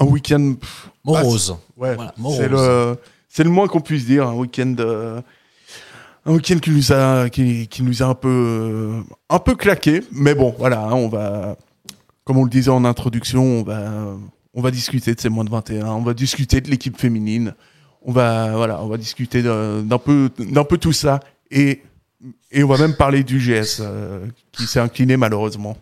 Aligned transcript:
un 0.00 0.04
week-end. 0.06 0.54
pff, 0.60 0.90
Morose. 1.04 1.56
Ouais, 1.76 1.94
Voilà, 1.94 2.14
c'est 2.36 2.48
le, 2.48 2.96
c'est 3.28 3.44
le 3.44 3.50
moins 3.50 3.68
qu'on 3.68 3.80
puisse 3.80 4.06
dire. 4.06 4.26
Un 4.28 4.34
week-end, 4.34 4.74
euh, 4.78 5.20
un 6.24 6.32
week-end 6.32 6.58
qui 6.58 6.70
nous 6.70 6.92
a, 6.92 7.28
qui, 7.30 7.68
qui 7.68 7.82
nous 7.82 8.02
a 8.02 8.06
un 8.06 8.14
peu, 8.14 8.28
euh, 8.28 9.00
un 9.28 9.38
peu 9.38 9.54
claqué. 9.54 10.02
Mais 10.12 10.34
bon, 10.34 10.54
voilà, 10.58 10.80
hein, 10.80 10.94
on 10.94 11.08
va, 11.08 11.56
comme 12.24 12.38
on 12.38 12.44
le 12.44 12.50
disait 12.50 12.70
en 12.70 12.84
introduction, 12.84 13.42
on 13.42 13.62
va, 13.62 14.16
on 14.54 14.62
va 14.62 14.70
discuter 14.70 15.14
de 15.14 15.20
ces 15.20 15.28
moins 15.28 15.44
de 15.44 15.50
21. 15.50 15.86
On 15.86 16.02
va 16.02 16.14
discuter 16.14 16.60
de 16.60 16.70
l'équipe 16.70 16.98
féminine. 16.98 17.54
On 18.02 18.12
va, 18.12 18.52
voilà, 18.56 18.82
on 18.82 18.88
va 18.88 18.96
discuter 18.96 19.42
d'un 19.42 19.98
peu, 19.98 20.30
d'un 20.38 20.64
peu 20.64 20.78
tout 20.78 20.92
ça. 20.92 21.20
Et, 21.50 21.82
et 22.50 22.64
on 22.64 22.68
va 22.68 22.78
même 22.78 22.96
parler 22.96 23.22
du 23.22 23.38
GS 23.38 23.78
euh, 23.80 24.26
qui 24.52 24.66
s'est 24.66 24.80
incliné 24.80 25.16
malheureusement 25.16 25.76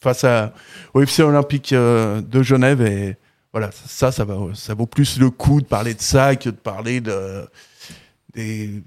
face 0.00 0.24
à, 0.24 0.52
au 0.94 1.00
FC 1.02 1.22
Olympique 1.22 1.72
euh, 1.72 2.20
de 2.20 2.42
Genève 2.42 2.82
et 2.82 3.16
voilà, 3.52 3.70
ça, 3.72 4.12
ça, 4.12 4.24
va, 4.24 4.36
ça 4.54 4.74
vaut 4.74 4.86
plus 4.86 5.18
le 5.18 5.30
coup 5.30 5.60
de 5.60 5.66
parler 5.66 5.94
de 5.94 6.00
ça 6.00 6.36
que 6.36 6.50
de 6.50 6.56
parler 6.56 7.00
de, 7.00 7.48
des, 8.34 8.82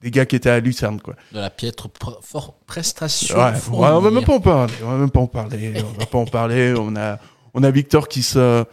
des 0.00 0.10
gars 0.10 0.26
qui 0.26 0.36
étaient 0.36 0.50
à 0.50 0.60
Lucerne, 0.60 1.00
quoi. 1.00 1.16
De 1.32 1.40
la 1.40 1.50
piètre 1.50 1.88
prestation. 2.66 3.36
Ouais, 3.36 3.52
on 3.72 4.00
va 4.00 4.10
même 4.10 4.24
pas 4.24 4.34
en 4.34 4.40
parler. 4.40 4.72
On 4.82 4.90
va 4.90 4.96
même 4.96 5.10
pas 5.10 5.20
en 5.20 5.26
parler. 5.26 5.74
On 5.84 5.98
va 5.98 6.06
pas 6.06 6.18
en 6.18 6.26
parler. 6.26 6.74
On 6.78 6.94
a, 6.96 7.18
on 7.52 7.62
a 7.64 7.70
Victor 7.70 8.06
qui 8.06 8.22
se, 8.22 8.64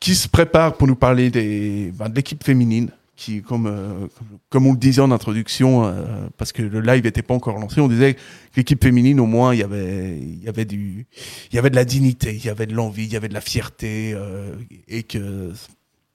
qui 0.00 0.14
se 0.14 0.26
prépare 0.26 0.74
pour 0.78 0.86
nous 0.88 0.96
parler 0.96 1.30
des, 1.30 1.92
ben, 1.94 2.08
de 2.08 2.14
l'équipe 2.14 2.42
féminine. 2.42 2.90
Qui, 3.14 3.42
comme, 3.42 3.66
euh, 3.66 4.08
comme, 4.48 4.66
on 4.66 4.72
le 4.72 4.78
disait 4.78 5.02
en 5.02 5.10
introduction, 5.10 5.84
euh, 5.84 6.28
parce 6.38 6.50
que 6.50 6.62
le 6.62 6.80
live 6.80 7.04
n'était 7.04 7.22
pas 7.22 7.34
encore 7.34 7.58
lancé, 7.58 7.80
on 7.80 7.88
disait 7.88 8.14
que 8.14 8.20
l'équipe 8.56 8.82
féminine, 8.82 9.20
au 9.20 9.26
moins, 9.26 9.54
il 9.54 9.60
y 9.60 9.62
avait, 9.62 10.18
y 10.18 10.48
avait 10.48 10.64
du, 10.64 11.06
il 11.50 11.54
y 11.54 11.58
avait 11.58 11.68
de 11.68 11.76
la 11.76 11.84
dignité, 11.84 12.34
il 12.34 12.44
y 12.44 12.48
avait 12.48 12.66
de 12.66 12.74
l'envie, 12.74 13.04
il 13.04 13.12
y 13.12 13.16
avait 13.16 13.28
de 13.28 13.34
la 13.34 13.42
fierté, 13.42 14.12
euh, 14.14 14.54
et 14.88 15.02
que 15.02 15.52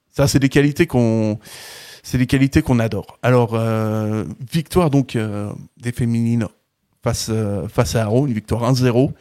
ça, 0.09 0.27
c'est 0.27 0.39
des 0.39 0.49
qualités 0.49 0.87
qu'on, 0.87 1.37
c'est 2.07 2.17
des 2.17 2.25
qualités 2.25 2.61
qu'on 2.61 2.79
adore. 2.79 3.19
Alors, 3.21 3.53
euh, 3.53 4.23
victoire 4.51 4.89
donc 4.89 5.15
euh, 5.15 5.51
des 5.75 5.91
féminines 5.91 6.47
face, 7.03 7.27
euh, 7.29 7.67
face 7.67 7.95
à 7.95 8.03
Haro, 8.03 8.27
une 8.27 8.33
victoire 8.33 8.63
1-0. 8.63 9.11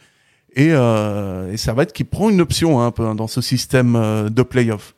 Et, 0.55 0.69
et 0.69 1.57
Servette 1.57 1.93
qui 1.93 2.03
prend 2.03 2.31
une 2.31 2.41
option 2.41 2.79
hein, 2.79 2.87
un 2.87 2.91
peu 2.91 3.13
dans 3.13 3.27
ce 3.27 3.41
système 3.41 3.93
de 4.27 4.41
play-off. 4.41 4.95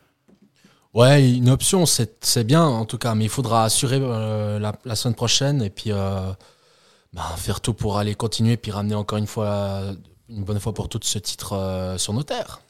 Ouais, 0.96 1.36
une 1.36 1.50
option, 1.50 1.86
c'est 1.86 2.18
c'est 2.26 2.44
bien 2.44 2.64
en 2.64 2.86
tout 2.86 2.98
cas, 2.98 3.14
mais 3.14 3.26
il 3.26 3.30
faudra 3.30 3.64
assurer 3.64 4.00
euh, 4.02 4.58
la, 4.58 4.74
la 4.86 4.96
semaine 4.96 5.14
prochaine 5.14 5.62
et 5.62 5.70
puis 5.70 5.92
euh, 5.92 6.32
bah, 7.14 7.36
faire 7.38 7.62
tout 7.62 7.74
pour 7.74 8.00
aller 8.00 8.16
continuer 8.16 8.58
puis 8.58 8.72
ramener 8.72 8.96
encore 8.96 9.20
une 9.20 9.28
fois, 9.28 9.82
une 10.30 10.44
bonne 10.44 10.60
fois 10.60 10.74
pour 10.74 10.90
toutes 10.90 11.04
ce 11.04 11.20
titre 11.20 11.54
euh, 11.54 11.98
sur 12.00 12.14
nos 12.14 12.24
terres. 12.24 12.62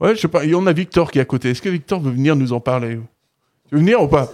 Ouais, 0.00 0.16
je 0.16 0.20
sais 0.20 0.28
pas, 0.28 0.44
il 0.44 0.50
y 0.50 0.54
en 0.56 0.66
a 0.66 0.72
Victor 0.72 1.12
qui 1.12 1.18
est 1.18 1.22
à 1.22 1.24
côté. 1.24 1.50
Est-ce 1.50 1.62
que 1.62 1.68
Victor 1.68 2.00
veut 2.00 2.10
venir 2.10 2.34
nous 2.34 2.52
en 2.52 2.58
parler? 2.58 2.98
Tu 3.68 3.76
veux 3.76 3.80
venir 3.80 4.02
ou 4.02 4.08
pas? 4.08 4.28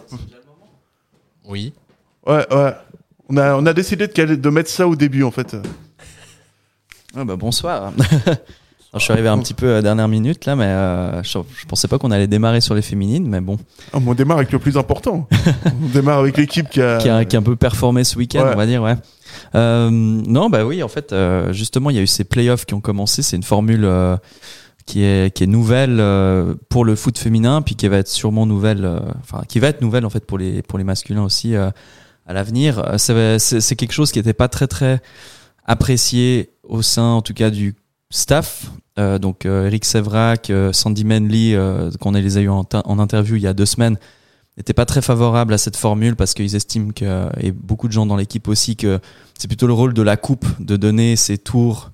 Oui. 1.45 1.75
Ouais, 2.27 2.47
ouais. 2.55 2.73
On 3.29 3.37
a, 3.37 3.55
on 3.57 3.67
a 3.67 3.75
décidé 3.75 4.07
de, 4.09 4.35
de 4.37 4.51
mettre 4.51 4.71
ça 4.71 4.89
au 4.89 4.97
début 4.97 5.23
en 5.23 5.31
fait. 5.31 5.55
Ah 7.15 7.25
bah 7.25 7.37
bonsoir. 7.37 7.93
Alors, 8.91 9.01
je 9.01 9.05
suis 9.05 9.13
arrivé 9.13 9.29
un 9.29 9.39
petit 9.39 9.53
peu 9.53 9.71
à 9.71 9.75
la 9.75 9.83
dernière 9.83 10.09
minute 10.09 10.47
là, 10.47 10.57
mais 10.57 10.65
euh, 10.65 11.23
je, 11.23 11.39
je 11.61 11.67
pensais 11.67 11.89
pas 11.89 11.99
qu'on 11.99 12.11
allait 12.11 12.27
démarrer 12.27 12.63
sur 12.63 12.75
les 12.75 12.81
féminines, 12.81 13.29
mais 13.29 13.41
bon, 13.43 13.59
Ah, 13.93 13.99
mais 14.01 14.09
on 14.09 14.15
démarre 14.15 14.39
avec 14.39 14.51
le 14.51 14.59
plus 14.59 14.79
important. 14.79 15.29
on 15.83 15.89
démarre 15.93 16.21
avec 16.21 16.39
l'équipe 16.39 16.71
qui 16.71 16.81
a. 16.81 16.97
qui, 16.97 17.09
a, 17.11 17.25
qui 17.27 17.37
a 17.37 17.39
un 17.39 17.43
peu 17.43 17.55
performé 17.55 18.03
ce 18.05 18.17
week-end, 18.17 18.45
Ouais. 18.45 18.53
on 18.55 18.57
va 18.57 18.65
dire, 18.67 18.83
ouais. 18.83 18.95
Euh, 19.55 19.91
non, 19.91 20.49
bah 20.49 20.65
oui, 20.65 20.83
en 20.83 20.89
fait, 20.89 21.13
euh, 21.13 21.53
justement, 21.53 21.91
il 21.91 21.97
y 21.97 21.99
a 21.99 22.03
eu 22.03 22.07
ces 22.07 22.25
playoffs 22.25 22.65
qui 22.65 22.73
ont 22.73 22.81
commencé. 22.81 23.23
C'est 23.23 23.37
une 23.37 23.43
formule 23.43 23.87
qui 24.87 25.03
est 25.05 25.35
qui 25.35 25.45
est 25.45 25.49
nouvelle 25.49 26.03
pour 26.71 26.87
le 26.87 26.97
foot 26.97 27.19
féminin, 27.19 27.61
puis 27.61 27.75
qui 27.77 27.87
va 27.89 27.99
être 27.99 28.09
sûrement 28.09 28.47
nouvelle, 28.47 28.91
enfin 29.21 29.43
qui 29.47 29.59
va 29.59 29.69
être 29.69 29.83
nouvelle 29.83 30.07
en 30.07 30.11
fait 30.11 30.25
pour 30.25 30.39
les 30.39 30.63
pour 30.63 30.79
les 30.79 30.85
masculins 30.85 31.25
aussi 31.25 31.55
à 31.57 31.73
l'avenir. 32.27 32.83
C'est 32.97 33.77
quelque 33.77 33.93
chose 33.93 34.13
qui 34.13 34.19
n'était 34.19 34.33
pas 34.33 34.49
très 34.49 34.67
très 34.67 35.03
apprécié 35.67 36.51
au 36.65 36.81
sein, 36.81 37.03
en 37.03 37.21
tout 37.23 37.35
cas, 37.35 37.51
du 37.51 37.75
staff. 38.11 38.71
Euh, 38.99 39.19
donc 39.19 39.47
euh, 39.47 39.67
Eric 39.67 39.85
Sevrac, 39.85 40.51
euh, 40.51 40.73
Sandy 40.73 41.05
Manley, 41.05 41.57
qu'on 42.01 42.13
les 42.13 42.37
a 42.37 42.41
eu 42.41 42.49
en, 42.49 42.65
interview 42.99 43.37
il 43.37 43.43
y 43.43 43.47
a 43.47 43.55
deux 43.55 43.67
semaines, 43.67 43.97
n'étaient 44.57 44.73
pas 44.73 44.87
très 44.87 45.03
favorables 45.03 45.53
à 45.53 45.59
cette 45.59 45.77
formule 45.77 46.17
parce 46.17 46.35
qu'ils 46.35 46.57
estiment 46.57 46.91
que, 46.93 47.29
et 47.41 47.53
beaucoup 47.53 47.87
de 47.87 47.93
gens 47.93 48.07
dans 48.07 48.17
l'équipe 48.17 48.49
aussi, 48.49 48.77
que 48.77 48.99
c'est 49.39 49.49
plutôt 49.49 49.67
le 49.67 49.73
rôle 49.73 49.95
de 49.95 50.03
la 50.03 50.17
coupe 50.17 50.47
de 50.59 50.77
donner 50.77 51.17
ces 51.17 51.39
tours 51.39 51.91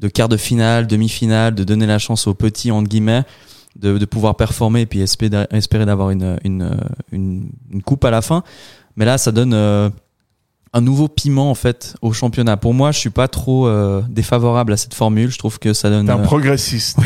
de 0.00 0.08
quart 0.08 0.28
de 0.28 0.36
finale, 0.36 0.86
demi-finale, 0.86 1.54
de 1.54 1.64
donner 1.64 1.86
la 1.86 1.98
chance 1.98 2.26
aux 2.26 2.34
petits, 2.34 2.70
entre 2.70 2.88
guillemets, 2.88 3.24
de, 3.76 4.04
pouvoir 4.04 4.36
performer 4.36 4.82
et 4.82 4.86
puis 4.86 5.00
espérer, 5.00 5.86
d'avoir 5.86 6.10
une, 6.10 6.38
une, 6.44 6.76
une, 7.12 7.82
coupe 7.84 8.04
à 8.04 8.10
la 8.10 8.22
fin. 8.22 8.42
Mais 8.96 9.04
là, 9.04 9.18
ça 9.18 9.32
donne 9.32 9.54
un 10.72 10.80
nouveau 10.80 11.08
piment 11.08 11.50
en 11.50 11.54
fait 11.54 11.94
au 12.02 12.12
championnat. 12.12 12.56
Pour 12.56 12.74
moi, 12.74 12.92
je 12.92 12.98
suis 12.98 13.10
pas 13.10 13.28
trop 13.28 13.66
euh, 13.66 14.02
défavorable 14.08 14.72
à 14.72 14.76
cette 14.76 14.94
formule. 14.94 15.30
Je 15.30 15.38
trouve 15.38 15.58
que 15.58 15.72
ça 15.72 15.88
donne 15.90 16.06
T'es 16.06 16.12
un 16.12 16.18
euh, 16.20 16.22
progressiste. 16.24 16.98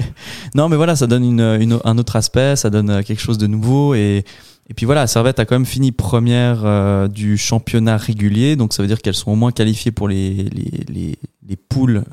non, 0.54 0.68
mais 0.68 0.76
voilà, 0.76 0.96
ça 0.96 1.06
donne 1.06 1.24
une, 1.24 1.40
une- 1.60 1.78
un 1.84 1.98
autre 1.98 2.16
aspect, 2.16 2.56
ça 2.56 2.70
donne 2.70 2.90
euh, 2.90 3.02
quelque 3.02 3.20
chose 3.20 3.38
de 3.38 3.46
nouveau. 3.46 3.94
Et, 3.94 4.24
et 4.68 4.74
puis 4.74 4.86
voilà, 4.86 5.06
Servette 5.06 5.38
a 5.38 5.44
quand 5.44 5.54
même 5.54 5.66
fini 5.66 5.92
première 5.92 6.62
euh, 6.64 7.08
du 7.08 7.36
championnat 7.36 7.96
régulier, 7.96 8.56
donc 8.56 8.72
ça 8.72 8.82
veut 8.82 8.88
dire 8.88 9.02
qu'elles 9.02 9.14
sont 9.14 9.30
au 9.32 9.36
moins 9.36 9.52
qualifiées 9.52 9.90
pour 9.92 10.08
les, 10.08 10.32
les, 10.44 10.84
les, 10.88 11.18
les 11.46 11.56
poules, 11.56 12.04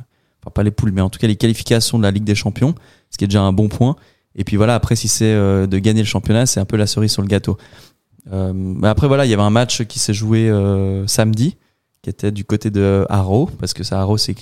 enfin 0.44 0.52
pas 0.54 0.64
les 0.64 0.72
poules, 0.72 0.92
mais 0.92 1.02
en 1.02 1.10
tout 1.10 1.20
cas 1.20 1.28
les 1.28 1.36
qualifications 1.36 1.98
de 1.98 2.04
la 2.04 2.12
Ligue 2.12 2.24
des 2.26 2.36
Champions, 2.36 2.74
ce 3.12 3.18
qui 3.18 3.24
est 3.24 3.28
déjà 3.28 3.42
un 3.42 3.54
bon 3.54 3.70
point. 3.70 3.96
Et 4.36 4.44
puis 4.44 4.56
voilà, 4.58 4.76
après, 4.76 4.96
si 4.96 5.08
c'est 5.08 5.26
euh, 5.26 5.66
de 5.68 5.80
gagner 5.80 6.02
le 6.02 6.08
championnat, 6.08 6.46
c'est 6.46 6.60
un 6.60 6.66
peu 6.66 6.78
la 6.78 6.86
cerise 6.88 7.12
sur 7.12 7.22
le 7.22 7.28
gâteau. 7.28 7.58
Euh, 8.32 8.52
mais 8.54 8.88
après, 8.88 9.08
voilà, 9.08 9.26
il 9.26 9.30
y 9.30 9.34
avait 9.34 9.44
un 9.44 9.50
match 9.50 9.84
qui 9.84 10.00
s'est 10.00 10.14
joué 10.14 10.50
euh, 10.50 11.08
samedi, 11.08 11.56
qui 12.02 12.10
était 12.10 12.32
du 12.32 12.46
côté 12.46 12.70
de 12.70 13.06
Haro, 13.10 13.50
parce 13.60 13.74
que 13.74 13.84
ça, 13.84 14.00
Haro, 14.02 14.18
c'est 14.18 14.36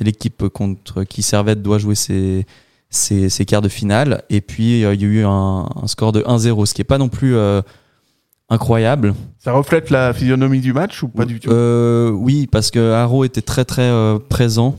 l'équipe 0.00 0.48
contre 0.48 1.04
qui 1.04 1.22
Servette 1.22 1.62
doit 1.62 1.78
jouer 1.78 1.94
ses, 1.94 2.46
ses, 2.92 3.28
ses 3.30 3.44
quarts 3.44 3.62
de 3.62 3.68
finale. 3.68 4.22
Et 4.30 4.40
puis, 4.40 4.84
euh, 4.84 4.94
il 4.94 5.00
y 5.02 5.04
a 5.04 5.08
eu 5.08 5.24
un, 5.24 5.68
un 5.82 5.86
score 5.86 6.12
de 6.12 6.20
1-0, 6.20 6.66
ce 6.66 6.74
qui 6.74 6.82
est 6.82 6.84
pas 6.84 6.98
non 6.98 7.08
plus 7.08 7.34
euh, 7.34 7.62
incroyable. 8.48 9.14
Ça 9.38 9.52
reflète 9.52 9.90
la 9.90 10.12
physionomie 10.12 10.60
du 10.60 10.72
match 10.72 11.02
ou 11.02 11.08
pas 11.08 11.24
du 11.24 11.40
tout? 11.40 11.50
Euh, 11.50 12.10
oui, 12.10 12.46
parce 12.46 12.70
que 12.70 12.92
Haro 12.92 13.24
était 13.24 13.42
très 13.42 13.64
très 13.64 13.90
présent 14.28 14.78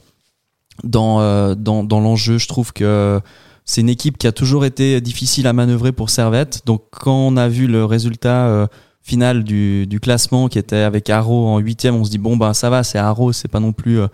dans, 0.83 1.55
dans, 1.55 1.83
dans 1.83 1.99
l'enjeu. 1.99 2.37
Je 2.37 2.47
trouve 2.47 2.71
que 2.71 3.19
c'est 3.65 3.81
une 3.81 3.89
équipe 3.89 4.17
qui 4.17 4.27
a 4.27 4.31
toujours 4.31 4.65
été 4.65 4.99
difficile 5.01 5.47
à 5.47 5.53
manœuvrer 5.53 5.91
pour 5.91 6.09
Servette. 6.09 6.61
Donc 6.65 6.83
quand 6.91 7.15
on 7.15 7.37
a 7.37 7.47
vu 7.47 7.67
le 7.67 7.85
résultat 7.85 8.47
euh, 8.47 8.67
final 9.01 9.43
du, 9.43 9.87
du 9.87 9.99
classement 9.99 10.47
qui 10.47 10.59
était 10.59 10.77
avec 10.77 11.09
Haro 11.09 11.47
en 11.47 11.59
huitième, 11.59 11.95
on 11.95 12.03
se 12.03 12.09
dit 12.11 12.17
bon 12.17 12.37
ben 12.37 12.53
ça 12.53 12.69
va, 12.69 12.83
c'est 12.83 12.99
Haro, 12.99 13.31
c'est 13.31 13.47
pas 13.47 13.59
non 13.59 13.71
plus 13.73 13.99
euh, 13.99 14.07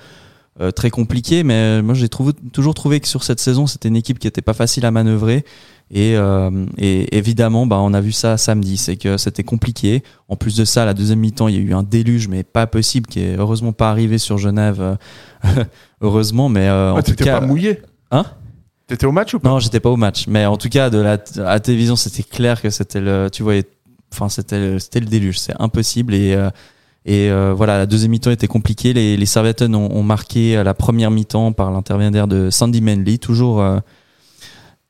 euh, 0.61 0.71
très 0.71 0.89
compliqué. 0.89 1.43
Mais 1.43 1.81
moi 1.81 1.93
j'ai 1.93 2.09
trouvé, 2.09 2.33
toujours 2.53 2.73
trouvé 2.73 2.99
que 2.99 3.07
sur 3.07 3.23
cette 3.23 3.39
saison 3.39 3.67
c'était 3.67 3.87
une 3.89 3.95
équipe 3.95 4.19
qui 4.19 4.27
était 4.27 4.41
pas 4.41 4.53
facile 4.53 4.85
à 4.85 4.91
manœuvrer. 4.91 5.45
Et, 5.91 6.15
euh, 6.17 6.51
et 6.77 7.17
évidemment, 7.17 7.65
bah, 7.65 7.77
on 7.79 7.93
a 7.95 8.01
vu 8.01 8.11
ça 8.11 8.37
samedi, 8.37 8.77
c'est 8.77 8.95
que 8.95 9.17
c'était 9.17 9.43
compliqué. 9.43 10.03
En 10.27 10.35
plus 10.35 10.55
de 10.55 10.63
ça, 10.63 10.85
la 10.85 10.93
deuxième 10.93 11.19
mi-temps, 11.19 11.47
il 11.47 11.55
y 11.55 11.57
a 11.57 11.61
eu 11.61 11.73
un 11.73 11.81
déluge, 11.81 12.27
mais 12.27 12.43
pas 12.43 12.67
possible, 12.67 13.07
qui 13.07 13.21
est 13.21 13.35
heureusement 13.37 13.73
pas 13.73 13.89
arrivé 13.89 14.19
sur 14.19 14.37
Genève. 14.37 14.97
heureusement, 16.01 16.47
mais 16.47 16.67
euh, 16.67 16.93
en 16.93 16.97
Ah, 16.97 17.01
tout 17.01 17.11
T'étais 17.11 17.23
cas, 17.25 17.39
pas 17.39 17.47
mouillé 17.47 17.81
Hein? 18.11 18.25
T'étais 18.89 19.05
au 19.05 19.11
match 19.13 19.33
ou 19.33 19.39
pas 19.39 19.47
non, 19.49 19.59
j'étais 19.59 19.79
pas 19.79 19.89
au 19.91 19.95
match, 19.97 20.25
mais 20.27 20.45
en 20.45 20.57
tout 20.57 20.67
cas, 20.67 20.89
de 20.89 20.97
la, 20.97 21.13
à 21.37 21.53
la 21.53 21.59
télévision, 21.61 21.95
c'était 21.95 22.23
clair 22.23 22.61
que 22.61 22.69
c'était 22.69 22.99
le, 22.99 23.29
tu 23.31 23.43
voyais, 23.43 23.63
enfin, 24.11 24.27
c'était, 24.29 24.59
le- 24.59 24.79
c'était 24.79 24.99
le 24.99 25.05
déluge, 25.05 25.39
c'est 25.39 25.53
impossible. 25.59 26.13
Et 26.13 26.33
euh, 26.33 26.49
et 27.05 27.31
euh, 27.31 27.53
voilà, 27.55 27.77
la 27.77 27.85
deuxième 27.85 28.11
mi-temps 28.11 28.29
était 28.29 28.47
compliquée. 28.47 28.91
Les, 28.93 29.15
les 29.15 29.25
Servetten 29.25 29.73
ont, 29.73 29.89
ont 29.95 30.03
marqué 30.03 30.61
la 30.61 30.73
première 30.73 31.11
mi-temps 31.11 31.53
par 31.53 31.71
l'intermédiaire 31.71 32.27
de 32.27 32.49
Sandy 32.49 32.81
Manley, 32.81 33.17
toujours. 33.19 33.61
euh, 33.61 33.79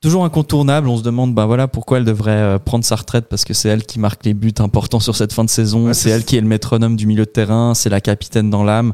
Toujours 0.02 0.24
incontournable, 0.24 0.88
on 0.88 0.96
se 0.96 1.04
demande 1.04 1.36
bah 1.36 1.46
voilà 1.46 1.68
pourquoi 1.68 1.98
elle 1.98 2.06
devrait 2.06 2.32
euh, 2.32 2.58
prendre 2.58 2.86
sa 2.86 2.96
retraite. 2.96 3.26
Parce 3.30 3.44
que 3.44 3.54
c'est 3.54 3.68
elle 3.68 3.84
qui 3.84 4.00
marque 4.00 4.26
les 4.26 4.34
buts 4.34 4.54
importants 4.60 5.02
sur 5.02 5.14
cette 5.14 5.34
fin 5.34 5.44
de 5.44 5.50
saison, 5.50 5.88
Ouais, 5.88 5.94
c'est- 5.94 6.10
elle 6.10 6.24
qui 6.24 6.38
est 6.38 6.42
le 6.42 6.48
métronome 6.48 6.96
du 6.96 7.06
milieu 7.06 7.26
de 7.26 7.30
terrain, 7.30 7.74
c'est 7.74 7.90
la 7.90 8.00
capitaine 8.00 8.50
dans 8.50 8.64
l'âme 8.64 8.94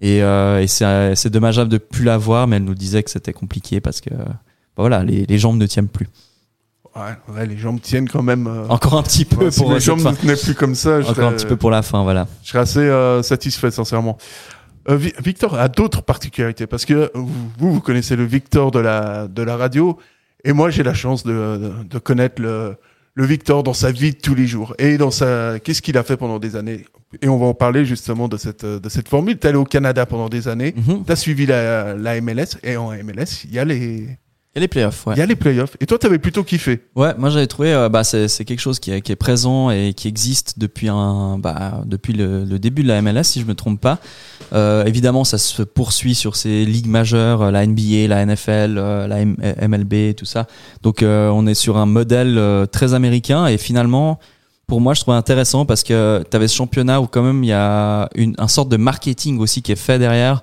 et, 0.00 0.22
euh, 0.22 0.60
et 0.62 0.66
c'est 0.66 0.84
euh, 0.84 1.14
c'est 1.14 1.30
dommageable 1.30 1.70
de 1.70 1.78
plus 1.78 2.04
la 2.04 2.18
voir 2.18 2.46
mais 2.46 2.56
elle 2.56 2.64
nous 2.64 2.74
disait 2.74 3.02
que 3.02 3.10
c'était 3.10 3.32
compliqué 3.32 3.80
parce 3.80 4.00
que 4.00 4.10
bah 4.10 4.26
voilà 4.76 5.02
les, 5.04 5.26
les 5.26 5.38
jambes 5.38 5.56
ne 5.58 5.66
tiennent 5.66 5.88
plus. 5.88 6.08
ouais, 6.94 7.34
ouais, 7.34 7.46
les 7.46 7.56
jambes 7.56 7.80
tiennent 7.80 8.08
quand 8.08 8.22
même. 8.22 8.46
euh, 8.46 8.68
Encore 8.68 8.94
un 8.94 9.02
petit 9.02 9.24
peu 9.24 9.44
ouais, 9.46 9.50
si 9.50 9.60
pour 9.60 9.68
mes 9.70 9.74
cette 9.76 9.84
jambes 9.84 10.00
fin. 10.00 10.12
ne 10.12 10.16
tenaient 10.16 10.36
plus 10.36 10.54
comme 10.54 10.74
ça, 10.74 11.00
je 11.00 11.08
Encore 11.08 11.28
un 11.28 11.32
petit 11.32 11.46
peu 11.46 11.56
pour 11.56 11.70
la 11.70 11.82
fin 11.82 12.02
voilà. 12.02 12.26
je 12.42 12.48
serais 12.50 12.58
assez 12.60 12.80
euh, 12.80 13.22
satisfait, 13.22 13.70
sincèrement. 13.70 14.18
Euh, 14.88 14.96
Vi- 14.96 15.12
Victor 15.22 15.58
a 15.58 15.68
d'autres 15.68 16.02
particularités 16.02 16.66
parce 16.66 16.84
que 16.84 17.10
vous, 17.14 17.28
vous, 17.58 17.72
vous 17.74 17.80
connaissez 17.80 18.16
le 18.16 18.24
Victor 18.24 18.70
de 18.70 18.78
la, 18.78 19.26
de 19.28 19.42
la 19.42 19.56
radio 19.56 19.98
et 20.44 20.52
moi 20.52 20.70
j'ai 20.70 20.82
la 20.84 20.94
chance 20.94 21.24
de, 21.24 21.32
de, 21.32 21.72
de 21.88 21.98
connaître 21.98 22.40
le, 22.40 22.76
le 23.16 23.24
Victor 23.24 23.62
dans 23.62 23.72
sa 23.74 23.90
vie 23.90 24.12
de 24.12 24.18
tous 24.18 24.34
les 24.34 24.46
jours 24.46 24.74
et 24.78 24.98
dans 24.98 25.10
sa 25.10 25.58
qu'est-ce 25.58 25.82
qu'il 25.82 25.96
a 25.98 26.02
fait 26.04 26.16
pendant 26.18 26.38
des 26.38 26.54
années? 26.54 26.84
Et 27.22 27.28
on 27.28 27.38
va 27.38 27.46
en 27.46 27.54
parler 27.54 27.84
justement 27.86 28.28
de 28.28 28.36
cette 28.36 28.64
de 28.66 28.88
cette 28.88 29.08
formule. 29.08 29.38
T'es 29.38 29.48
allé 29.48 29.56
au 29.56 29.64
Canada 29.64 30.04
pendant 30.06 30.28
des 30.28 30.48
années, 30.48 30.74
Mhm. 30.76 31.04
t'as 31.04 31.16
suivi 31.16 31.46
la, 31.46 31.94
la 31.94 32.20
MLS 32.20 32.58
et 32.62 32.76
en 32.76 32.90
MLS 32.92 33.44
il 33.44 33.54
y 33.54 33.58
a 33.58 33.64
les 33.64 34.06
Et 34.56 34.60
les 34.60 34.68
playoffs, 34.68 35.06
ouais. 35.06 35.14
Il 35.14 35.18
y 35.18 35.22
a 35.22 35.26
les 35.26 35.36
playoffs. 35.36 35.76
Et 35.80 35.86
toi, 35.86 35.98
t'avais 35.98 36.18
plutôt 36.18 36.42
kiffé. 36.42 36.80
Ouais, 36.96 37.12
moi 37.18 37.28
j'avais 37.28 37.46
trouvé, 37.46 37.74
euh, 37.74 37.90
bah, 37.90 38.04
c'est, 38.04 38.26
c'est 38.26 38.46
quelque 38.46 38.60
chose 38.60 38.80
qui 38.80 38.90
est, 38.90 39.02
qui 39.02 39.12
est 39.12 39.16
présent 39.16 39.70
et 39.70 39.92
qui 39.94 40.08
existe 40.08 40.58
depuis 40.58 40.88
un, 40.88 41.38
bah, 41.38 41.82
depuis 41.84 42.14
le, 42.14 42.44
le 42.44 42.58
début 42.58 42.82
de 42.82 42.88
la 42.88 43.02
MLS, 43.02 43.24
si 43.24 43.40
je 43.40 43.44
me 43.44 43.54
trompe 43.54 43.80
pas. 43.82 43.98
Euh, 44.54 44.84
évidemment, 44.86 45.24
ça 45.24 45.36
se 45.36 45.62
poursuit 45.62 46.14
sur 46.14 46.36
ces 46.36 46.64
ligues 46.64 46.86
majeures, 46.88 47.42
euh, 47.42 47.50
la 47.50 47.66
NBA, 47.66 48.08
la 48.08 48.24
NFL, 48.24 48.76
euh, 48.78 49.06
la 49.06 49.20
M- 49.20 49.36
MLB, 49.60 50.14
tout 50.16 50.24
ça. 50.24 50.46
Donc, 50.82 51.02
euh, 51.02 51.28
on 51.28 51.46
est 51.46 51.54
sur 51.54 51.76
un 51.76 51.86
modèle 51.86 52.40
très 52.72 52.94
américain 52.94 53.46
et 53.46 53.58
finalement, 53.58 54.18
pour 54.66 54.80
moi, 54.80 54.94
je 54.94 55.02
trouvais 55.02 55.18
intéressant 55.18 55.66
parce 55.66 55.82
que 55.82 56.24
tu 56.30 56.34
avais 56.34 56.48
ce 56.48 56.56
championnat 56.56 57.00
où 57.02 57.06
quand 57.06 57.22
même 57.22 57.44
il 57.44 57.48
y 57.48 57.52
a 57.52 58.08
une, 58.14 58.34
un 58.38 58.48
sorte 58.48 58.70
de 58.70 58.78
marketing 58.78 59.38
aussi 59.38 59.60
qui 59.60 59.70
est 59.72 59.76
fait 59.76 59.98
derrière 59.98 60.42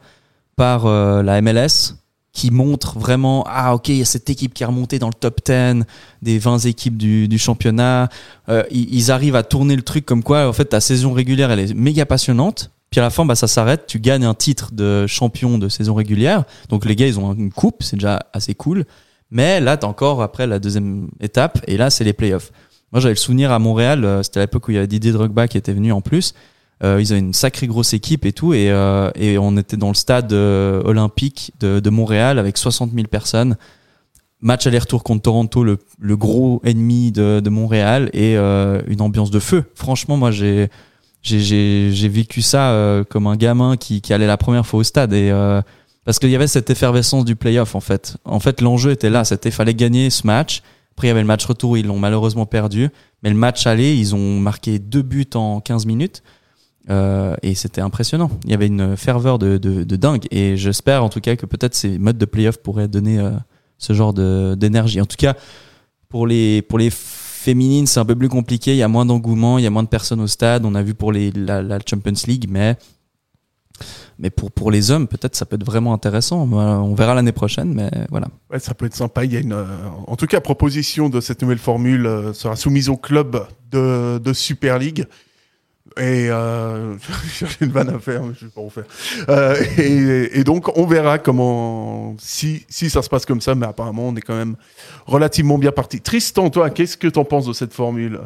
par 0.56 0.86
euh, 0.86 1.24
la 1.24 1.42
MLS 1.42 1.96
qui 2.34 2.50
montre 2.50 2.98
vraiment 2.98 3.46
ah 3.48 3.76
ok 3.76 3.90
il 3.90 3.98
y 3.98 4.02
a 4.02 4.06
cette 4.06 4.30
équipe 4.30 4.54
qui 4.56 4.64
est 4.64 4.66
remontée 4.66 4.98
dans 4.98 5.08
le 5.08 5.14
top 5.14 5.40
10 5.46 5.84
des 6.24 6.40
20 6.40 6.66
équipes 6.66 6.98
du, 6.98 7.28
du 7.28 7.38
championnat. 7.38 8.10
Euh, 8.50 8.64
ils, 8.72 8.94
ils 8.94 9.12
arrivent 9.12 9.36
à 9.36 9.44
tourner 9.44 9.76
le 9.76 9.84
truc 9.84 10.06
comme 10.06 10.24
quoi 10.24 10.48
en 10.48 10.54
fait 10.54 10.66
ta 10.66 10.82
saison 10.82 11.14
régulière 11.14 11.52
elle 11.52 11.60
est 11.60 11.74
méga 11.74 12.06
passionnante. 12.06 12.72
Puis 12.90 13.00
à 13.00 13.04
la 13.04 13.10
fin 13.12 13.24
bah 13.26 13.36
ça 13.36 13.48
s'arrête 13.48 13.86
tu 13.88 14.00
gagnes 14.00 14.26
un 14.26 14.34
titre 14.34 14.72
de 14.74 15.06
champion 15.06 15.60
de 15.60 15.70
saison 15.70 15.94
régulière. 15.94 16.44
Donc 16.70 16.86
les 16.86 16.96
gars 16.96 17.08
ils 17.08 17.20
ont 17.20 17.34
une 17.34 17.52
coupe 17.52 17.84
c'est 17.84 17.98
déjà 17.98 18.26
assez 18.34 18.56
cool. 18.56 18.86
Mais 19.30 19.60
là 19.60 19.78
t'as 19.78 19.88
encore 19.88 20.24
après 20.24 20.48
la 20.48 20.58
deuxième 20.58 21.10
étape 21.22 21.60
et 21.68 21.78
là 21.78 21.92
c'est 21.92 22.04
les 22.04 22.14
playoffs. 22.14 22.52
Moi 22.92 23.00
j'avais 23.00 23.14
le 23.14 23.20
souvenir 23.20 23.52
à 23.52 23.60
Montréal 23.60 24.04
euh, 24.06 24.24
c'était 24.24 24.40
à 24.40 24.44
l'époque 24.44 24.68
où 24.68 24.72
il 24.72 24.76
y 24.76 24.78
avait 24.78 24.88
Didier 24.88 25.12
Drogba 25.12 25.48
qui 25.48 25.60
était 25.60 25.74
venu 25.74 25.92
en 25.92 26.02
plus 26.02 26.34
euh, 26.84 27.02
ils 27.02 27.12
avaient 27.12 27.20
une 27.20 27.34
sacrée 27.34 27.68
grosse 27.68 27.94
équipe 27.94 28.26
et 28.26 28.34
tout, 28.34 28.54
et, 28.54 28.70
euh, 28.70 29.10
on 29.40 29.56
était 29.58 29.78
dans 29.78 29.88
le 29.88 29.94
stade 29.94 30.34
euh, 30.34 30.82
olympique 30.84 31.54
de, 31.60 31.90
Montréal 31.90 32.40
avec 32.40 32.58
60 32.58 32.92
000 32.94 33.08
personnes. 33.08 33.56
Match 34.42 34.68
aller-retour 34.68 35.04
contre 35.04 35.22
Toronto, 35.22 35.64
le, 35.64 35.78
gros 36.18 36.62
ennemi 36.66 37.14
de, 37.14 37.50
Montréal, 37.50 38.10
et 38.12 38.36
une 38.36 39.00
ambiance 39.00 39.32
de 39.32 39.40
feu. 39.40 39.64
Franchement, 39.76 40.18
moi, 40.18 40.32
j'ai 40.32 40.70
vécu 42.10 42.42
ça 42.42 43.04
comme 43.10 43.28
un 43.28 43.38
gamin 43.38 43.78
qui, 43.78 44.02
qui 44.02 44.14
allait 44.14 44.28
la 44.28 44.36
première 44.36 44.66
fois 44.68 44.82
au 44.82 44.84
stade, 44.84 45.14
et 45.14 45.32
parce 46.04 46.20
qu'il 46.20 46.30
y 46.30 46.36
avait 46.36 46.48
cette 46.48 46.70
effervescence 46.70 47.24
du 47.24 47.38
playoff 47.38 47.76
en 47.76 47.80
fait. 47.80 48.18
En 48.26 48.42
fait, 48.42 48.60
l'enjeu 48.60 48.92
était 48.92 49.10
là, 49.10 49.24
c'était 49.24 49.52
fallait 49.52 49.74
gagner 49.74 50.10
ce 50.10 50.28
match. 50.28 50.62
Après, 50.92 51.08
il 51.08 51.10
y 51.10 51.12
avait 51.12 51.22
le 51.22 51.28
match 51.28 51.46
retour, 51.46 51.78
ils 51.78 51.88
l'ont 51.88 51.98
malheureusement 51.98 52.46
perdu, 52.46 52.90
mais 53.24 53.30
le 53.30 53.38
match 53.38 53.66
aller, 53.66 53.96
ils 53.96 54.14
ont 54.14 54.40
marqué 54.40 54.78
deux 54.78 55.02
buts 55.02 55.30
en 55.36 55.62
15 55.62 55.86
minutes. 55.86 56.22
Euh, 56.90 57.36
et 57.42 57.56
c'était 57.56 57.82
impressionnant. 57.82 58.30
Il 58.44 58.52
y 58.52 58.54
avait 58.54 58.68
une 58.68 58.98
ferveur 58.98 59.40
de, 59.40 59.58
dingue. 59.58 60.26
Et 60.32 60.58
j'espère 60.58 61.04
en 61.04 61.10
tout 61.10 61.22
cas 61.22 61.36
que 61.36 61.46
peut-être 61.46 61.76
ces 61.76 61.98
modes 61.98 62.18
de 62.18 62.26
playoff 62.26 62.58
pourraient 62.58 62.88
donner 62.88 63.20
euh, 63.20 63.32
ce 63.78 63.94
genre 63.94 64.14
d'énergie. 64.14 65.00
En 65.02 65.06
tout 65.06 65.18
cas, 65.18 65.36
pour 66.10 66.28
les, 66.28 66.62
pour 66.62 66.78
les 66.78 66.90
féminines, 66.92 67.88
c'est 67.88 68.00
un 68.00 68.06
peu 68.06 68.16
plus 68.16 68.30
compliqué. 68.30 68.72
Il 68.72 68.78
y 68.78 68.84
a 68.84 68.88
moins 68.88 69.06
d'engouement, 69.06 69.58
il 69.58 69.64
y 69.64 69.68
a 69.68 69.70
moins 69.70 69.84
de 69.84 69.88
personnes 69.88 70.22
au 70.22 70.28
stade. 70.28 70.66
On 70.66 70.76
a 70.76 70.84
vu 70.84 70.94
pour 70.94 71.12
la, 71.14 71.80
Champions 71.88 72.14
League, 72.28 72.48
mais, 72.50 72.76
mais 74.20 74.30
pour, 74.30 74.52
pour 74.52 74.70
les 74.70 74.92
hommes, 74.92 75.08
peut-être 75.08 75.36
ça 75.36 75.46
peut 75.46 75.56
être 75.56 75.66
vraiment 75.66 75.94
intéressant. 75.94 76.42
On 76.52 76.96
verra 76.96 77.16
l'année 77.16 77.32
prochaine, 77.32 77.74
mais 77.74 77.90
voilà. 78.10 78.28
Ça 78.60 78.74
peut 78.74 78.86
être 78.86 78.96
sympa. 78.96 79.24
Il 79.24 79.34
y 79.34 79.38
a 79.38 79.40
une, 79.40 79.54
euh, 79.54 79.66
en 80.08 80.18
tout 80.18 80.28
cas, 80.28 80.42
proposition 80.42 81.10
de 81.10 81.22
cette 81.22 81.42
nouvelle 81.42 81.58
formule 81.58 82.10
sera 82.34 82.58
soumise 82.58 82.90
au 82.90 82.98
club 82.98 83.48
de, 83.72 84.18
de 84.20 84.34
Super 84.34 84.80
League. 84.80 85.08
Et 85.98 86.30
euh, 86.30 86.98
cherche 87.32 87.58
une 87.62 87.72
vanne 87.72 87.90
à 87.90 88.00
faire, 88.00 88.24
mais 88.24 88.34
je 88.40 88.46
vais 88.46 88.52
pas 88.52 88.62
en 88.62 88.70
faire. 88.70 88.86
Euh, 89.30 89.56
et, 89.78 90.44
donc, 90.44 90.76
on 90.78 90.86
verra 90.86 91.20
comment, 91.20 92.16
si, 92.20 92.66
si 92.70 92.90
ça 92.90 93.02
se 93.02 93.10
passe 93.10 93.26
comme 93.26 93.42
ça. 93.42 93.56
Mais 93.56 93.66
apparemment, 93.66 94.08
on 94.08 94.16
est 94.16 94.22
quand 94.22 94.36
même 94.36 94.56
relativement 95.06 95.58
bien 95.58 95.72
parti. 95.72 96.02
Tristan, 96.02 96.50
toi, 96.50 96.70
qu'est-ce 96.70 96.98
que 96.98 97.08
t'en 97.08 97.26
penses 97.26 97.46
de 97.46 97.54
cette 97.54 97.74
formule? 97.74 98.20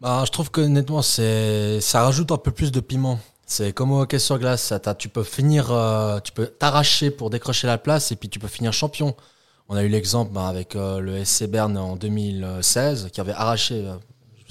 Bah, 0.00 0.24
je 0.26 0.32
trouve 0.32 0.50
que 0.50 0.60
honnêtement, 0.60 1.00
c'est 1.00 1.80
ça 1.80 2.02
rajoute 2.02 2.32
un 2.32 2.36
peu 2.36 2.50
plus 2.50 2.72
de 2.72 2.80
piment. 2.80 3.20
C'est 3.46 3.72
comme 3.72 3.92
au 3.92 4.00
hockey 4.00 4.18
sur 4.18 4.38
glace, 4.38 4.72
tu 4.98 5.08
peux 5.08 5.22
finir, 5.22 5.70
euh, 5.70 6.18
tu 6.20 6.32
peux 6.32 6.46
t'arracher 6.46 7.10
pour 7.10 7.30
décrocher 7.30 7.66
la 7.66 7.78
place 7.78 8.10
et 8.10 8.16
puis 8.16 8.28
tu 8.28 8.38
peux 8.38 8.48
finir 8.48 8.72
champion. 8.72 9.14
On 9.68 9.76
a 9.76 9.84
eu 9.84 9.88
l'exemple 9.88 10.32
bah, 10.32 10.48
avec 10.48 10.74
euh, 10.74 11.00
le 11.00 11.24
SC 11.24 11.44
Berne 11.44 11.76
en 11.76 11.96
2016 11.96 13.10
qui 13.12 13.20
avait 13.20 13.32
arraché, 13.32 13.86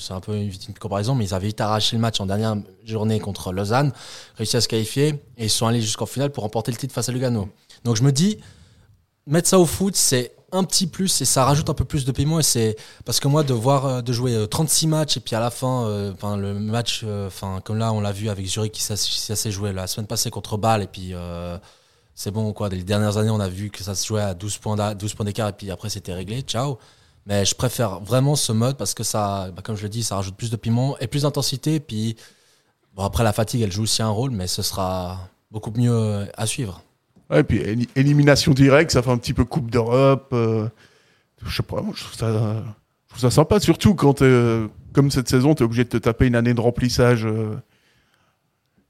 c'est 0.01 0.13
un 0.13 0.19
peu 0.19 0.35
une, 0.35 0.51
comparaison, 0.79 1.15
mais 1.15 1.25
ils 1.25 1.33
avaient 1.33 1.47
vite 1.47 1.61
arraché 1.61 1.95
le 1.95 2.01
match 2.01 2.19
en 2.19 2.25
dernière 2.25 2.55
journée 2.85 3.19
contre 3.19 3.53
Lausanne, 3.53 3.91
réussi 4.35 4.57
à 4.57 4.61
se 4.61 4.67
qualifier 4.67 5.23
et 5.37 5.45
ils 5.45 5.49
sont 5.49 5.67
allés 5.67 5.81
jusqu'en 5.81 6.05
finale 6.05 6.31
pour 6.31 6.43
remporter 6.43 6.71
le 6.71 6.77
titre 6.77 6.93
face 6.93 7.07
à 7.07 7.11
Lugano. 7.11 7.49
Donc 7.83 7.95
je 7.95 8.03
me 8.03 8.11
dis, 8.11 8.39
mettre 9.27 9.47
ça 9.47 9.59
au 9.59 9.65
foot, 9.65 9.95
c'est 9.95 10.33
un 10.51 10.63
petit 10.63 10.87
plus 10.87 11.21
et 11.21 11.25
ça 11.25 11.45
rajoute 11.45 11.69
un 11.69 11.73
peu 11.73 11.85
plus 11.85 12.03
de 12.03 12.11
piment 12.11 12.39
et 12.39 12.43
c'est 12.43 12.75
parce 13.05 13.19
que 13.19 13.27
moi 13.27 13.43
de 13.43 13.53
voir 13.53 13.85
euh, 13.85 14.01
de 14.01 14.11
jouer 14.11 14.35
euh, 14.35 14.47
36 14.47 14.87
matchs 14.87 15.17
et 15.17 15.19
puis 15.21 15.35
à 15.35 15.39
la 15.39 15.49
fin 15.49 15.85
euh, 15.85 16.13
le 16.35 16.53
match 16.55 17.03
euh, 17.05 17.29
comme 17.63 17.77
là 17.77 17.93
on 17.93 18.01
l'a 18.01 18.11
vu 18.11 18.29
avec 18.29 18.45
Zurich 18.45 18.73
qui 18.73 18.81
s'est 18.81 19.51
joué 19.51 19.71
la 19.71 19.87
semaine 19.87 20.07
passée 20.07 20.29
contre 20.29 20.57
Bâle 20.57 20.83
et 20.83 20.87
puis 20.87 21.11
euh, 21.13 21.57
c'est 22.15 22.31
bon 22.31 22.51
quoi 22.51 22.67
les 22.67 22.83
dernières 22.83 23.17
années 23.17 23.29
on 23.29 23.39
a 23.39 23.47
vu 23.47 23.69
que 23.69 23.81
ça 23.81 23.95
se 23.95 24.05
jouait 24.05 24.21
à 24.21 24.33
12 24.33 24.57
points 24.57 24.75
d'a- 24.75 24.93
12 24.93 25.13
points 25.13 25.25
d'écart 25.25 25.47
et 25.47 25.53
puis 25.53 25.71
après 25.71 25.89
c'était 25.89 26.13
réglé 26.13 26.41
ciao 26.41 26.77
mais 27.25 27.45
je 27.45 27.53
préfère 27.55 27.99
vraiment 27.99 28.35
ce 28.35 28.51
mode 28.51 28.77
parce 28.77 28.93
que 28.93 29.03
ça 29.03 29.49
bah, 29.55 29.61
comme 29.63 29.75
je 29.75 29.83
le 29.83 29.89
dis 29.89 30.03
ça 30.03 30.15
rajoute 30.15 30.35
plus 30.35 30.49
de 30.51 30.55
piment 30.55 30.97
et 30.99 31.07
plus 31.07 31.21
d'intensité 31.23 31.79
puis 31.79 32.15
bon 32.95 33.03
après 33.03 33.23
la 33.23 33.31
fatigue 33.33 33.61
elle 33.61 33.71
joue 33.71 33.83
aussi 33.83 34.01
un 34.01 34.09
rôle 34.09 34.31
mais 34.31 34.47
ce 34.47 34.61
sera 34.61 35.19
beaucoup 35.51 35.71
mieux 35.75 35.91
euh, 35.93 36.25
à 36.37 36.45
suivre 36.45 36.81
Ouais, 37.29 37.39
et 37.39 37.43
puis 37.43 37.59
éli- 37.59 37.87
élimination 37.95 38.53
directe, 38.53 38.91
ça 38.91 39.01
fait 39.01 39.09
un 39.09 39.17
petit 39.17 39.33
peu 39.33 39.45
Coupe 39.45 39.71
d'Europe. 39.71 40.31
euh, 40.33 40.67
je 41.45 41.55
sais 41.55 41.63
pas, 41.63 41.81
moi, 41.81 41.93
je 41.95 42.03
trouve 42.03 42.13
ça, 42.17 42.27
je 42.29 43.07
trouve 43.07 43.19
ça 43.21 43.31
sympa, 43.31 43.61
surtout 43.61 43.95
quand, 43.95 44.21
euh, 44.21 44.67
comme 44.91 45.09
cette 45.11 45.29
saison, 45.29 45.55
tu 45.55 45.63
es 45.63 45.65
obligé 45.65 45.85
de 45.85 45.89
te 45.89 45.95
taper 45.97 46.27
une 46.27 46.35
année 46.35 46.53
de 46.53 46.59
remplissage 46.59 47.25
euh, 47.25 47.55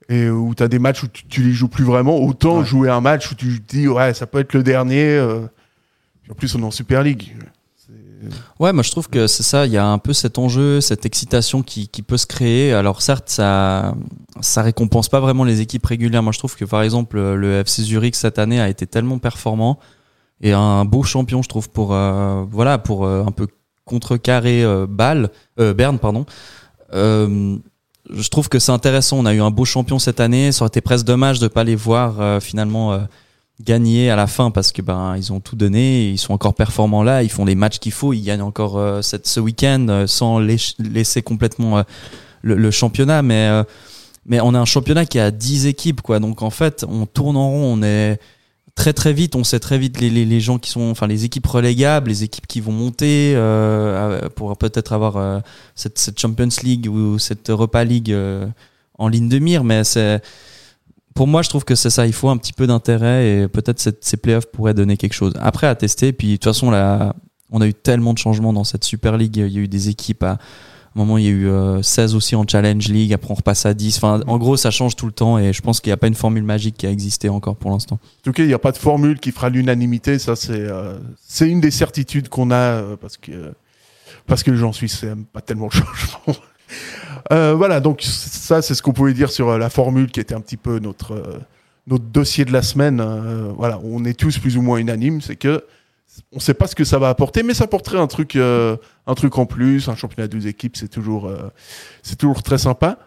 et 0.09 0.27
où 0.29 0.55
tu 0.55 0.63
as 0.63 0.67
des 0.67 0.79
matchs 0.79 1.03
où 1.03 1.07
tu, 1.07 1.25
tu 1.27 1.43
les 1.43 1.51
joues 1.53 1.67
plus 1.67 1.83
vraiment. 1.83 2.17
Autant 2.17 2.59
Ouais. 2.59 2.65
jouer 2.65 2.89
un 2.89 2.99
match 2.99 3.31
où 3.31 3.35
tu 3.35 3.61
te 3.61 3.75
dis, 3.77 3.87
ouais, 3.87 4.13
ça 4.15 4.25
peut 4.25 4.39
être 4.39 4.53
le 4.53 4.63
dernier. 4.63 5.05
euh, 5.05 5.41
en 6.29 6.33
plus, 6.33 6.55
on 6.55 6.61
est 6.61 6.65
en 6.65 6.71
Super 6.71 7.03
League. 7.03 7.35
Ouais, 8.59 8.73
moi 8.73 8.83
je 8.83 8.91
trouve 8.91 9.09
que 9.09 9.27
c'est 9.27 9.43
ça, 9.43 9.65
il 9.65 9.71
y 9.71 9.77
a 9.77 9.85
un 9.85 9.97
peu 9.97 10.13
cet 10.13 10.37
enjeu, 10.37 10.81
cette 10.81 11.05
excitation 11.05 11.63
qui, 11.63 11.87
peut 12.01 12.17
se 12.17 12.27
créer. 12.27 12.73
Alors 12.73 13.01
certes, 13.01 13.29
ça 13.29 13.95
ça 14.41 14.61
récompense 14.61 15.09
pas 15.09 15.19
vraiment 15.19 15.43
les 15.43 15.61
équipes 15.61 15.85
régulières. 15.85 16.23
Moi 16.23 16.31
je 16.31 16.39
trouve 16.39 16.55
que 16.55 16.65
par 16.65 16.81
exemple 16.83 17.19
le 17.19 17.59
FC 17.59 17.83
Zurich 17.83 18.15
cette 18.15 18.39
année 18.39 18.59
a 18.59 18.69
été 18.69 18.87
tellement 18.87 19.19
performant 19.19 19.79
et 20.41 20.53
un 20.53 20.85
beau 20.85 21.03
champion 21.03 21.41
je 21.41 21.49
trouve 21.49 21.69
pour 21.69 21.93
euh, 21.93 22.43
voilà 22.49 22.77
pour 22.77 23.05
euh, 23.05 23.23
un 23.25 23.31
peu 23.31 23.47
contrecarrer 23.85 24.63
euh, 24.63 24.85
Bâle, 24.87 25.29
euh, 25.59 25.73
Berne 25.73 25.99
pardon. 25.99 26.25
Je 26.93 28.29
trouve 28.29 28.49
que 28.49 28.59
c'est 28.59 28.71
intéressant. 28.71 29.19
On 29.19 29.25
a 29.25 29.33
eu 29.33 29.41
un 29.41 29.51
beau 29.51 29.63
champion 29.63 29.99
cette 29.99 30.19
année. 30.19 30.51
Ça 30.51 30.63
aurait 30.63 30.69
été 30.69 30.81
presque 30.81 31.05
dommage 31.05 31.39
de 31.39 31.47
pas 31.47 31.63
les 31.63 31.75
voir 31.75 32.41
finalement 32.41 32.99
gagner 33.63 34.09
à 34.09 34.15
la 34.15 34.27
fin 34.27 34.51
parce 34.51 34.71
que 34.71 34.81
ben 34.81 35.15
ils 35.17 35.31
ont 35.31 35.39
tout 35.39 35.55
donné, 35.55 36.09
ils 36.09 36.17
sont 36.17 36.33
encore 36.33 36.53
performants 36.53 37.03
là, 37.03 37.23
ils 37.23 37.29
font 37.29 37.45
les 37.45 37.55
matchs 37.55 37.79
qu'il 37.79 37.91
faut, 37.91 38.13
ils 38.13 38.21
gagnent 38.23 38.41
encore 38.41 38.77
euh, 38.77 39.01
cette, 39.01 39.27
ce 39.27 39.39
week-end 39.39 39.87
euh, 39.89 40.07
sans 40.07 40.39
laiss- 40.39 40.75
laisser 40.79 41.21
complètement 41.21 41.79
euh, 41.79 41.83
le, 42.41 42.71
championnat, 42.71 43.21
mais 43.21 43.49
mais 44.25 44.39
on 44.41 44.53
a 44.53 44.59
un 44.59 44.65
championnat 44.65 45.05
qui 45.05 45.19
a 45.19 45.31
10 45.31 45.67
équipes 45.67 46.01
quoi, 46.01 46.19
donc 46.19 46.41
en 46.41 46.49
fait 46.49 46.85
on 46.87 47.05
tourne 47.05 47.37
en 47.37 47.49
rond, 47.49 47.77
on 47.77 47.83
est 47.83 48.19
très 48.75 48.93
très 48.93 49.13
vite, 49.13 49.35
on 49.35 49.43
sait 49.43 49.59
très 49.59 49.77
vite 49.77 49.99
les, 49.99 50.09
les, 50.09 50.25
les 50.25 50.39
gens 50.39 50.57
qui 50.57 50.71
sont, 50.71 50.89
enfin 50.89 51.07
les 51.07 51.25
équipes 51.25 51.45
relégables, 51.47 52.09
les 52.09 52.23
équipes 52.23 52.47
qui 52.47 52.61
vont 52.61 52.71
monter 52.71 53.35
pour 54.35 54.57
peut-être 54.57 54.93
avoir 54.93 55.41
cette, 55.75 55.99
cette 55.99 56.19
Champions 56.19 56.49
League 56.63 56.87
ou 56.89 57.19
cette 57.19 57.49
Europa 57.49 57.83
League 57.83 58.15
en 58.97 59.07
ligne 59.07 59.29
de 59.29 59.39
mire, 59.39 59.63
mais 59.63 59.83
c'est 59.83 60.21
pour 61.13 61.27
moi, 61.27 61.41
je 61.41 61.49
trouve 61.49 61.65
que 61.65 61.75
c'est 61.75 61.89
ça. 61.89 62.07
Il 62.07 62.13
faut 62.13 62.29
un 62.29 62.37
petit 62.37 62.53
peu 62.53 62.67
d'intérêt 62.67 63.27
et 63.27 63.47
peut-être 63.47 63.79
ces 64.01 64.17
playoffs 64.17 64.45
pourraient 64.47 64.73
donner 64.73 64.97
quelque 64.97 65.13
chose. 65.13 65.33
Après, 65.39 65.67
à 65.67 65.75
tester. 65.75 66.13
Puis, 66.13 66.29
de 66.29 66.33
toute 66.35 66.45
façon, 66.45 66.71
là, 66.71 67.15
on 67.51 67.61
a 67.61 67.67
eu 67.67 67.73
tellement 67.73 68.13
de 68.13 68.17
changements 68.17 68.53
dans 68.53 68.63
cette 68.63 68.83
Super 68.83 69.17
League. 69.17 69.35
Il 69.35 69.47
y 69.47 69.57
a 69.57 69.61
eu 69.61 69.67
des 69.67 69.89
équipes 69.89 70.23
à. 70.23 70.37
Un 70.93 70.99
moment, 70.99 71.17
il 71.17 71.23
y 71.23 71.27
a 71.27 71.31
eu 71.31 71.47
euh, 71.47 71.81
16 71.81 72.15
aussi 72.15 72.35
en 72.35 72.45
Challenge 72.45 72.85
League. 72.89 73.13
Après, 73.13 73.31
on 73.31 73.35
repasse 73.35 73.65
à 73.65 73.73
10. 73.73 73.95
Enfin, 73.95 74.19
en 74.27 74.37
gros, 74.37 74.57
ça 74.57 74.71
change 74.71 74.97
tout 74.97 75.05
le 75.05 75.13
temps. 75.13 75.37
Et 75.37 75.53
je 75.53 75.61
pense 75.61 75.79
qu'il 75.79 75.89
n'y 75.89 75.93
a 75.93 75.97
pas 75.97 76.07
une 76.07 76.15
formule 76.15 76.43
magique 76.43 76.75
qui 76.75 76.85
a 76.85 76.91
existé 76.91 77.29
encore 77.29 77.55
pour 77.55 77.71
l'instant. 77.71 77.95
En 77.95 78.23
tout 78.23 78.33
cas, 78.33 78.43
il 78.43 78.47
n'y 78.47 78.53
a 78.53 78.59
pas 78.59 78.73
de 78.73 78.77
formule 78.77 79.17
qui 79.19 79.31
fera 79.31 79.49
l'unanimité. 79.49 80.19
Ça, 80.19 80.35
c'est 80.35 80.51
euh, 80.51 80.97
c'est 81.25 81.47
une 81.47 81.61
des 81.61 81.71
certitudes 81.71 82.27
qu'on 82.27 82.51
a 82.51 82.55
euh, 82.55 82.97
parce 82.97 83.15
que 83.15 83.53
parce 84.27 84.43
que 84.43 84.53
gens 84.53 84.73
suisses 84.73 85.03
n'aiment 85.03 85.23
pas 85.23 85.39
tellement 85.39 85.67
le 85.67 85.71
changement. 85.79 86.41
Euh, 87.31 87.53
voilà, 87.53 87.79
donc 87.79 88.01
ça, 88.01 88.61
c'est 88.61 88.75
ce 88.75 88.81
qu'on 88.81 88.93
pouvait 88.93 89.13
dire 89.13 89.31
sur 89.31 89.49
euh, 89.49 89.57
la 89.57 89.69
formule 89.69 90.11
qui 90.11 90.19
était 90.19 90.35
un 90.35 90.41
petit 90.41 90.57
peu 90.57 90.79
notre 90.79 91.13
euh, 91.13 91.39
notre 91.87 92.05
dossier 92.05 92.45
de 92.45 92.53
la 92.53 92.61
semaine. 92.61 93.01
Voilà, 93.57 93.79
on 93.83 94.05
est 94.05 94.17
tous 94.17 94.37
plus 94.37 94.55
ou 94.55 94.61
moins 94.61 94.77
unanimes, 94.77 95.19
c'est 95.19 95.35
que 95.35 95.65
on 96.31 96.35
ne 96.35 96.41
sait 96.41 96.53
pas 96.53 96.67
ce 96.67 96.75
que 96.75 96.83
ça 96.83 96.99
va 96.99 97.09
apporter, 97.09 97.41
mais 97.41 97.53
ça 97.53 97.63
apporterait 97.63 97.97
un 97.97 98.05
truc 98.07 98.35
un 98.35 99.15
truc 99.15 99.37
en 99.39 99.47
plus. 99.47 99.89
Un 99.89 99.95
championnat 99.95 100.27
de 100.27 100.33
12 100.33 100.45
équipes, 100.45 100.77
c'est 100.77 100.87
toujours 100.87 101.31
toujours 102.19 102.43
très 102.43 102.59
sympa. 102.59 102.99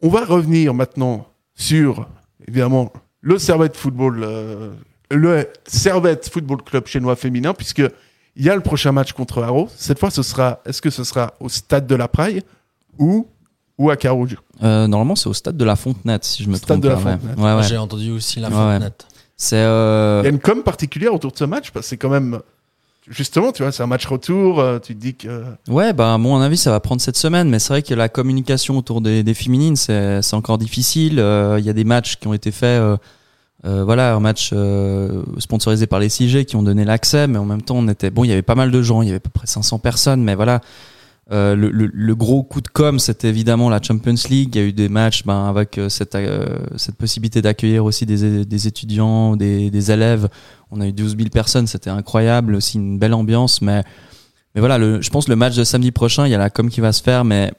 On 0.00 0.08
va 0.08 0.24
revenir 0.24 0.72
maintenant 0.72 1.26
sur 1.54 2.08
évidemment 2.48 2.90
le 3.20 3.38
Servette 3.38 3.76
Football, 3.76 4.26
le 5.10 5.48
Servette 5.66 6.30
Football 6.30 6.62
Club 6.62 6.86
chinois 6.86 7.16
féminin, 7.16 7.52
puisque 7.52 7.82
Il 8.34 8.44
y 8.44 8.50
a 8.50 8.54
le 8.54 8.62
prochain 8.62 8.92
match 8.92 9.12
contre 9.12 9.42
Haro. 9.42 9.68
Cette 9.76 9.98
fois, 9.98 10.10
ce 10.10 10.22
sera, 10.22 10.60
est-ce 10.64 10.80
que 10.80 10.90
ce 10.90 11.04
sera 11.04 11.34
au 11.38 11.48
stade 11.48 11.86
de 11.86 11.94
la 11.94 12.08
Praille 12.08 12.42
ou, 12.98 13.26
ou 13.82 13.90
à 13.90 13.96
Carouge 13.96 14.36
Euh, 14.62 14.86
normalement, 14.86 15.16
c'est 15.16 15.28
au 15.28 15.34
stade 15.34 15.56
de 15.56 15.64
la 15.64 15.76
Fontenette, 15.76 16.24
si 16.24 16.42
je 16.44 16.48
me 16.48 16.54
Stade 16.56 16.68
trompe 16.68 16.82
de 16.82 16.88
la 16.88 16.94
pas. 16.96 17.00
Fontenette. 17.18 17.38
Ouais, 17.38 17.54
ouais. 17.54 17.62
J'ai 17.64 17.76
entendu 17.78 18.10
aussi 18.10 18.40
la 18.40 18.48
Ouais, 18.48 18.54
Fontenette. 18.54 19.06
C'est 19.36 19.56
euh, 19.56 20.20
Il 20.22 20.24
y 20.24 20.28
a 20.28 20.30
une 20.30 20.38
com 20.40 20.62
particulière 20.62 21.12
autour 21.14 21.32
de 21.32 21.36
ce 21.36 21.44
match 21.44 21.70
parce 21.72 21.86
que 21.86 21.90
c'est 21.90 21.96
quand 21.96 22.08
même, 22.10 22.38
justement, 23.10 23.50
tu 23.52 23.62
vois, 23.62 23.72
c'est 23.72 23.82
un 23.82 23.86
match 23.88 24.06
retour. 24.06 24.60
euh, 24.60 24.78
tu 24.78 24.94
te 24.94 25.00
dis 25.00 25.14
que 25.14 25.42
Ouais, 25.68 25.92
bah, 25.92 26.14
à 26.14 26.18
mon 26.18 26.40
avis, 26.40 26.56
ça 26.56 26.70
va 26.70 26.78
prendre 26.80 27.00
cette 27.00 27.16
semaine, 27.16 27.48
mais 27.48 27.58
c'est 27.58 27.72
vrai 27.72 27.82
que 27.82 27.94
la 27.94 28.08
communication 28.08 28.78
autour 28.78 29.00
des, 29.00 29.22
des 29.24 29.34
féminines, 29.34 29.76
c'est 29.76 30.34
encore 30.34 30.58
difficile. 30.58 31.18
Euh, 31.18 31.56
Il 31.58 31.64
y 31.64 31.70
a 31.70 31.72
des 31.72 31.84
matchs 31.84 32.16
qui 32.16 32.28
ont 32.28 32.34
été 32.34 32.52
faits, 32.52 32.80
euh, 32.80 32.96
euh, 33.64 33.84
voilà, 33.84 34.14
un 34.14 34.20
match 34.20 34.50
euh, 34.52 35.22
sponsorisé 35.38 35.86
par 35.86 35.98
les 35.98 36.08
CG 36.08 36.44
qui 36.44 36.54
ont 36.56 36.62
donné 36.62 36.84
l'accès, 36.84 37.26
mais 37.26 37.38
en 37.38 37.44
même 37.44 37.62
temps, 37.62 37.76
on 37.76 37.88
était 37.88 38.10
bon. 38.10 38.22
Il 38.24 38.28
y 38.28 38.32
avait 38.32 38.42
pas 38.42 38.54
mal 38.54 38.70
de 38.70 38.82
gens, 38.82 39.02
il 39.02 39.06
y 39.06 39.08
avait 39.10 39.16
à 39.16 39.20
peu 39.20 39.30
près 39.30 39.46
500 39.46 39.78
personnes, 39.80 40.22
mais 40.22 40.34
voilà. 40.36 40.60
Euh, 41.30 41.54
le, 41.54 41.70
le- 41.70 41.90
le 41.92 42.14
gros 42.16 42.42
coup 42.42 42.60
de 42.60 42.68
com, 42.68 42.98
c'était 42.98 43.28
évidemment 43.28 43.70
la 43.70 43.80
Champions 43.80 44.14
League. 44.28 44.54
Il 44.54 44.60
y 44.60 44.64
a 44.64 44.66
eu 44.66 44.72
des 44.72 44.88
matchs 44.88 45.22
ben, 45.24 45.46
avec 45.46 45.78
euh, 45.78 45.88
cette, 45.88 46.14
euh, 46.16 46.58
cette 46.76 46.96
possibilité 46.96 47.40
d'accueillir 47.40 47.84
aussi 47.84 48.04
des, 48.06 48.44
des 48.44 48.66
étudiants, 48.66 49.36
des, 49.36 49.70
des 49.70 49.90
élèves. 49.92 50.28
On 50.72 50.80
a 50.80 50.86
eu 50.88 50.92
12 50.92 51.16
000 51.16 51.28
personnes, 51.30 51.66
c'était 51.68 51.90
incroyable, 51.90 52.56
aussi 52.56 52.76
une 52.76 52.98
belle 52.98 53.14
ambiance. 53.14 53.62
Mais, 53.62 53.82
mais 54.54 54.60
voilà, 54.60 54.78
le, 54.78 55.00
je 55.00 55.10
pense 55.10 55.26
que 55.26 55.30
le 55.30 55.36
match 55.36 55.54
de 55.54 55.64
samedi 55.64 55.92
prochain, 55.92 56.26
il 56.26 56.30
y 56.30 56.34
a 56.34 56.38
la 56.38 56.50
com 56.50 56.68
qui 56.68 56.80
va 56.80 56.92
se 56.92 57.02
faire, 57.02 57.24
mais 57.24 57.52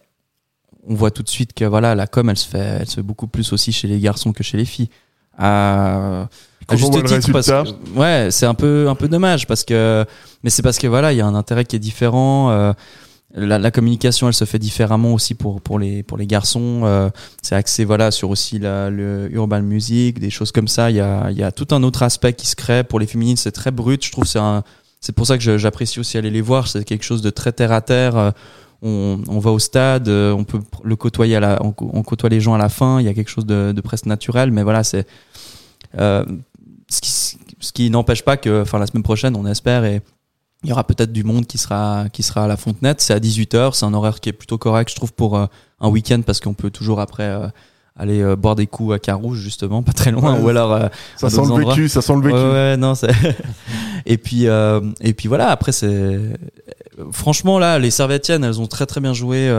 on 0.86 0.93
voit 0.96 1.12
tout 1.12 1.24
de 1.24 1.29
suite 1.29 1.53
que 1.53 1.63
voilà, 1.63 1.96
la 1.96 2.05
com, 2.05 2.29
elle 2.29 2.38
se 2.38 2.48
fait, 2.48 2.77
elle 2.82 2.88
se 2.88 2.96
fait 2.96 3.01
beaucoup 3.01 3.27
plus 3.27 3.53
aussi 3.53 3.72
chez 3.72 3.88
les 3.88 4.00
garçons 4.00 4.34
que 4.34 4.43
chez 4.43 4.58
les 4.58 4.65
filles. 4.65 4.89
À, 5.38 6.27
Quand 6.67 6.75
à 6.75 6.77
on 6.77 6.77
juste 6.79 7.05
titre, 7.05 7.32
parce 7.32 7.50
résultat. 7.50 7.63
que- 7.93 7.98
ouais, 8.00 8.27
c'est 8.29 8.46
un 8.46 8.53
peu, 8.53 8.88
un 8.89 8.96
peu 8.96 9.08
dommage 9.08 9.48
parce 9.48 9.63
que, 9.63 10.05
mais 10.43 10.50
c'est 10.50 10.62
parce 10.62 10.77
que 10.77 10.86
voilà, 10.88 11.12
il 11.13 11.17
y 11.17 11.22
a 11.22 11.25
un 11.25 11.34
intérêt 11.36 11.63
qui 11.65 11.75
est 11.75 11.79
différent. 11.79 12.74
La, 13.33 13.57
la 13.59 13.71
communication, 13.71 14.27
elle 14.27 14.33
se 14.33 14.45
fait 14.45 14.59
différemment 14.59 15.13
aussi 15.13 15.33
pour 15.35 15.61
pour 15.61 15.79
les 15.79 16.03
pour 16.03 16.17
les 16.17 16.27
garçons. 16.27 16.81
euh, 16.83 17.09
c'est 17.41 17.55
axé 17.55 17.85
voilà 17.85 18.11
sur 18.11 18.29
aussi 18.29 18.59
la, 18.59 18.89
le 18.89 19.29
urban 19.31 19.61
music, 19.61 20.19
des 20.19 20.29
choses 20.29 20.51
comme 20.51 20.67
ça. 20.67 20.89
Il 20.91 20.97
y 20.97 21.01
a 21.01 21.29
il 21.31 21.37
y 21.37 21.43
a 21.43 21.51
tout 21.51 21.67
un 21.75 21.83
autre 21.83 22.03
aspect 22.03 22.33
qui 22.33 22.47
se 22.47 22.55
crée 22.55 22.83
pour 22.83 22.99
les 22.99 23.07
féminines. 23.07 23.37
C'est 23.37 23.51
très 23.51 23.71
brut. 23.71 24.05
Je 24.05 24.11
trouve 24.11 24.25
c'est 24.25 24.39
c'est 25.01 25.13
pour 25.13 25.25
ça 25.27 25.37
que 25.37 25.57
j'apprécie 25.57 25.99
aussi 25.99 26.17
aller 26.17 26.29
les 26.31 26.41
voir. 26.41 26.67
C'est 26.67 26.83
quelque 26.85 27.03
chose 27.03 27.21
de 27.21 27.29
très 27.29 27.51
terre 27.51 27.71
à 27.71 27.81
terre. 27.81 28.15
Euh, 28.17 28.31
On, 28.85 29.21
on 29.29 29.39
va 29.39 29.51
au 29.51 29.59
stade, 29.59 30.09
euh, 30.09 30.33
on 30.35 30.43
peut 30.43 30.59
le 30.83 30.95
côtoyer 30.97 31.37
à 31.37 31.39
la, 31.39 31.63
on, 31.63 31.73
on 31.79 32.03
côtoie 32.03 32.29
les 32.29 32.41
gens 32.41 32.53
à 32.53 32.57
la 32.57 32.67
fin. 32.67 32.99
Il 32.99 33.05
y 33.05 33.09
a 33.09 33.13
quelque 33.13 33.31
chose 33.31 33.45
de, 33.45 33.71
de 33.71 33.81
presque 33.81 34.07
naturel, 34.07 34.51
mais 34.51 34.61
voilà, 34.61 34.83
c'est 34.83 35.07
euh, 35.97 36.25
ce 36.89 36.99
qui, 36.99 37.11
ce 37.61 37.71
qui 37.71 37.89
n'empêche 37.89 38.23
pas 38.25 38.35
que, 38.35 38.61
enfin, 38.61 38.79
la 38.79 38.85
semaine 38.85 39.03
prochaine, 39.03 39.37
on 39.37 39.45
espère 39.45 39.85
et 39.85 40.01
il 40.63 40.70
y 40.70 40.74
aura 40.74 40.84
peut-être 40.86 41.12
du 41.12 41.24
monde 41.24 41.46
qui 41.46 41.58
sera 41.58 42.05
qui 42.12 42.24
sera 42.24 42.46
à 42.46 42.48
la 42.48 42.58
Fontenette. 42.58 43.01
C'est 43.01 43.13
à 43.13 43.20
18h, 43.20 43.74
c'est 43.74 43.86
un 43.86 43.93
horaire 43.93 44.20
qui 44.20 44.29
est 44.29 44.34
plutôt 44.34 44.58
correct, 44.58 44.89
je 44.89 44.96
trouve, 44.96 45.13
pour 45.13 45.38
euh, 45.38 45.46
un 45.79 45.89
week-end 45.89 46.22
parce 46.25 46.39
qu'on 46.39 46.53
peut 46.53 46.70
toujours 46.70 47.00
après 47.01 47.24
euh, 47.24 47.48
aller 47.98 48.22
euh, 48.22 48.36
boire 48.36 48.55
des 48.55 48.65
coups 48.65 48.93
à 48.93 49.00
Carouge 49.00 49.39
justement, 49.39 49.84
pas 49.84 49.91
très 49.91 50.12
loin, 50.12 50.36
Ouais. 50.36 50.41
ou 50.41 50.50
alors 50.50 50.89
ça 51.17 51.29
sent 51.29 51.41
le 51.48 51.65
vécu, 51.65 51.89
ça 51.89 52.01
sent 52.01 52.13
le 52.15 52.22
vécu. 52.22 52.36
Ouais, 52.36 52.51
ouais, 52.51 52.77
non, 52.77 52.96
c'est. 52.96 53.12
et 54.05 54.17
puis, 54.17 54.46
et 54.46 55.13
puis 55.13 55.27
voilà. 55.27 55.50
Après, 55.50 55.72
c'est. 55.72 56.20
Franchement, 57.12 57.58
là, 57.60 57.79
les 57.79 57.89
Servetiennes, 57.91 58.43
elles 58.43 58.62
ont 58.62 58.67
très 58.67 58.86
très 58.86 59.01
bien 59.01 59.13
joué 59.13 59.50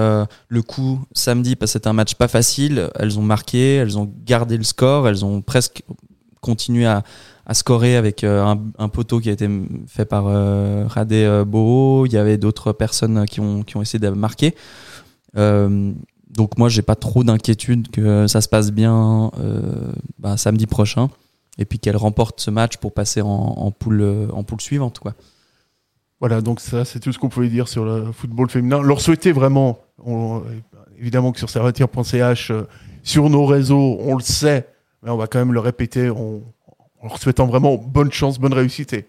le 0.48 0.62
coup 0.62 1.00
samedi 1.12 1.56
parce 1.56 1.72
que 1.72 1.72
c'était 1.74 1.88
un 1.88 1.92
match 1.92 2.14
pas 2.14 2.28
facile. 2.28 2.88
Elles 2.94 3.18
ont 3.18 3.22
marqué, 3.22 3.74
elles 3.74 3.98
ont 3.98 4.10
gardé 4.24 4.56
le 4.56 4.64
score, 4.64 5.08
elles 5.08 5.24
ont 5.24 5.42
presque 5.42 5.82
continué 6.40 6.86
à, 6.86 7.02
à 7.46 7.54
scorer 7.54 7.96
avec 7.96 8.24
euh, 8.24 8.54
un, 8.78 8.88
poteau 8.88 9.20
qui 9.20 9.28
a 9.28 9.32
été 9.32 9.48
fait 9.86 10.04
par 10.04 10.26
euh, 10.26 10.86
Radé 10.86 11.24
euh, 11.24 11.44
Boho. 11.44 12.06
Il 12.06 12.12
y 12.12 12.16
avait 12.16 12.38
d'autres 12.38 12.72
personnes 12.72 13.26
qui 13.26 13.40
ont 13.40 13.62
qui 13.62 13.76
ont 13.76 13.82
essayé 13.82 13.98
de 13.98 14.08
marquer. 14.10 14.54
Donc 15.34 16.58
moi, 16.58 16.68
j'ai 16.68 16.82
pas 16.82 16.96
trop 16.96 17.22
d'inquiétude 17.22 17.90
que 17.90 18.26
ça 18.26 18.40
se 18.40 18.48
passe 18.48 18.72
bien 18.72 19.30
bah, 20.18 20.36
samedi 20.36 20.66
prochain 20.66 21.08
et 21.58 21.64
puis 21.64 21.78
qu'elle 21.78 21.96
remporte 21.96 22.40
ce 22.40 22.50
match 22.50 22.76
pour 22.78 22.92
passer 22.92 23.20
en, 23.20 23.70
poule 23.70 24.28
en 24.32 24.42
poule 24.42 24.60
suivante 24.60 24.98
quoi. 24.98 25.14
Voilà, 26.20 26.40
donc 26.40 26.60
ça, 26.60 26.84
c'est 26.84 27.00
tout 27.00 27.12
ce 27.12 27.18
qu'on 27.18 27.28
pouvait 27.28 27.48
dire 27.48 27.68
sur 27.68 27.84
le 27.84 28.10
football 28.10 28.48
féminin. 28.48 28.80
Leur 28.80 29.00
souhaiter 29.00 29.32
vraiment, 29.32 29.78
on- 30.04 30.42
évidemment 30.98 31.32
que 31.32 31.38
sur 31.38 31.50
servetière.ch, 31.50 32.50
euh, 32.50 32.62
sur 33.02 33.28
nos 33.30 33.44
réseaux, 33.44 33.98
on 34.00 34.14
le 34.14 34.22
sait, 34.22 34.68
mais 35.02 35.10
on 35.10 35.16
va 35.16 35.26
quand 35.26 35.38
même 35.38 35.52
le 35.52 35.60
répéter, 35.60 36.10
on, 36.10 36.42
en 37.04 37.08
leur 37.08 37.18
souhaitant 37.18 37.46
vraiment 37.46 37.76
bonne 37.76 38.10
chance, 38.10 38.38
bonne 38.40 38.54
réussite 38.54 38.92
et 38.94 39.06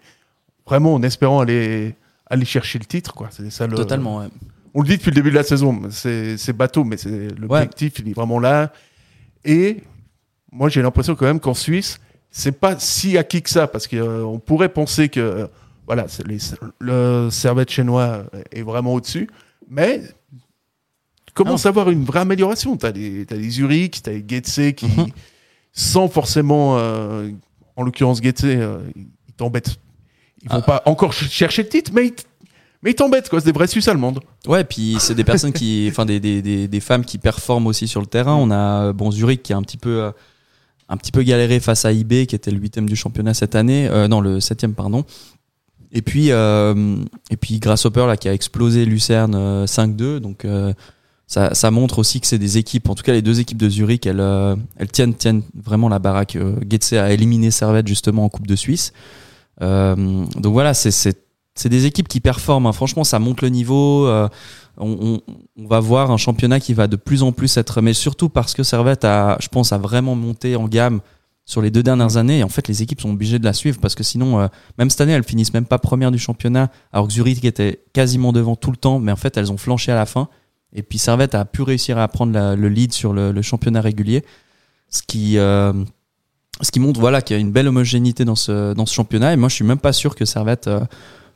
vraiment 0.66 0.94
en 0.94 1.02
espérant 1.02 1.40
aller, 1.40 1.94
aller 2.28 2.44
chercher 2.44 2.78
le 2.78 2.84
titre. 2.84 3.14
Quoi. 3.14 3.28
C'est 3.30 3.50
ça 3.50 3.66
le, 3.66 3.74
Totalement. 3.76 4.18
Ouais. 4.18 4.26
On 4.74 4.82
le 4.82 4.88
dit 4.88 4.96
depuis 4.98 5.10
le 5.10 5.14
début 5.14 5.30
de 5.30 5.36
la 5.36 5.42
saison, 5.42 5.80
c'est 5.90 6.36
c'est 6.36 6.52
bateau, 6.52 6.84
mais 6.84 6.98
c'est 6.98 7.28
l'objectif, 7.38 7.94
il 8.00 8.10
est 8.10 8.12
vraiment 8.12 8.38
là. 8.38 8.70
Et 9.44 9.78
moi, 10.52 10.68
j'ai 10.68 10.82
l'impression 10.82 11.14
quand 11.14 11.24
même 11.24 11.40
qu'en 11.40 11.54
Suisse, 11.54 11.98
c'est 12.30 12.52
pas 12.52 12.78
si 12.78 13.16
acquis 13.16 13.40
que 13.40 13.48
ça, 13.48 13.66
parce 13.66 13.88
qu'on 13.88 14.38
pourrait 14.44 14.68
penser 14.68 15.08
que 15.08 15.20
euh, 15.20 15.46
voilà, 15.86 16.06
c'est 16.08 16.26
les- 16.26 16.38
le 16.80 17.28
servette 17.30 17.70
chinois 17.70 18.24
est 18.52 18.62
vraiment 18.62 18.92
au-dessus, 18.92 19.30
mais 19.70 20.02
tu 21.24 21.32
commences 21.32 21.64
à 21.64 21.70
avoir 21.70 21.88
une 21.88 22.04
vraie 22.04 22.20
amélioration? 22.20 22.76
Tu 22.76 22.84
as 22.84 22.92
des 22.92 23.24
Zurich, 23.50 24.02
tu 24.02 24.10
as 24.10 24.12
des 24.12 24.24
Getse 24.28 24.74
qui, 24.76 24.86
Mhm. 24.86 25.06
sans 25.72 26.08
forcément, 26.08 26.76
euh, 26.78 27.30
en 27.76 27.82
l'occurrence 27.82 28.20
Getse, 28.22 28.44
euh, 28.44 28.80
ils 28.96 29.32
t'embêtent. 29.36 29.76
Ils 30.42 30.48
vont 30.50 30.56
Ah. 30.58 30.62
pas 30.62 30.82
encore 30.86 31.12
ch- 31.14 31.30
chercher 31.30 31.62
le 31.62 31.68
titre, 31.68 31.90
mais 31.94 32.06
ils, 32.06 32.12
t- 32.12 32.24
mais 32.82 32.90
ils 32.92 32.94
t'embêtent, 32.94 33.28
quoi. 33.28 33.40
C'est 33.40 33.46
des 33.46 33.52
vraies 33.52 33.66
Suisses 33.66 33.88
allemandes. 33.88 34.20
Ouais, 34.46 34.64
puis 34.64 34.96
c'est 35.00 35.14
des 35.14 35.24
personnes 35.24 35.52
qui, 35.52 35.88
enfin 35.90 36.04
des, 36.06 36.20
des, 36.20 36.42
des, 36.42 36.68
des 36.68 36.80
femmes 36.80 37.04
qui 37.04 37.18
performent 37.18 37.66
aussi 37.66 37.88
sur 37.88 38.00
le 38.00 38.06
terrain. 38.06 38.34
On 38.34 38.50
a 38.50 38.84
euh, 38.88 38.92
bon 38.92 39.10
Zurich 39.10 39.42
qui 39.42 39.52
a 39.52 39.56
un 39.56 39.62
petit 39.62 39.76
peu 39.78 40.02
euh, 40.02 40.10
un 40.88 40.96
petit 40.96 41.10
peu 41.12 41.22
galéré 41.22 41.58
face 41.60 41.84
à 41.84 41.92
IB 41.92 42.26
qui 42.26 42.34
était 42.36 42.50
le 42.50 42.58
huitième 42.58 42.88
du 42.88 42.94
championnat 42.96 43.34
cette 43.34 43.54
année, 43.56 43.88
euh, 43.88 44.06
non 44.08 44.20
le 44.20 44.38
septième 44.40 44.72
pardon. 44.74 45.04
Et 45.92 46.02
puis 46.02 46.30
euh, 46.30 46.96
et 47.30 47.36
puis 47.36 47.58
Grasshopper 47.58 48.06
là 48.06 48.16
qui 48.16 48.28
a 48.28 48.34
explosé 48.34 48.84
Lucerne 48.84 49.34
euh, 49.34 49.66
5-2 49.66 50.18
donc 50.18 50.44
euh, 50.44 50.72
ça, 51.26 51.70
montre 51.72 51.98
aussi 51.98 52.20
que 52.20 52.26
c'est 52.26 52.38
des 52.38 52.56
équipes, 52.56 52.88
en 52.88 52.94
tout 52.94 53.02
cas 53.02 53.12
les 53.12 53.22
deux 53.22 53.40
équipes 53.40 53.58
de 53.58 53.68
Zurich, 53.68 54.06
elles, 54.06 54.20
euh, 54.20 54.54
tiennent, 54.92 55.14
tiennent 55.14 55.42
vraiment 55.54 55.88
la 55.88 55.98
baraque. 55.98 56.36
Euh, 56.36 56.54
a 56.92 57.12
éliminé 57.12 57.50
Servette 57.50 57.88
justement 57.88 58.24
en 58.24 58.28
Coupe 58.28 58.46
de 58.46 58.54
Suisse. 58.54 58.92
Euh, 59.60 60.24
donc 60.36 60.52
voilà, 60.52 60.72
c'est 60.72 61.16
des 61.64 61.86
équipes 61.86 62.06
qui 62.06 62.20
performent. 62.20 62.66
hein. 62.66 62.72
Franchement, 62.72 63.02
ça 63.02 63.18
monte 63.18 63.42
le 63.42 63.48
niveau. 63.48 64.06
euh, 64.06 64.28
on, 64.78 65.20
va 65.58 65.80
voir 65.80 66.10
un 66.12 66.16
championnat 66.16 66.60
qui 66.60 66.74
va 66.74 66.86
de 66.86 66.96
plus 66.96 67.22
en 67.24 67.32
plus 67.32 67.56
être, 67.56 67.80
mais 67.80 67.94
surtout 67.94 68.28
parce 68.28 68.54
que 68.54 68.62
Servette 68.62 69.04
a, 69.04 69.36
je 69.40 69.48
pense, 69.48 69.72
a 69.72 69.78
vraiment 69.78 70.14
monté 70.14 70.54
en 70.54 70.68
gamme 70.68 71.00
sur 71.44 71.60
les 71.60 71.72
deux 71.72 71.82
dernières 71.82 72.18
années. 72.18 72.38
Et 72.38 72.44
en 72.44 72.48
fait, 72.48 72.68
les 72.68 72.82
équipes 72.82 73.00
sont 73.00 73.10
obligées 73.10 73.40
de 73.40 73.44
la 73.44 73.52
suivre 73.52 73.80
parce 73.80 73.96
que 73.96 74.04
sinon, 74.04 74.48
même 74.78 74.90
cette 74.90 75.00
année, 75.00 75.12
elles 75.12 75.24
finissent 75.24 75.54
même 75.54 75.64
pas 75.64 75.78
première 75.78 76.12
du 76.12 76.18
championnat, 76.18 76.70
alors 76.92 77.08
que 77.08 77.14
Zurich 77.14 77.44
était 77.44 77.80
quasiment 77.94 78.32
devant 78.32 78.54
tout 78.54 78.70
le 78.70 78.76
temps, 78.76 79.00
mais 79.00 79.10
en 79.10 79.16
fait, 79.16 79.36
elles 79.36 79.50
ont 79.50 79.56
flanché 79.56 79.90
à 79.90 79.96
la 79.96 80.06
fin. 80.06 80.28
Et 80.76 80.82
puis 80.82 80.98
Servette 80.98 81.34
a 81.34 81.44
pu 81.44 81.62
réussir 81.62 81.98
à 81.98 82.06
prendre 82.06 82.32
la- 82.32 82.54
le 82.54 82.68
lead 82.68 82.92
sur 82.92 83.12
le, 83.12 83.32
le 83.32 83.42
championnat 83.42 83.80
régulier, 83.80 84.24
ce 84.90 85.02
qui 85.02 85.38
euh, 85.38 85.72
ce 86.60 86.70
qui 86.70 86.80
montre 86.80 87.00
voilà 87.00 87.20
qu'il 87.22 87.34
y 87.34 87.38
a 87.38 87.40
une 87.40 87.50
belle 87.50 87.66
homogénéité 87.68 88.24
dans 88.24 88.36
ce 88.36 88.74
dans 88.74 88.86
ce 88.86 88.94
championnat. 88.94 89.32
Et 89.32 89.36
moi, 89.36 89.48
je 89.48 89.54
suis 89.54 89.64
même 89.64 89.78
pas 89.78 89.92
sûr 89.92 90.14
que 90.14 90.24
Servette 90.24 90.68
euh, 90.68 90.80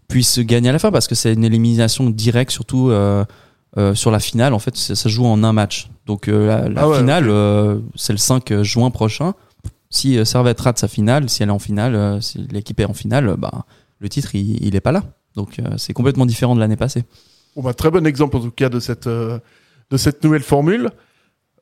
puisse 0.09 0.39
gagner 0.41 0.69
à 0.69 0.73
la 0.73 0.79
fin 0.79 0.91
parce 0.93 1.09
que 1.09 1.15
c'est 1.15 1.33
une 1.33 1.45
élimination 1.45 2.11
directe, 2.11 2.51
surtout 2.53 2.91
euh, 2.91 3.25
sur 3.95 4.11
la 4.11 4.19
finale. 4.21 4.53
En 4.55 4.59
fait, 4.59 4.77
ça 4.77 4.95
se 4.95 5.09
joue 5.09 5.25
en 5.27 5.43
un 5.43 5.53
match. 5.53 5.89
Donc 6.07 6.27
la, 6.27 6.69
la 6.69 6.83
Ah 6.83 6.89
ouais, 6.89 6.99
finale, 6.99 7.31
c'est 7.95 8.13
le 8.13 8.19
5 8.19 8.63
juin 8.63 8.91
prochain. 8.91 9.35
Si 9.91 10.25
Servette 10.27 10.61
rate 10.61 10.79
sa 10.79 10.89
finale, 10.89 11.29
si 11.31 11.43
elle 11.43 11.49
est 11.49 11.53
en 11.53 11.59
finale, 11.59 12.21
si 12.23 12.47
l'équipe 12.51 12.79
est 12.81 12.85
en 12.85 12.95
finale, 12.95 13.37
bah, 13.39 13.65
le 14.01 14.09
titre 14.09 14.35
il, 14.35 14.65
il 14.65 14.75
est 14.77 14.81
pas 14.81 14.93
là. 14.93 15.05
Donc 15.37 15.61
c'est 15.77 15.93
complètement 15.93 16.27
différent 16.27 16.55
de 16.57 16.61
l'année 16.61 16.77
passée. 16.77 17.05
Bon, 17.57 17.63
bah, 17.63 17.75
très 17.75 17.91
bon 17.91 18.07
exemple 18.07 18.37
en 18.37 18.41
tout 18.41 18.51
cas 18.51 18.69
de 18.69 18.81
cette, 18.81 19.07
euh, 19.07 19.39
de 19.91 19.97
cette 19.97 20.23
nouvelle 20.25 20.43
formule. 20.43 20.91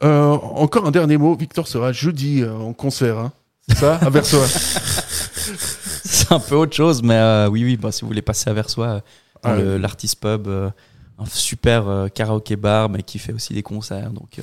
Euh, 0.05 0.31
encore 0.31 0.87
un 0.87 0.91
dernier 0.91 1.17
mot. 1.17 1.35
Victor 1.35 1.67
sera 1.67 1.93
jeudi 1.93 2.43
euh, 2.43 2.55
en 2.55 2.73
concert. 2.73 3.19
hein. 3.19 3.33
C'est 3.69 3.79
ça 3.79 3.97
À 3.97 4.11
Versoix. 4.11 4.47
c'est 6.05 6.33
un 6.33 6.41
peu 6.41 6.55
autre 6.57 6.75
chose, 6.75 7.03
mais 7.03 7.17
euh, 7.17 7.49
oui, 7.49 7.65
oui, 7.65 7.77
bah, 7.77 7.91
si 7.93 8.03
vous 8.03 8.09
voulez 8.09 8.23
passer 8.23 8.49
à 8.51 8.53
Versoix, 8.53 8.87
euh, 8.87 9.01
dans 9.43 9.51
Ah, 9.51 9.57
le- 9.57 9.79
l'artist 9.79 10.21
pub, 10.21 10.47
euh, 10.47 10.71
un 11.19 11.27
super 11.27 11.89
euh, 11.89 12.09
karaoké 12.09 12.57
bar, 12.57 12.89
mais 12.89 13.03
qui 13.03 13.19
fait 13.19 13.33
aussi 13.33 13.55
des 13.55 13.63
concerts. 13.63 14.11
Donc 14.11 14.39
euh, 14.39 14.43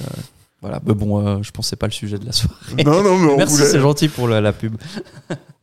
voilà, 0.61 0.79
mais 0.85 0.93
bon, 0.93 1.25
euh, 1.25 1.37
je 1.41 1.51
pense 1.51 1.69
que 1.69 1.75
pas 1.75 1.87
le 1.87 1.91
sujet 1.91 2.17
de 2.17 2.25
la 2.25 2.31
soirée. 2.31 2.83
non, 2.83 3.03
non, 3.03 3.17
mais 3.17 3.31
on 3.33 3.37
Merci, 3.37 3.55
voulait- 3.57 3.69
c'est 3.69 3.79
gentil 3.79 4.09
pour 4.09 4.27
la, 4.27 4.41
la 4.41 4.51
pub. 4.53 4.75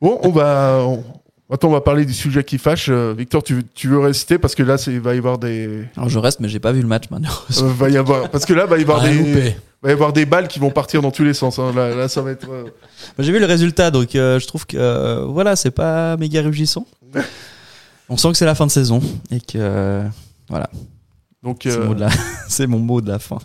Bon, 0.01 0.19
on 0.23 0.31
va. 0.31 0.79
on- 0.83 1.05
Attends, 1.53 1.69
on 1.69 1.73
va 1.73 1.81
parler 1.83 2.05
du 2.07 2.15
sujet 2.15 2.43
qui 2.45 2.57
fâche. 2.59 2.87
Euh, 2.89 3.15
Victor, 3.17 3.43
tu, 3.43 3.55
veux- 3.57 3.63
tu 3.75 3.87
veux 3.89 3.99
rester 3.99 4.39
parce 4.39 4.55
que 4.55 4.63
là, 4.63 4.77
il 4.87 5.01
va 5.01 5.15
y 5.15 5.19
avoir 5.19 5.37
des. 5.39 5.85
Alors 5.97 6.09
je 6.09 6.19
reste, 6.19 6.41
mais 6.41 6.49
j'ai 6.49 6.61
pas 6.61 6.73
vu 6.73 6.81
le 6.81 6.89
match 6.89 7.05
malheureusement. 7.11 7.69
euh, 7.69 7.73
va 7.73 7.91
y 7.91 7.97
avoir... 7.99 8.31
Parce 8.31 8.47
que 8.47 8.55
là, 8.55 8.65
va 8.67 8.79
y 8.79 8.83
avoir 8.83 9.01
Rien 9.03 9.23
des. 9.23 9.35
loupé. 9.35 9.57
va 9.83 9.91
y 9.91 9.93
avoir 9.93 10.13
des 10.15 10.25
balles 10.25 10.49
qui 10.49 10.59
vont 10.59 10.71
partir 10.71 11.03
dans 11.03 11.11
tous 11.11 11.25
les 11.25 11.35
sens. 11.35 11.59
hein. 11.59 11.71
Là, 11.77 11.95
là, 11.95 12.09
ça 12.09 12.23
va 12.23 12.31
être. 12.31 12.49
euh, 12.51 12.65
J'ai 13.19 13.33
vu 13.33 13.39
le 13.39 13.45
résultat, 13.47 13.91
donc 13.91 14.09
je 14.15 14.47
trouve 14.47 14.67
que 14.67 15.25
voilà, 15.27 15.55
c'est 15.57 15.71
pas 15.71 16.17
méga 16.17 16.41
rugissant. 16.43 16.87
On 18.09 18.17
sent 18.17 18.31
que 18.33 18.37
c'est 18.39 18.47
la 18.47 18.55
fin 18.55 18.67
de 18.67 18.71
saison 18.71 19.01
et 19.31 19.41
que 19.41 20.03
voilà, 20.49 20.69
Donc, 21.43 21.67
c'est 22.49 22.67
mon 22.67 22.79
mot 22.79 23.01
de 23.01 23.09
la 23.11 23.19
fin. 23.19 23.39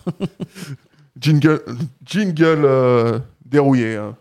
jingle, 1.20 1.60
jingle 2.06 3.20
dérouillé. 3.44 3.96
hein. 3.96 4.14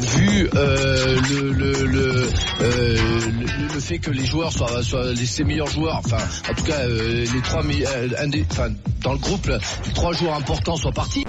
Vu 0.00 0.48
euh, 0.54 1.20
le, 1.30 1.52
le, 1.52 1.72
le, 1.86 2.28
euh, 2.60 3.20
le, 3.26 3.74
le 3.74 3.80
fait 3.80 3.98
que 3.98 4.10
les 4.10 4.24
joueurs 4.26 4.52
soient, 4.52 4.82
soient 4.82 5.12
les, 5.12 5.26
ses 5.26 5.44
meilleurs 5.44 5.68
joueurs, 5.70 5.96
enfin 6.04 6.18
en 6.50 6.54
tout 6.54 6.64
cas 6.64 6.80
euh, 6.80 7.24
les 7.32 7.42
trois 7.42 7.62
meilleurs- 7.62 7.92
un 8.18 8.28
des- 8.28 8.44
enfin, 8.50 8.70
dans 9.02 9.12
le 9.12 9.18
groupe, 9.18 9.46
là, 9.46 9.58
les 9.86 9.92
trois 9.92 10.12
joueurs 10.12 10.34
importants 10.34 10.76
soient 10.76 10.92
partis. 10.92 11.24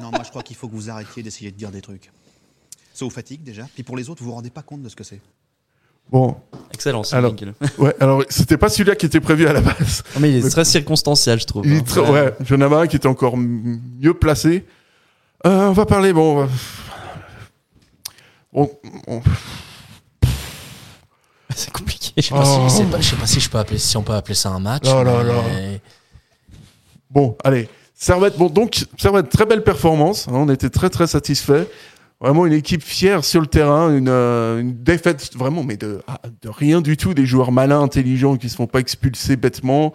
Non, 0.00 0.10
moi 0.10 0.20
je 0.24 0.30
crois 0.30 0.42
qu'il 0.42 0.56
faut 0.56 0.68
que 0.68 0.74
vous 0.74 0.90
arrêtiez 0.90 1.22
d'essayer 1.22 1.50
de 1.50 1.56
dire 1.56 1.70
des 1.70 1.80
trucs. 1.80 2.10
Ça 2.94 3.04
vous 3.04 3.10
fatigue 3.10 3.42
déjà, 3.42 3.64
puis 3.74 3.82
pour 3.82 3.96
les 3.96 4.08
autres, 4.08 4.22
vous 4.22 4.30
vous 4.30 4.34
rendez 4.36 4.50
pas 4.50 4.62
compte 4.62 4.82
de 4.82 4.88
ce 4.88 4.96
que 4.96 5.04
c'est? 5.04 5.20
Bon, 6.10 6.36
Excellent. 6.72 7.02
ce 7.02 7.16
Alors- 7.16 7.34
ouais, 7.78 7.94
alors 8.00 8.22
c'était 8.28 8.56
pas 8.56 8.68
celui-là 8.68 8.94
qui 8.94 9.06
était 9.06 9.20
prévu 9.20 9.46
à 9.48 9.52
la 9.52 9.60
base. 9.60 10.04
Non, 10.14 10.20
mais 10.20 10.30
il 10.30 10.44
est 10.46 10.48
très 10.48 10.64
circonstanciel, 10.64 11.40
je 11.40 11.46
trouve. 11.46 11.66
Il 11.66 11.72
hein. 11.72 11.78
est 11.78 11.86
très- 11.86 12.00
ouais, 12.08 12.32
j'en 12.46 12.60
avais 12.60 12.76
un 12.76 12.86
qui 12.86 12.94
était 12.96 13.08
encore 13.08 13.36
mieux 13.36 14.14
placé. 14.14 14.64
Euh, 15.44 15.68
on 15.68 15.72
va 15.72 15.84
parler, 15.84 16.12
bon. 16.12 16.48
Bon, 18.56 18.70
on- 19.06 19.22
C'est 21.54 21.72
compliqué. 21.72 22.12
Je 22.16 22.22
sais 22.22 22.34
pas, 22.34 22.42
Oh. 22.44 22.68
si, 22.68 22.76
je 22.76 22.82
sais 22.82 22.90
pas- 22.90 23.00
je 23.00 23.08
sais 23.10 23.16
pas 23.16 23.26
si 23.26 23.40
je 23.40 23.50
peux 23.50 23.58
appeler, 23.58 23.78
si 23.78 23.96
on 23.96 24.02
peut 24.02 24.12
appeler 24.14 24.34
ça 24.34 24.50
un 24.50 24.58
match. 24.58 24.84
Oh 24.86 25.02
là 25.02 25.22
là. 25.22 25.34
mais- 25.48 25.80
bon, 27.10 27.36
allez. 27.44 27.68
Servette, 27.94 28.36
bon, 28.36 28.48
donc, 28.50 28.84
Servette, 28.98 29.30
très 29.30 29.46
belle 29.46 29.64
performance. 29.64 30.28
hein, 30.28 30.32
on 30.34 30.50
était 30.50 30.68
très, 30.70 30.90
très 30.90 31.06
satisfaits. 31.06 31.64
Vraiment 32.20 32.46
une 32.46 32.52
équipe 32.54 32.82
fière 32.82 33.24
sur 33.24 33.40
le 33.42 33.46
terrain, 33.46 33.94
une, 33.94 34.08
euh, 34.08 34.58
une 34.60 34.74
défaite 34.82 35.34
vraiment, 35.36 35.62
mais 35.62 35.76
de, 35.76 36.00
ah, 36.06 36.18
de 36.42 36.48
rien 36.48 36.80
du 36.80 36.96
tout. 36.96 37.12
Des 37.14 37.26
joueurs 37.26 37.52
malins, 37.52 37.80
intelligents, 37.82 38.36
qui 38.36 38.48
se 38.48 38.56
font 38.56 38.66
pas 38.66 38.80
expulser 38.80 39.36
bêtement. 39.36 39.92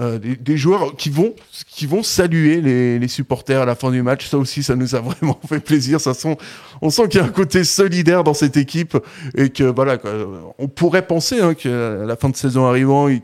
Euh, 0.00 0.20
des, 0.20 0.36
des 0.36 0.56
joueurs 0.56 0.94
qui 0.94 1.10
vont, 1.10 1.34
qui 1.66 1.86
vont 1.86 2.04
saluer 2.04 2.60
les, 2.60 3.00
les 3.00 3.08
supporters 3.08 3.62
à 3.62 3.64
la 3.64 3.74
fin 3.74 3.90
du 3.90 4.00
match. 4.00 4.28
Ça 4.28 4.38
aussi, 4.38 4.62
ça 4.62 4.76
nous 4.76 4.94
a 4.94 5.00
vraiment 5.02 5.40
fait 5.48 5.58
plaisir. 5.58 6.00
Ça 6.00 6.14
sent, 6.14 6.36
on 6.80 6.90
sent 6.90 7.08
qu'il 7.08 7.20
y 7.20 7.24
a 7.24 7.26
un 7.26 7.30
côté 7.30 7.64
solidaire 7.64 8.22
dans 8.22 8.34
cette 8.34 8.56
équipe 8.56 8.96
et 9.36 9.50
que 9.50 9.64
voilà, 9.64 9.98
quoi, 9.98 10.12
on 10.58 10.68
pourrait 10.68 11.04
penser 11.04 11.40
hein, 11.40 11.54
qu'à 11.54 11.68
la 11.68 12.14
fin 12.14 12.28
de 12.28 12.36
saison 12.36 12.64
arrivant, 12.66 13.08
ils, 13.08 13.20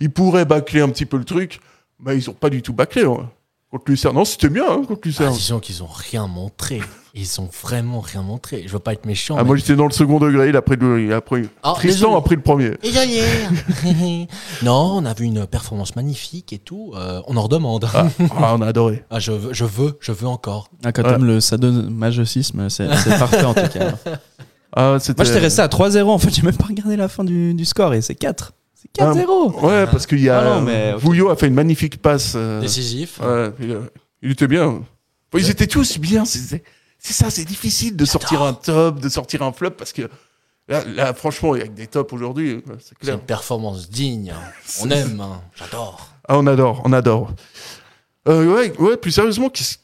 ils 0.00 0.10
pourraient 0.10 0.44
bâcler 0.44 0.82
un 0.82 0.90
petit 0.90 1.06
peu 1.06 1.16
le 1.16 1.24
truc. 1.24 1.60
Mais 2.04 2.16
ils 2.16 2.28
ont 2.28 2.34
pas 2.34 2.50
du 2.50 2.60
tout 2.60 2.74
bâclé 2.74 3.04
hein. 3.04 3.30
Contre 3.70 3.84
Lucerne. 3.88 4.14
Non, 4.16 4.24
c'était 4.24 4.48
bien 4.48 4.64
hein, 4.68 4.76
contre 4.86 5.00
Ah, 5.04 5.06
Lucerne. 5.06 5.32
disons 5.34 5.58
qu'ils 5.60 5.82
ont 5.82 5.88
rien 5.92 6.26
montré. 6.26 6.80
Ils 7.14 7.40
ont 7.40 7.48
vraiment 7.62 8.00
rien 8.00 8.22
montré. 8.22 8.62
Je 8.66 8.72
veux 8.72 8.78
pas 8.78 8.92
être 8.92 9.04
méchant. 9.06 9.34
Ah, 9.36 9.42
mais- 9.42 9.48
moi 9.48 9.56
j'étais 9.56 9.74
dans 9.76 9.86
le 9.86 9.92
second 9.92 10.18
degré, 10.20 10.50
il 10.50 10.56
a 10.56 10.62
pris 10.62 10.76
le, 10.76 11.02
il 11.02 11.12
a 11.12 11.20
pris, 11.20 11.48
Ah, 11.62 11.72
Tristan 11.74 12.06
désolé. 12.08 12.16
a 12.16 12.20
pris 12.20 12.36
le 12.36 12.42
premier. 12.42 12.70
Désolé. 12.82 13.22
non, 14.62 14.92
on 14.98 15.04
a 15.04 15.14
vu 15.14 15.24
une 15.24 15.46
performance 15.46 15.96
magnifique 15.96 16.52
et 16.52 16.58
tout. 16.58 16.92
Euh, 16.96 17.20
on 17.26 17.36
en 17.36 17.42
redemande. 17.42 17.88
Ah, 17.94 18.06
ah, 18.38 18.54
on 18.56 18.62
a 18.62 18.66
adoré. 18.66 19.04
Ah, 19.10 19.18
je 19.18 19.32
veux, 19.32 19.52
je 19.52 19.64
veux, 19.64 19.96
je 20.00 20.12
veux 20.12 20.28
encore. 20.28 20.68
Ah, 20.84 20.92
quand 20.92 21.02
Ouais. 21.02 21.10
t'aimes 21.12 21.24
le 21.24 21.40
sadomasochisme, 21.40 22.68
c'est 22.68 22.88
c'est 22.96 23.10
parfait 23.18 23.44
en 23.44 23.54
tout 23.54 23.68
cas. 23.68 23.94
Ah. 24.76 24.90
Moi 25.16 25.24
j'étais 25.24 25.38
resté 25.38 25.62
à 25.62 25.66
3-0 25.68 26.08
en 26.10 26.18
fait, 26.18 26.32
j'ai 26.32 26.42
même 26.42 26.56
pas 26.56 26.66
regardé 26.66 26.96
la 26.96 27.08
fin 27.08 27.24
du, 27.24 27.54
du 27.54 27.64
score 27.64 27.94
et 27.94 28.02
c'est 28.02 28.14
4. 28.14 28.52
C'est 28.80 28.92
4-0. 29.02 29.60
Ouais, 29.66 29.86
parce 29.86 30.06
qu'il 30.06 30.20
y 30.20 30.28
a. 30.28 30.38
Ah 30.38 30.44
non, 30.44 30.60
mais- 30.62 30.92
Vouillot 30.94 31.30
a 31.30 31.36
fait 31.36 31.48
une 31.48 31.54
magnifique 31.54 32.00
passe. 32.00 32.34
euh, 32.36 32.60
Décisif. 32.60 33.18
ouais, 33.20 33.50
il, 33.60 33.76
il 34.22 34.30
était 34.30 34.46
bien. 34.46 34.66
Enfin, 34.68 34.84
ils 35.34 35.50
étaient 35.50 35.66
tous 35.66 35.98
bien. 35.98 36.24
C'est 36.24 36.62
c'est 37.00 37.12
ça, 37.12 37.30
c'est 37.30 37.44
difficile 37.44 37.96
de 37.96 38.04
sortir 38.04 38.42
un 38.42 38.52
top, 38.54 39.00
de 39.00 39.08
sortir 39.08 39.42
un 39.42 39.52
flop 39.52 39.70
parce 39.72 39.92
que 39.92 40.02
là, 40.68 40.84
là, 40.84 41.12
franchement, 41.14 41.52
avec 41.54 41.74
des 41.74 41.86
tops 41.88 42.12
aujourd'hui, 42.12 42.62
c'est 42.80 43.08
une 43.10 43.18
performance 43.18 43.88
digne. 43.90 44.32
On 44.82 44.90
aime. 44.90 45.20
hein. 45.20 45.40
J'adore. 45.56 46.08
Ah, 46.28 46.36
on 46.38 46.46
adore, 46.46 46.82
on 46.84 46.92
adore. 46.92 47.32
Euh, 48.28 48.52
ouais, 48.54 48.76
ouais, 48.78 48.96
plus 48.98 49.12
sérieusement, 49.12 49.48
qu'est-ce- 49.48 49.78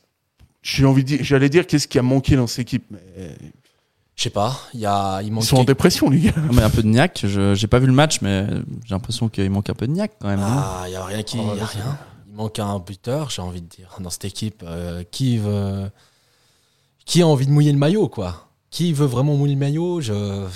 j'ai 0.63 0.85
envie 0.85 1.03
de 1.03 1.09
dire, 1.09 1.19
j'allais 1.23 1.49
dire 1.49 1.67
qu'est-ce 1.67 1.89
qui 1.89 1.99
a 1.99 2.03
manqué 2.03 2.37
dans 2.37 2.47
cette 2.47 2.61
équipe. 2.61 2.85
Mais 2.91 3.01
Je 4.17 4.23
sais 4.23 4.31
pas. 4.31 4.61
Il 4.75 4.81
y 4.81 4.87
a, 4.87 5.21
il 5.23 5.27
ils 5.29 5.33
manque. 5.33 5.45
sont 5.45 5.57
en 5.57 5.65
dépression, 5.65 6.09
les 6.09 6.21
gars. 6.21 6.33
Ah, 6.37 6.41
mais 6.53 6.63
un 6.63 6.71
peu 6.71 6.83
de 6.83 6.89
niaque, 6.89 7.23
je- 7.25 7.55
j'ai 7.55 7.67
pas 7.67 7.79
vu 7.81 7.87
le 7.87 7.93
match 7.93 8.21
mais 8.23 8.47
j'ai 8.85 8.95
l'impression 8.95 9.29
qu'il 9.29 9.51
manque 9.51 9.69
un 9.71 9.75
peu 9.75 9.87
de 9.89 9.93
niaque 9.93 10.13
quand 10.21 10.29
même. 10.29 10.39
non 10.41 10.47
Ah, 10.49 10.85
il 10.87 10.93
y 10.93 10.97
a 10.97 11.05
rien 11.05 11.23
qui, 11.23 11.39
Oh, 11.41 11.55
y 11.57 11.61
a 11.61 11.65
rien. 11.67 11.99
Il 12.29 12.35
manque 12.37 12.59
un 12.59 12.79
buteur, 12.79 13.31
j'ai 13.31 13.43
envie 13.43 13.61
de 13.63 13.67
dire, 13.69 13.89
dans 14.01 14.11
cette 14.11 14.25
équipe. 14.25 14.63
Euh, 14.65 15.03
qui 15.11 15.39
veut, 15.39 15.91
qui 17.05 17.23
a 17.23 17.27
envie 17.27 17.47
de 17.47 17.51
mouiller 17.53 17.73
le 17.73 17.79
maillot, 17.79 18.09
quoi? 18.09 18.49
Qui 18.71 18.93
veut 18.93 19.07
vraiment 19.07 19.35
mouiller 19.37 19.55
le 19.55 19.61
maillot? 19.61 20.01
Je, 20.01 20.47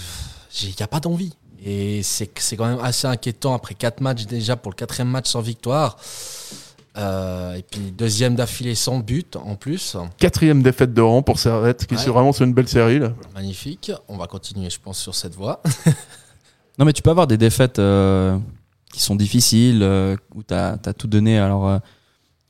il 0.62 0.68
n'y 0.68 0.74
a 0.82 0.86
pas 0.88 1.00
d'envie. 1.00 1.34
Et 1.64 2.02
c'est, 2.04 2.30
c'est 2.38 2.56
quand 2.56 2.66
même 2.66 2.80
assez 2.80 3.06
inquiétant 3.08 3.54
après 3.54 3.74
quatre 3.74 4.00
matchs 4.00 4.26
déjà 4.26 4.54
pour 4.56 4.70
le 4.70 4.76
quatrième 4.76 5.08
match 5.08 5.28
sans 5.28 5.40
victoire. 5.40 5.96
Euh, 6.98 7.54
et 7.54 7.62
puis 7.62 7.92
deuxième 7.92 8.34
d'affilée 8.34 8.74
sans 8.74 8.98
but 8.98 9.36
en 9.36 9.54
plus. 9.54 9.96
Quatrième 10.18 10.62
défaite 10.62 10.92
de 10.92 11.00
rang 11.00 11.22
pour 11.22 11.38
Servette, 11.38 11.86
qui 11.86 11.94
Ouais. 11.94 12.02
est 12.02 12.08
vraiment 12.10 12.32
sur 12.32 12.44
une 12.44 12.54
belle 12.54 12.68
série. 12.68 12.98
Là. 12.98 13.12
Magnifique. 13.34 13.92
On 14.08 14.16
va 14.16 14.26
continuer, 14.26 14.68
je 14.68 14.80
pense, 14.80 14.98
sur 14.98 15.14
cette 15.14 15.34
voie. 15.34 15.62
Non, 16.78 16.84
mais 16.84 16.92
tu 16.92 17.02
peux 17.02 17.10
avoir 17.10 17.26
des 17.26 17.36
défaites 17.38 17.80
euh, 17.80 18.38
qui 18.92 19.02
sont 19.02 19.16
difficiles, 19.16 19.80
euh, 19.82 20.14
où 20.36 20.44
tu 20.44 20.54
as, 20.54 20.78
tout 20.96 21.08
donné. 21.08 21.36
Alors, 21.36 21.66
euh, 21.66 21.78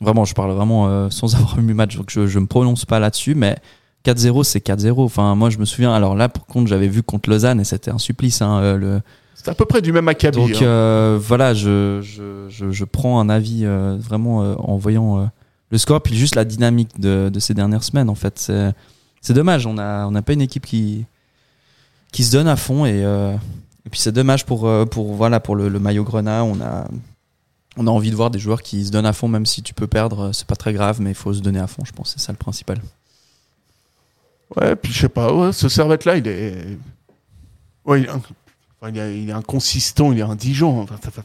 vraiment, 0.03 0.27
je 0.27 0.35
parle 0.35 0.53
vraiment 0.53 0.87
euh, 0.87 1.09
sans 1.09 1.35
avoir 1.37 1.57
vu 1.57 1.67
le 1.67 1.73
match, 1.73 1.97
donc 1.97 2.11
je, 2.11 2.27
je 2.27 2.39
me 2.39 2.47
prononce 2.47 2.85
pas 2.85 2.99
là-dessus, 2.99 3.35
mais 3.35 3.57
4-0, 4.05 4.45
c'est 4.45 4.59
4-0. 4.63 5.03
Enfin, 5.03 5.35
moi, 5.35 5.49
je 5.49 5.57
me 5.57 5.65
souviens, 5.65 5.95
alors 5.95 6.15
là, 6.15 6.29
par 6.29 6.45
contre, 6.45 6.69
j'avais 6.69 6.89
vu 6.89 7.03
contre 7.03 7.31
Lausanne 7.31 7.59
et 7.59 7.65
c'était 7.65 7.91
un 7.91 7.97
supplice. 7.97 8.43
Hein, 8.43 8.59
euh, 8.61 8.77
le... 8.77 9.01
C'est 9.41 9.49
à 9.49 9.55
peu 9.55 9.65
près 9.65 9.81
du 9.81 9.93
même 9.93 10.09
acabit. 10.09 10.37
Donc, 10.37 10.51
hein. 10.51 10.63
euh, 10.65 11.19
voilà, 11.21 11.55
je, 11.55 12.01
je, 12.03 12.49
je, 12.49 12.71
je 12.73 12.85
prends 12.85 13.21
un 13.21 13.29
avis 13.29 13.65
euh, 13.65 13.97
vraiment 13.99 14.43
euh, 14.43 14.55
en 14.59 14.77
voyant 14.77 15.31
le 15.71 15.79
score, 15.79 16.03
puis 16.03 16.17
juste 16.17 16.35
la 16.35 16.45
dynamique 16.45 16.99
de, 17.01 17.31
de 17.33 17.39
ces 17.41 17.55
dernières 17.55 17.85
semaines, 17.85 18.11
en 18.11 18.15
fait. 18.17 18.39
C'est, 18.39 18.73
c'est 19.21 19.35
dommage, 19.35 19.65
on 19.67 19.75
n'a 19.75 20.07
on 20.09 20.11
n'a 20.11 20.23
pas 20.23 20.33
une 20.33 20.41
équipe 20.43 20.67
qui, 20.67 21.07
qui 22.13 22.25
se 22.25 22.33
donne 22.33 22.49
à 22.49 22.57
fond 22.57 22.85
et. 22.85 23.05
euh, 23.05 23.35
et 23.87 23.91
puis 23.91 24.01
c'est 24.01 24.13
dommage 24.13 24.45
pour, 24.45 24.69
pour, 24.91 25.15
voilà, 25.15 25.41
pour 25.41 25.57
le, 25.57 25.71
le 25.71 25.79
maillot 25.79 26.05
grenat. 26.05 26.45
On 26.45 26.61
a, 26.61 26.87
on 27.79 27.87
a 27.87 27.91
envie 27.91 28.11
de 28.11 28.17
voir 28.17 28.31
des 28.31 28.39
joueurs 28.39 28.61
qui 28.61 28.85
se 28.85 28.91
donnent 28.91 29.07
à 29.07 29.15
fond, 29.15 29.29
même 29.29 29.47
si 29.47 29.63
tu 29.63 29.73
peux 29.73 29.87
perdre, 29.87 30.31
c'est 30.35 30.47
pas 30.47 30.57
très 30.57 30.75
grave, 30.75 31.01
mais 31.01 31.13
il 31.13 31.15
faut 31.15 31.33
se 31.33 31.41
donner 31.41 31.59
à 31.61 31.67
fond, 31.67 31.85
je 31.87 31.93
pense. 31.93 32.11
C'est 32.13 32.21
ça 32.21 32.33
le 32.33 32.37
principal. 32.37 32.79
Ouais, 34.57 34.77
puis 34.77 34.93
je 34.93 34.99
sais 35.01 35.09
pas, 35.09 35.33
ouais, 35.33 35.53
ce 35.53 35.67
il 36.19 36.27
est. 36.29 36.79
Ouais, 37.87 38.01
il 38.01 38.07
est, 38.07 38.11
un- 38.11 38.21
enfin, 38.81 38.93
il 38.95 38.99
est, 38.99 39.23
il 39.23 39.29
est 39.31 39.33
inconsistant, 39.33 40.13
il 40.13 40.19
est 40.19 40.23
indigent. 40.23 40.79
Enfin, 40.81 40.97
ça- 41.03 41.11
ça- 41.11 41.23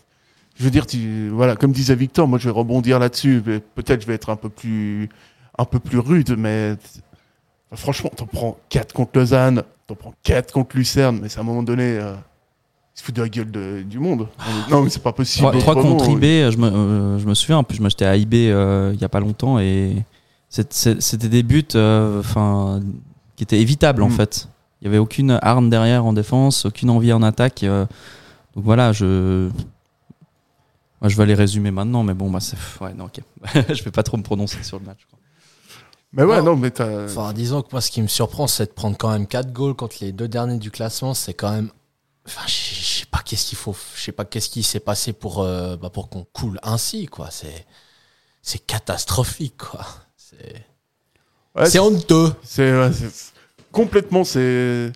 Je 0.56 0.64
veux 0.64 0.72
dire, 0.72 0.86
tu... 0.86 1.30
voilà, 1.30 1.56
comme 1.56 1.72
disait 1.72 1.96
Victor, 1.96 2.28
moi 2.28 2.38
je 2.40 2.46
vais 2.50 2.54
rebondir 2.56 3.00
là-dessus. 3.00 3.42
Peut-être 3.76 4.02
je 4.02 4.08
vais 4.08 4.14
être 4.14 4.30
un 4.30 4.36
peu 4.36 4.50
plus, 4.50 5.10
un 5.58 5.66
peu 5.66 5.80
plus 5.80 5.98
rude, 6.00 6.36
mais 6.38 6.76
enfin, 7.72 7.82
franchement, 7.82 8.12
t'en 8.16 8.26
prends 8.28 8.58
4 8.70 8.94
contre 8.94 9.18
Lausanne, 9.18 9.64
t'en 9.88 9.96
prends 9.96 10.14
4 10.24 10.52
contre 10.54 10.76
Lucerne, 10.78 11.20
mais 11.22 11.30
c'est 11.30 11.40
à 11.40 11.42
un 11.42 11.46
moment 11.46 11.64
donné. 11.64 11.98
euh, 11.98 12.14
Il 12.96 13.00
se 13.00 13.04
fout 13.06 13.16
de 13.16 13.24
la 13.24 13.30
gueule 13.30 13.50
de- 13.50 13.82
du 13.82 13.98
monde. 13.98 14.28
Non, 14.70 14.84
mais 14.84 14.90
c'est 14.92 15.02
pas 15.02 15.14
possible. 15.14 15.50
3, 15.58 15.74
autrement, 15.76 15.96
contre. 15.98 16.12
IB, 16.12 16.52
je 16.52 16.58
me, 16.58 16.68
euh, 16.68 17.18
je 17.18 17.26
me 17.26 17.34
souviens, 17.34 17.58
en 17.58 17.64
plus, 17.64 17.78
je 17.78 17.82
m'achetais 17.82 18.06
à 18.06 18.16
IB 18.16 18.36
euh, 18.52 18.92
il 18.94 19.02
y 19.02 19.04
a 19.04 19.10
pas 19.10 19.20
longtemps 19.20 19.58
et 19.58 19.96
c'était 20.50 21.28
des 21.30 21.42
buts 21.42 21.66
euh, 21.74 22.20
enfin 22.20 22.80
qui 23.36 23.42
étaient 23.44 23.60
évitables 23.60 24.04
en 24.04 24.10
Mm. 24.10 24.12
fait. 24.12 24.48
Il 24.84 24.88
y 24.88 24.90
avait 24.90 24.98
aucune 24.98 25.40
arme 25.42 25.70
derrière 25.70 26.04
en 26.06 26.12
défense, 26.12 26.66
aucune 26.66 26.90
envie 26.90 27.14
en 27.14 27.24
attaque. 27.24 27.64
euh, 27.64 27.86
donc 28.54 28.66
voilà, 28.66 28.92
je. 28.92 29.50
Moi, 31.00 31.08
je 31.10 31.16
vais 31.16 31.26
les 31.26 31.36
résumer 31.36 31.72
maintenant, 31.72 32.04
mais 32.04 32.14
bon, 32.14 32.30
bah, 32.30 32.42
c'est. 32.42 32.58
Ouais, 32.82 32.94
non, 32.94 33.06
ok. 33.06 33.22
je 33.74 33.82
vais 33.82 33.92
pas 33.92 34.04
trop 34.04 34.18
me 34.18 34.24
prononcer 34.24 34.62
sur 34.62 34.80
le 34.80 34.86
match. 34.86 35.00
quoi. 35.10 35.18
Mais 36.12 36.24
ouais, 36.24 36.40
Non. 36.40 36.44
non, 36.52 36.56
mais 36.58 36.70
t'as. 36.72 37.06
Enfin, 37.06 37.32
disons 37.32 37.62
que 37.62 37.70
moi, 37.72 37.80
ce 37.80 37.92
qui 37.92 38.02
me 38.02 38.08
surprend, 38.08 38.46
c'est 38.48 38.66
de 38.66 38.72
prendre 38.72 38.98
quand 38.98 39.10
même 39.10 39.26
4 39.26 39.54
goals 39.54 39.74
contre 39.74 39.96
les 40.02 40.12
deux 40.12 40.28
derniers 40.28 40.58
du 40.60 40.70
classement. 40.70 41.14
C'est 41.14 41.34
quand 41.34 41.52
même. 41.52 41.70
Enfin, 42.28 42.42
je 42.48 42.52
sais 42.54 43.06
pas 43.06 43.20
qu'est-ce 43.24 43.48
qu'il 43.48 43.58
faut. 43.58 43.76
Je 43.96 44.02
sais 44.02 44.12
pas 44.12 44.26
qu'est-ce 44.26 44.50
qui 44.50 44.64
s'est 44.64 44.82
passé 44.82 45.14
pour, 45.14 45.42
euh, 45.44 45.78
bah, 45.78 45.90
pour 45.90 46.10
qu'on 46.10 46.26
coule 46.34 46.60
ainsi, 46.62 47.06
quoi. 47.06 47.30
C'est, 47.32 47.66
c'est 48.42 48.60
catastrophique, 48.60 49.56
quoi. 49.58 49.86
C'est, 50.18 50.66
Ouais, 51.56 51.68
c'est 51.68 51.80
honteux. 51.80 52.34
C'est 52.44 52.72
ouais, 52.78 52.92
c'est- 52.92 53.33
complètement 53.74 54.24
c'est 54.24 54.94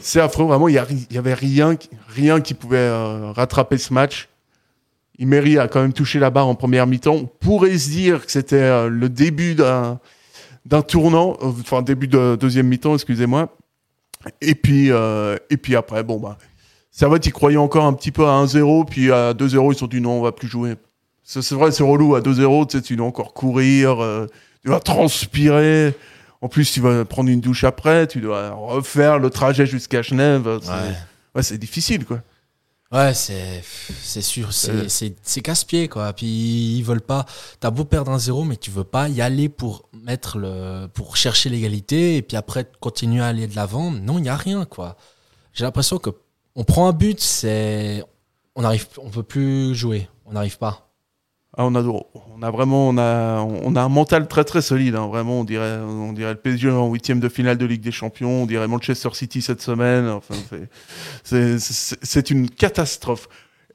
c'est 0.00 0.20
affreux 0.20 0.44
vraiment 0.46 0.68
il 0.68 0.74
y, 0.74 0.78
a 0.78 0.84
ri- 0.84 1.06
il 1.10 1.16
y 1.16 1.18
avait 1.18 1.34
rien 1.34 1.76
rien 2.08 2.40
qui 2.40 2.54
pouvait 2.54 2.76
euh, 2.78 3.32
rattraper 3.32 3.78
ce 3.78 3.92
match. 3.92 4.28
Imery 5.18 5.58
a 5.58 5.66
quand 5.68 5.82
même 5.82 5.92
touché 5.92 6.18
la 6.18 6.30
barre 6.30 6.46
en 6.48 6.54
première 6.54 6.86
mi-temps. 6.86 7.14
On 7.14 7.26
pourrait 7.26 7.76
se 7.76 7.90
dire 7.90 8.24
que 8.24 8.30
c'était 8.32 8.56
euh, 8.56 8.88
le 8.88 9.08
début 9.08 9.54
d'un 9.54 9.98
d'un 10.66 10.82
tournant, 10.82 11.36
euh, 11.42 11.50
enfin 11.60 11.82
début 11.82 12.06
de 12.06 12.36
deuxième 12.40 12.68
mi-temps, 12.68 12.94
excusez-moi. 12.94 13.48
Et 14.40 14.54
puis 14.54 14.90
et 14.90 15.56
puis 15.56 15.74
après 15.76 16.04
bon 16.04 16.18
bah 16.20 16.36
Servette 16.90 17.24
ils 17.26 17.32
croyaient 17.32 17.56
encore 17.56 17.84
un 17.86 17.94
petit 17.94 18.12
peu 18.12 18.26
à 18.26 18.32
1-0 18.44 18.84
puis 18.88 19.10
à 19.10 19.32
2-0 19.32 19.70
ils 19.70 19.74
se 19.74 19.80
sont 19.80 19.86
dit 19.86 20.00
non 20.00 20.12
on 20.18 20.22
va 20.22 20.32
plus 20.32 20.48
jouer. 20.48 20.74
C'est 21.24 21.52
vrai 21.52 21.70
c'est 21.72 21.82
relou 21.82 22.14
à 22.14 22.20
2-0 22.20 22.66
tu 22.68 22.76
sais 22.76 22.82
tu 22.82 22.96
dois 22.96 23.06
encore 23.06 23.32
courir, 23.32 23.96
tu 24.62 24.68
vas 24.70 24.80
transpirer. 24.80 25.94
En 26.42 26.48
plus, 26.48 26.70
tu 26.72 26.80
vas 26.80 27.04
prendre 27.04 27.28
une 27.28 27.40
douche 27.40 27.64
après, 27.64 28.06
tu 28.06 28.20
dois 28.20 28.50
refaire 28.50 29.18
le 29.18 29.28
trajet 29.30 29.66
jusqu'à 29.66 30.02
Genève. 30.02 30.60
C'est 30.62 30.70
Ouais. 30.70 30.94
ouais, 31.34 31.42
c'est 31.42 31.58
difficile, 31.58 32.04
quoi. 32.06 32.22
Ouais, 32.92 33.14
c'est 33.14 33.62
c'est 34.02 34.20
sûr, 34.22 34.52
c'est 34.52 34.70
Euh. 34.72 34.88
c'est 34.88 35.14
c'est 35.22 35.42
casse-pied 35.42 35.86
quoi. 35.86 36.12
Puis 36.12 36.26
ils 36.26 36.82
veulent 36.82 37.00
pas. 37.02 37.24
T'as 37.60 37.70
beau 37.70 37.84
perdre 37.84 38.10
un 38.10 38.18
zéro, 38.18 38.42
mais 38.42 38.56
tu 38.56 38.72
veux 38.72 38.82
pas 38.82 39.08
y 39.08 39.20
aller 39.20 39.48
pour 39.48 39.88
mettre 39.92 40.38
le 40.38 40.88
pour 40.92 41.16
chercher 41.16 41.50
l'égalité 41.50 42.16
et 42.16 42.22
puis 42.22 42.36
après 42.36 42.66
continuer 42.80 43.22
à 43.22 43.26
aller 43.26 43.46
de 43.46 43.54
l'avant. 43.54 43.92
Non, 43.92 44.18
il 44.18 44.24
y 44.24 44.28
a 44.28 44.34
rien 44.34 44.64
quoi. 44.64 44.96
J'ai 45.52 45.62
l'impression 45.62 45.98
que 45.98 46.10
on 46.56 46.64
prend 46.64 46.88
un 46.88 46.92
but, 46.92 47.20
c'est 47.20 48.02
on 48.56 48.64
arrive, 48.64 48.86
on 48.98 49.10
peut 49.10 49.22
plus 49.22 49.72
jouer, 49.76 50.08
on 50.26 50.32
n'arrive 50.32 50.58
pas. 50.58 50.89
Ah, 51.56 51.64
on 51.66 51.74
a, 51.74 51.82
on 51.82 52.42
a 52.42 52.50
vraiment, 52.50 52.88
on 52.88 52.96
a, 52.96 53.40
on 53.40 53.74
a 53.74 53.82
un 53.82 53.88
mental 53.88 54.28
très 54.28 54.44
très 54.44 54.62
solide. 54.62 54.94
hein. 54.94 55.08
Vraiment, 55.08 55.40
on 55.40 55.44
dirait, 55.44 55.78
on 55.78 56.12
dirait 56.12 56.32
le 56.34 56.38
PSG 56.38 56.70
en 56.70 56.88
huitième 56.90 57.18
de 57.20 57.28
finale 57.28 57.58
de 57.58 57.66
Ligue 57.66 57.80
des 57.82 57.90
Champions. 57.90 58.42
On 58.42 58.46
dirait 58.46 58.68
Manchester 58.68 59.08
City 59.12 59.42
cette 59.42 59.60
semaine. 59.60 60.08
Enfin, 60.08 60.34
c'est- 61.24 62.30
une 62.30 62.48
catastrophe. 62.48 63.28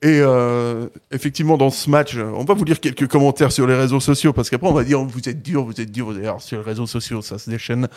Et 0.05 0.19
euh, 0.21 0.87
effectivement, 1.11 1.57
dans 1.57 1.71
ce 1.71 1.89
match, 1.89 2.15
on 2.15 2.43
va 2.43 2.53
vous 2.53 2.63
lire 2.63 2.79
quelques 2.79 3.07
commentaires 3.07 3.51
sur 3.51 3.65
les 3.65 3.73
réseaux 3.73 3.99
sociaux 3.99 4.33
parce 4.33 4.51
qu'après 4.51 4.67
on 4.67 4.73
va 4.73 4.83
dire 4.83 5.03
vous 5.03 5.27
êtes 5.29 5.41
dur, 5.41 5.63
vous 5.65 5.81
êtes 5.81 5.91
dur. 5.91 6.11
Alors, 6.11 6.43
sur 6.43 6.59
les 6.59 6.63
réseaux 6.63 6.85
sociaux, 6.85 7.23
ça 7.23 7.39
se 7.39 7.49
déchaîne. 7.49 7.87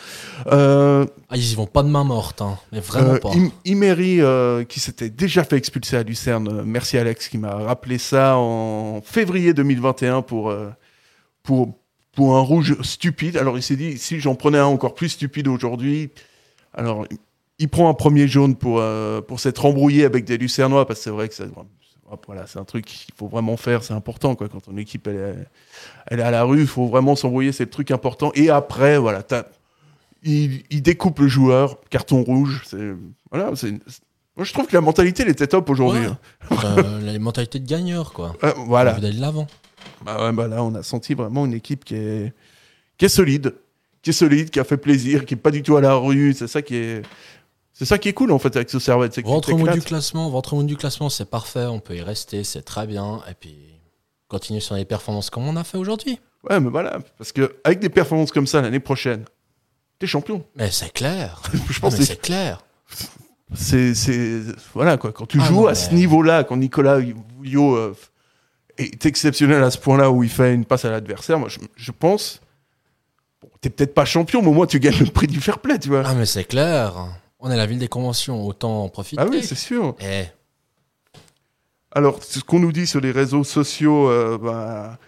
Euh, 0.47 1.05
Ah, 1.29 1.37
ils 1.37 1.51
y 1.51 1.53
vont 1.53 1.67
pas 1.67 1.83
de 1.83 1.89
main 1.89 2.03
morte, 2.03 2.41
hein, 2.41 2.57
mais 2.71 2.79
vraiment 2.79 3.13
euh, 3.13 3.19
pas. 3.19 3.29
Im- 3.35 3.51
Imery, 3.63 4.21
euh, 4.21 4.63
qui 4.63 4.79
s'était 4.79 5.11
déjà 5.11 5.43
fait 5.43 5.57
expulser 5.57 5.97
à 5.97 6.03
Lucerne, 6.03 6.63
merci 6.65 6.97
Alex 6.97 7.27
qui 7.27 7.37
m'a 7.37 7.53
rappelé 7.53 7.99
ça 7.99 8.37
en 8.37 9.01
février 9.03 9.53
2021 9.53 10.23
pour, 10.23 10.51
pour, 11.43 11.75
pour 12.15 12.37
un 12.37 12.41
rouge 12.41 12.75
stupide. 12.81 13.37
Alors 13.37 13.55
il 13.57 13.61
s'est 13.61 13.75
dit, 13.75 13.99
si 13.99 14.19
j'en 14.19 14.33
prenais 14.33 14.57
un 14.57 14.65
encore 14.65 14.95
plus 14.95 15.09
stupide 15.09 15.47
aujourd'hui, 15.47 16.09
alors 16.73 17.05
il 17.59 17.69
prend 17.69 17.87
un 17.87 17.93
premier 17.93 18.27
jaune 18.27 18.55
pour, 18.55 18.79
euh, 18.79 19.21
pour 19.21 19.39
s'être 19.39 19.63
embrouillé 19.65 20.05
avec 20.05 20.25
des 20.25 20.37
Lucernois, 20.39 20.87
parce 20.87 21.01
que 21.01 21.03
c'est 21.03 21.09
vrai 21.11 21.27
que 21.29 21.35
ça, 21.35 21.43
voilà, 22.25 22.47
c'est 22.47 22.59
un 22.59 22.63
truc 22.65 22.85
qu'il 22.85 23.13
faut 23.15 23.27
vraiment 23.27 23.57
faire, 23.57 23.83
c'est 23.83 23.93
important. 23.93 24.35
Quoi, 24.35 24.49
quand 24.49 24.61
ton 24.61 24.77
équipe 24.77 25.07
elle 25.07 25.15
est, 25.15 25.35
elle 26.07 26.19
est 26.19 26.23
à 26.23 26.31
la 26.31 26.43
rue, 26.43 26.61
il 26.61 26.67
faut 26.67 26.87
vraiment 26.87 27.15
s'embrouiller, 27.15 27.51
c'est 27.51 27.65
le 27.65 27.69
truc 27.69 27.91
important. 27.91 28.31
Et 28.35 28.49
après, 28.49 28.97
voilà, 28.97 29.23
il, 30.23 30.63
il 30.69 30.81
découpe 30.81 31.19
le 31.19 31.27
joueur, 31.27 31.79
carton 31.89 32.23
rouge. 32.23 32.63
Voilà. 33.31 33.51
C'est 33.55 33.71
moi 34.35 34.45
je 34.45 34.53
trouve 34.53 34.67
que 34.67 34.73
la 34.73 34.79
mentalité 34.81 35.23
elle 35.23 35.29
était 35.29 35.47
top 35.47 35.69
aujourd'hui. 35.69 36.05
Ouais. 36.05 36.13
hein. 36.51 36.75
Euh, 36.77 37.01
la 37.13 37.19
mentalité 37.19 37.59
de 37.59 37.67
gagneur 37.67 38.13
quoi. 38.13 38.35
Euh, 38.43 38.53
voilà. 38.67 38.93
d'aller 38.93 39.17
de 39.17 39.21
l'avant. 39.21 39.47
Bah 40.05 40.23
ouais, 40.23 40.31
bah 40.31 40.47
là 40.47 40.63
on 40.63 40.73
a 40.75 40.83
senti 40.83 41.13
vraiment 41.13 41.45
une 41.45 41.53
équipe 41.53 41.83
qui 41.83 41.95
est 41.95 42.33
qui 42.97 43.05
est 43.05 43.09
solide, 43.09 43.55
qui 44.01 44.11
est 44.11 44.13
solide, 44.13 44.49
qui 44.49 44.59
a 44.59 44.63
fait 44.63 44.77
plaisir, 44.77 45.25
qui 45.25 45.33
est 45.33 45.37
pas 45.37 45.51
du 45.51 45.61
tout 45.61 45.75
à 45.75 45.81
la 45.81 45.95
rue. 45.95 46.33
C'est 46.33 46.47
ça 46.47 46.61
qui 46.61 46.75
est 46.75 47.01
c'est 47.79 47.85
ça 47.85 47.97
qui 47.97 48.09
est 48.09 48.13
cool 48.13 48.31
en 48.31 48.37
fait 48.39 48.53
avec 48.57 48.69
ce 48.69 48.77
servette. 48.77 49.13
c'est 49.15 49.25
Ventre 49.25 49.53
bout 49.55 49.67
du 49.69 49.81
classement, 49.81 50.29
ventre 50.29 50.53
bout 50.55 50.63
du 50.63 50.75
classement, 50.77 51.09
c'est 51.09 51.29
parfait, 51.29 51.65
on 51.65 51.79
peut 51.79 51.95
y 51.95 52.01
rester, 52.01 52.43
c'est 52.43 52.61
très 52.61 52.85
bien. 52.85 53.21
Et 53.29 53.33
puis 53.33 53.55
continuer 54.27 54.59
sur 54.59 54.75
les 54.75 54.85
performances 54.85 55.29
comme 55.31 55.47
on 55.47 55.55
a 55.55 55.63
fait 55.63 55.77
aujourd'hui. 55.77 56.19
Ouais, 56.47 56.59
mais 56.59 56.69
voilà, 56.69 56.99
parce 57.17 57.31
que 57.31 57.55
avec 57.63 57.79
des 57.79 57.89
performances 57.89 58.31
comme 58.31 58.45
ça 58.47 58.61
l'année 58.61 58.79
prochaine, 58.79 59.23
t'es 59.97 60.05
champion. 60.07 60.43
Mais 60.55 60.69
c'est 60.71 60.91
clair. 60.93 61.41
Je 61.53 61.57
Non, 61.57 61.79
pense 61.81 61.97
mais 61.97 62.05
c'est 62.05 62.21
clair. 62.21 62.61
c'est 63.55 63.93
voilà 64.73 64.97
quoi. 64.97 65.11
Quand 65.11 65.25
tu 65.25 65.39
Ah 65.41 65.45
joues 65.45 65.61
non, 65.61 65.65
à 65.67 65.69
mais- 65.71 65.75
ce 65.75 65.93
niveau-là, 65.93 66.43
quand 66.43 66.57
Nicolas 66.57 66.99
Vouillot 67.37 67.75
euh, 67.75 67.95
est 68.77 69.05
exceptionnel 69.05 69.63
à 69.63 69.71
ce 69.71 69.77
point-là 69.77 70.11
où 70.11 70.23
il 70.23 70.29
fait 70.29 70.53
une 70.53 70.65
passe 70.65 70.85
à 70.85 70.91
l'adversaire, 70.91 71.39
moi 71.39 71.49
je, 71.49 71.59
je 71.75 71.91
pense. 71.91 72.41
Bon, 73.41 73.49
t'es 73.61 73.69
peut-être 73.69 73.93
pas 73.93 74.05
champion, 74.05 74.41
mais 74.41 74.49
au 74.49 74.53
moins 74.53 74.67
tu 74.67 74.79
gagnes 74.79 74.99
le 74.99 75.05
prix 75.11 75.27
du 75.27 75.39
fair 75.41 75.59
play, 75.59 75.79
tu 75.79 75.89
vois. 75.89 76.03
Ah 76.05 76.13
mais 76.13 76.25
c'est 76.25 76.43
clair. 76.45 76.93
On 77.39 77.49
est 77.49 77.57
la 77.57 77.65
ville 77.65 77.79
des 77.79 77.87
conventions, 77.87 78.45
autant 78.45 78.83
en 78.83 78.89
profiter. 78.89 79.21
Ah 79.21 79.27
oui, 79.29 79.41
c'est 79.43 79.55
sûr. 79.55 79.95
Eh, 80.01 80.25
Alors, 81.93 82.21
ce 82.21 82.41
qu'on 82.41 82.59
nous 82.59 82.73
dit 82.73 82.85
sur 82.85 82.99
les 82.99 83.11
réseaux 83.11 83.45
sociaux, 83.45 84.09
euh, 84.09 84.37
bah, 84.37 84.99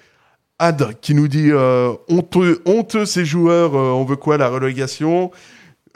Ad 0.58 0.98
qui 1.02 1.14
nous 1.14 1.28
dit 1.28 1.50
euh, 1.52 1.94
honteux, 2.08 2.62
honteux 2.66 3.06
ces 3.06 3.26
joueurs, 3.26 3.76
euh, 3.76 3.92
on 3.92 4.06
veut 4.06 4.16
quoi 4.16 4.38
la 4.38 4.48
relégation? 4.48 5.32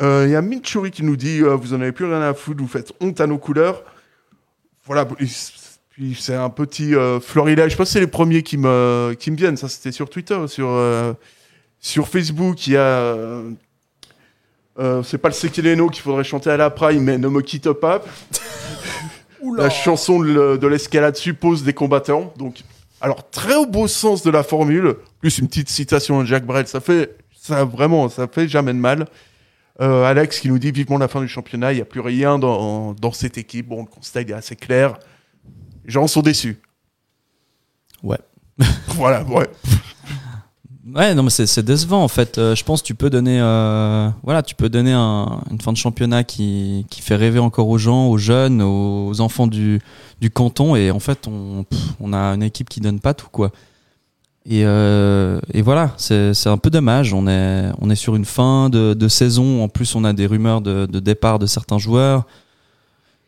Il 0.02 0.28
y 0.30 0.36
a 0.36 0.41
Minchouri 0.41 0.91
qui 0.91 1.04
nous 1.04 1.15
dit 1.15 1.39
vous 1.39 1.74
en 1.74 1.80
avez 1.80 1.93
plus 1.93 2.04
rien 2.04 2.21
à 2.21 2.34
foutre, 2.34 2.62
vous 2.62 2.67
faites 2.67 2.91
honte 3.00 3.21
à 3.21 3.28
nos 3.28 3.38
couleurs. 3.38 3.82
Voilà, 4.84 5.06
puis 5.06 6.17
c'est 6.19 6.36
un 6.36 6.50
petit 6.50 6.91
florilège. 7.21 7.71
Je 7.71 7.78
pense 7.78 7.88
que 7.88 7.93
c'est 7.93 8.02
les 8.02 8.08
premiers 8.08 8.43
qui 8.43 8.58
me, 8.58 9.15
qui 9.17 9.32
me 9.32 9.38
viennent. 9.38 9.56
Ça, 9.56 9.69
c'était 9.69 9.93
sur 9.93 10.10
Twitter, 10.10 10.38
sur, 10.50 11.15
sur 11.80 12.10
Facebook. 12.10 12.67
Il 12.67 12.74
y 12.74 12.78
a. 12.78 13.15
euh, 14.80 15.04
c'est 15.04 15.18
pas 15.18 15.30
le 15.30 15.34
Sekileno 15.34 15.90
qu'il 15.90 16.02
faudrait 16.02 16.24
chanter 16.24 16.50
à 16.50 16.58
la 16.58 16.70
prime, 16.70 17.04
mais 17.04 17.18
Ne 17.18 17.28
me 17.30 17.42
quitte 17.42 17.72
pas. 17.72 18.02
La 19.58 19.70
chanson 19.70 20.20
de 20.20 20.26
le- 20.26 20.58
de 20.58 20.68
l'escalade 20.68 21.16
suppose 21.16 21.64
des 21.64 21.74
combattants. 21.74 22.34
Donc, 22.38 22.64
alors 23.00 23.30
très 23.30 23.56
au 23.56 23.68
beau 23.68 23.88
sens 23.88 24.24
de 24.24 24.32
la 24.32 24.42
formule, 24.42 24.96
plus 25.20 25.38
une 25.38 25.48
petite 25.48 25.70
citation 25.70 26.20
de 26.22 26.26
Jacques 26.26 26.46
Brel, 26.48 26.68
ça 26.68 26.80
fait 26.80 27.16
ça 27.40 27.64
vraiment, 27.64 28.10
ça 28.10 28.28
fait 28.28 28.48
jamais 28.48 28.74
de 28.74 28.80
mal. 28.80 29.06
Euh, 29.82 30.04
Alex 30.04 30.40
qui 30.40 30.48
nous 30.48 30.58
dit 30.58 30.72
vivement 30.72 30.98
la 30.98 31.08
fin 31.08 31.22
du 31.22 31.28
championnat, 31.28 31.74
il 31.74 31.76
n'y 31.76 31.82
a 31.82 31.86
plus 31.86 32.00
rien 32.00 32.40
dans, 32.40 32.94
dans 32.94 33.12
cette 33.12 33.38
équipe. 33.38 33.68
Bon, 33.68 33.82
le 33.82 33.86
constat 33.88 34.22
il 34.22 34.32
est 34.32 34.34
assez 34.34 34.56
clair. 34.56 34.98
Les 35.86 35.92
gens 35.92 36.08
sont 36.08 36.22
déçus. 36.22 36.58
Ouais. 38.02 38.18
voilà, 38.88 39.22
ouais. 39.26 39.48
Ouais, 40.96 41.14
non, 41.14 41.24
mais 41.24 41.30
c'est 41.30 41.62
décevant 41.64 42.02
en 42.02 42.08
fait. 42.08 42.38
Euh, 42.38 42.56
je 42.56 42.64
pense 42.64 42.82
que 42.82 42.88
tu 42.88 42.96
peux 42.96 43.10
donner, 43.10 43.38
euh, 43.42 44.10
voilà, 44.24 44.42
tu 44.42 44.56
peux 44.56 44.70
donner 44.70 44.94
un- 44.94 45.42
une 45.52 45.60
fin 45.60 45.74
de 45.74 45.78
championnat 45.78 46.24
qui, 46.24 46.86
qui 46.90 47.02
fait 47.02 47.18
rêver 47.18 47.40
encore 47.40 47.68
aux 47.68 47.78
gens, 47.78 48.08
aux 48.08 48.18
jeunes, 48.18 48.62
aux 48.62 49.20
enfants 49.20 49.48
du, 49.48 49.82
du 50.22 50.30
canton, 50.32 50.74
et 50.78 50.92
en 50.92 51.00
fait, 51.02 51.28
on, 51.28 51.66
on 52.00 52.14
a 52.14 52.18
une 52.34 52.44
équipe 52.44 52.70
qui 52.70 52.80
donne 52.80 53.02
pas 53.02 53.14
tout 53.14 53.28
quoi. 53.30 53.52
Et, 54.46 54.62
euh, 54.64 55.42
et 55.54 55.62
voilà, 55.64 55.92
c'est 55.98 56.34
c'est 56.34 56.50
un 56.50 56.58
peu 56.58 56.70
dommage. 56.70 57.14
On 57.14 57.28
est, 57.28 57.72
on 57.82 57.90
est 57.90 57.96
sur 57.96 58.16
une 58.16 58.26
fin 58.26 58.70
de, 58.70 58.94
de 58.94 59.08
saison. 59.10 59.64
En 59.64 59.68
plus, 59.70 59.96
on 59.96 60.04
a 60.06 60.14
des 60.14 60.28
rumeurs 60.28 60.62
de, 60.62 60.86
de 60.86 61.00
départ 61.00 61.40
de 61.40 61.48
certains 61.48 61.80
joueurs. 61.80 62.26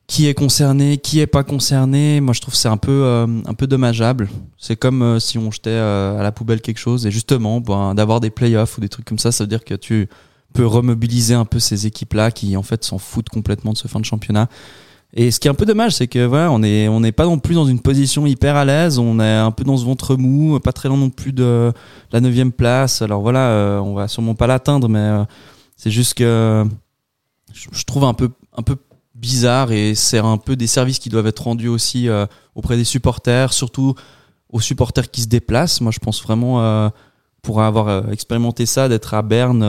Qui 0.08 0.28
est 0.28 0.34
concerné, 0.34 0.98
qui 0.98 1.20
est 1.20 1.28
pas 1.28 1.44
concerné 1.44 2.22
Moi, 2.22 2.34
je 2.34 2.40
trouve 2.40 2.56
c'est 2.56 2.70
un 2.70 2.78
peu, 2.78 3.04
euh, 3.04 3.28
un 3.46 3.54
peu 3.54 3.68
dommageable. 3.68 4.30
C'est 4.58 4.78
comme 4.78 5.02
euh, 5.02 5.20
si 5.20 5.38
on 5.38 5.52
jetait 5.52 5.70
euh, 5.70 6.18
à 6.18 6.24
la 6.24 6.32
poubelle 6.32 6.62
quelque 6.62 6.78
chose. 6.78 7.06
Et 7.06 7.12
justement, 7.12 7.60
ben, 7.60 7.94
d'avoir 7.94 8.22
des 8.22 8.30
playoffs 8.30 8.78
ou 8.78 8.82
des 8.82 8.88
trucs 8.88 9.06
comme 9.06 9.20
ça, 9.20 9.34
ça 9.34 9.44
veut 9.44 9.50
dire 9.50 9.66
que 9.66 9.74
tu 9.74 10.08
peux 10.54 10.66
remobiliser 10.66 11.34
un 11.34 11.44
peu 11.44 11.60
ces 11.60 11.88
équipes-là 11.88 12.32
qui, 12.32 12.56
en 12.56 12.64
fait, 12.64 12.86
s'en 12.86 13.00
foutent 13.00 13.28
complètement 13.28 13.74
de 13.74 13.78
ce 13.78 13.90
fin 13.90 14.00
de 14.00 14.06
championnat. 14.06 14.48
Et 15.14 15.30
ce 15.30 15.42
qui 15.42 15.50
est 15.50 15.52
un 15.52 15.56
peu 15.56 15.66
dommage, 15.66 15.96
c'est 15.96 16.08
que 16.08 16.26
voilà, 16.26 16.52
on 16.54 16.64
est, 16.64 16.88
on 16.88 17.02
n'est 17.02 17.12
pas 17.12 17.26
non 17.26 17.38
plus 17.38 17.56
dans 17.56 17.66
une 17.66 17.82
position 17.82 18.26
hyper 18.26 18.56
à 18.56 18.64
l'aise. 18.64 19.00
On 19.00 19.20
est 19.20 19.36
un 19.36 19.52
peu 19.52 19.66
dans 19.66 19.76
ce 19.76 19.86
ventre 19.86 20.16
mou, 20.16 20.58
pas 20.62 20.72
très 20.72 20.88
loin 20.88 20.98
non 20.98 21.10
plus 21.10 21.34
de 21.34 21.74
la 22.14 22.22
neuvième 22.22 22.54
place. 22.54 23.02
Alors 23.02 23.22
voilà, 23.22 23.50
euh, 23.50 23.80
on 23.80 23.94
va 23.94 24.08
sûrement 24.08 24.36
pas 24.36 24.48
l'atteindre, 24.48 24.88
mais 24.88 25.26
c'est 25.76 25.92
juste 25.92 26.14
que 26.14 26.66
je, 27.54 27.68
je 27.72 27.84
trouve 27.84 28.06
un 28.06 28.14
peu, 28.14 28.30
un 28.56 28.64
peu 28.64 28.78
bizarre 29.18 29.72
et 29.72 29.96
c'est 29.96 30.20
un 30.20 30.38
peu 30.38 30.56
des 30.56 30.68
services 30.68 31.00
qui 31.00 31.10
doivent 31.10 31.28
être 31.28 31.44
rendus 31.44 31.68
aussi 31.68 32.08
euh, 32.08 32.26
auprès 32.56 32.78
des 32.78 32.84
supporters, 32.84 33.52
surtout 33.52 33.96
aux 34.50 34.62
supporters 34.62 35.10
qui 35.10 35.22
se 35.22 35.28
déplacent. 35.28 35.82
Moi, 35.82 35.92
je 35.92 36.00
pense 36.00 36.22
vraiment, 36.22 36.62
euh, 36.62 36.90
pour 37.42 37.62
avoir 37.62 37.88
euh, 37.88 38.02
expérimenté 38.12 38.66
ça, 38.66 38.88
d'être 38.88 39.14
à 39.14 39.22
Berne, 39.22 39.64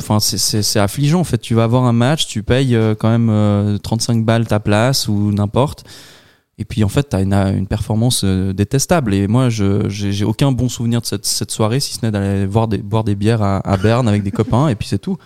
enfin, 0.00 0.20
c'est- 0.20 0.78
affligeant. 0.78 1.20
En 1.20 1.24
fait, 1.24 1.38
tu 1.38 1.54
vas 1.54 1.64
avoir 1.64 1.84
un 1.84 1.92
match, 1.92 2.26
tu 2.26 2.42
payes 2.42 2.76
quand 2.98 3.08
même 3.08 3.30
euh, 3.30 3.78
35 3.78 4.24
balles 4.24 4.46
ta 4.46 4.60
place 4.60 5.08
ou 5.08 5.32
n'importe. 5.32 5.84
Et 6.58 6.64
puis 6.64 6.84
en 6.84 6.88
fait, 6.88 7.08
tu 7.08 7.16
as 7.16 7.22
une, 7.22 7.32
une 7.32 7.66
performance 7.66 8.24
détestable. 8.24 9.14
Et 9.14 9.26
moi, 9.26 9.48
je 9.48 9.88
j'ai 9.88 10.24
aucun 10.24 10.52
bon 10.52 10.68
souvenir 10.68 11.00
de 11.00 11.06
cette, 11.06 11.24
cette 11.24 11.50
soirée, 11.50 11.80
si 11.80 11.94
ce 11.94 12.04
n'est 12.04 12.12
d'aller 12.12 12.46
voir 12.46 12.68
des, 12.68 12.78
boire 12.78 13.04
des 13.04 13.14
bières 13.14 13.42
à, 13.42 13.56
à 13.68 13.76
Berne 13.78 14.06
avec 14.06 14.22
des 14.22 14.30
copains, 14.30 14.68
et 14.68 14.74
puis 14.74 14.86
c'est 14.86 14.98
tout. 14.98 15.16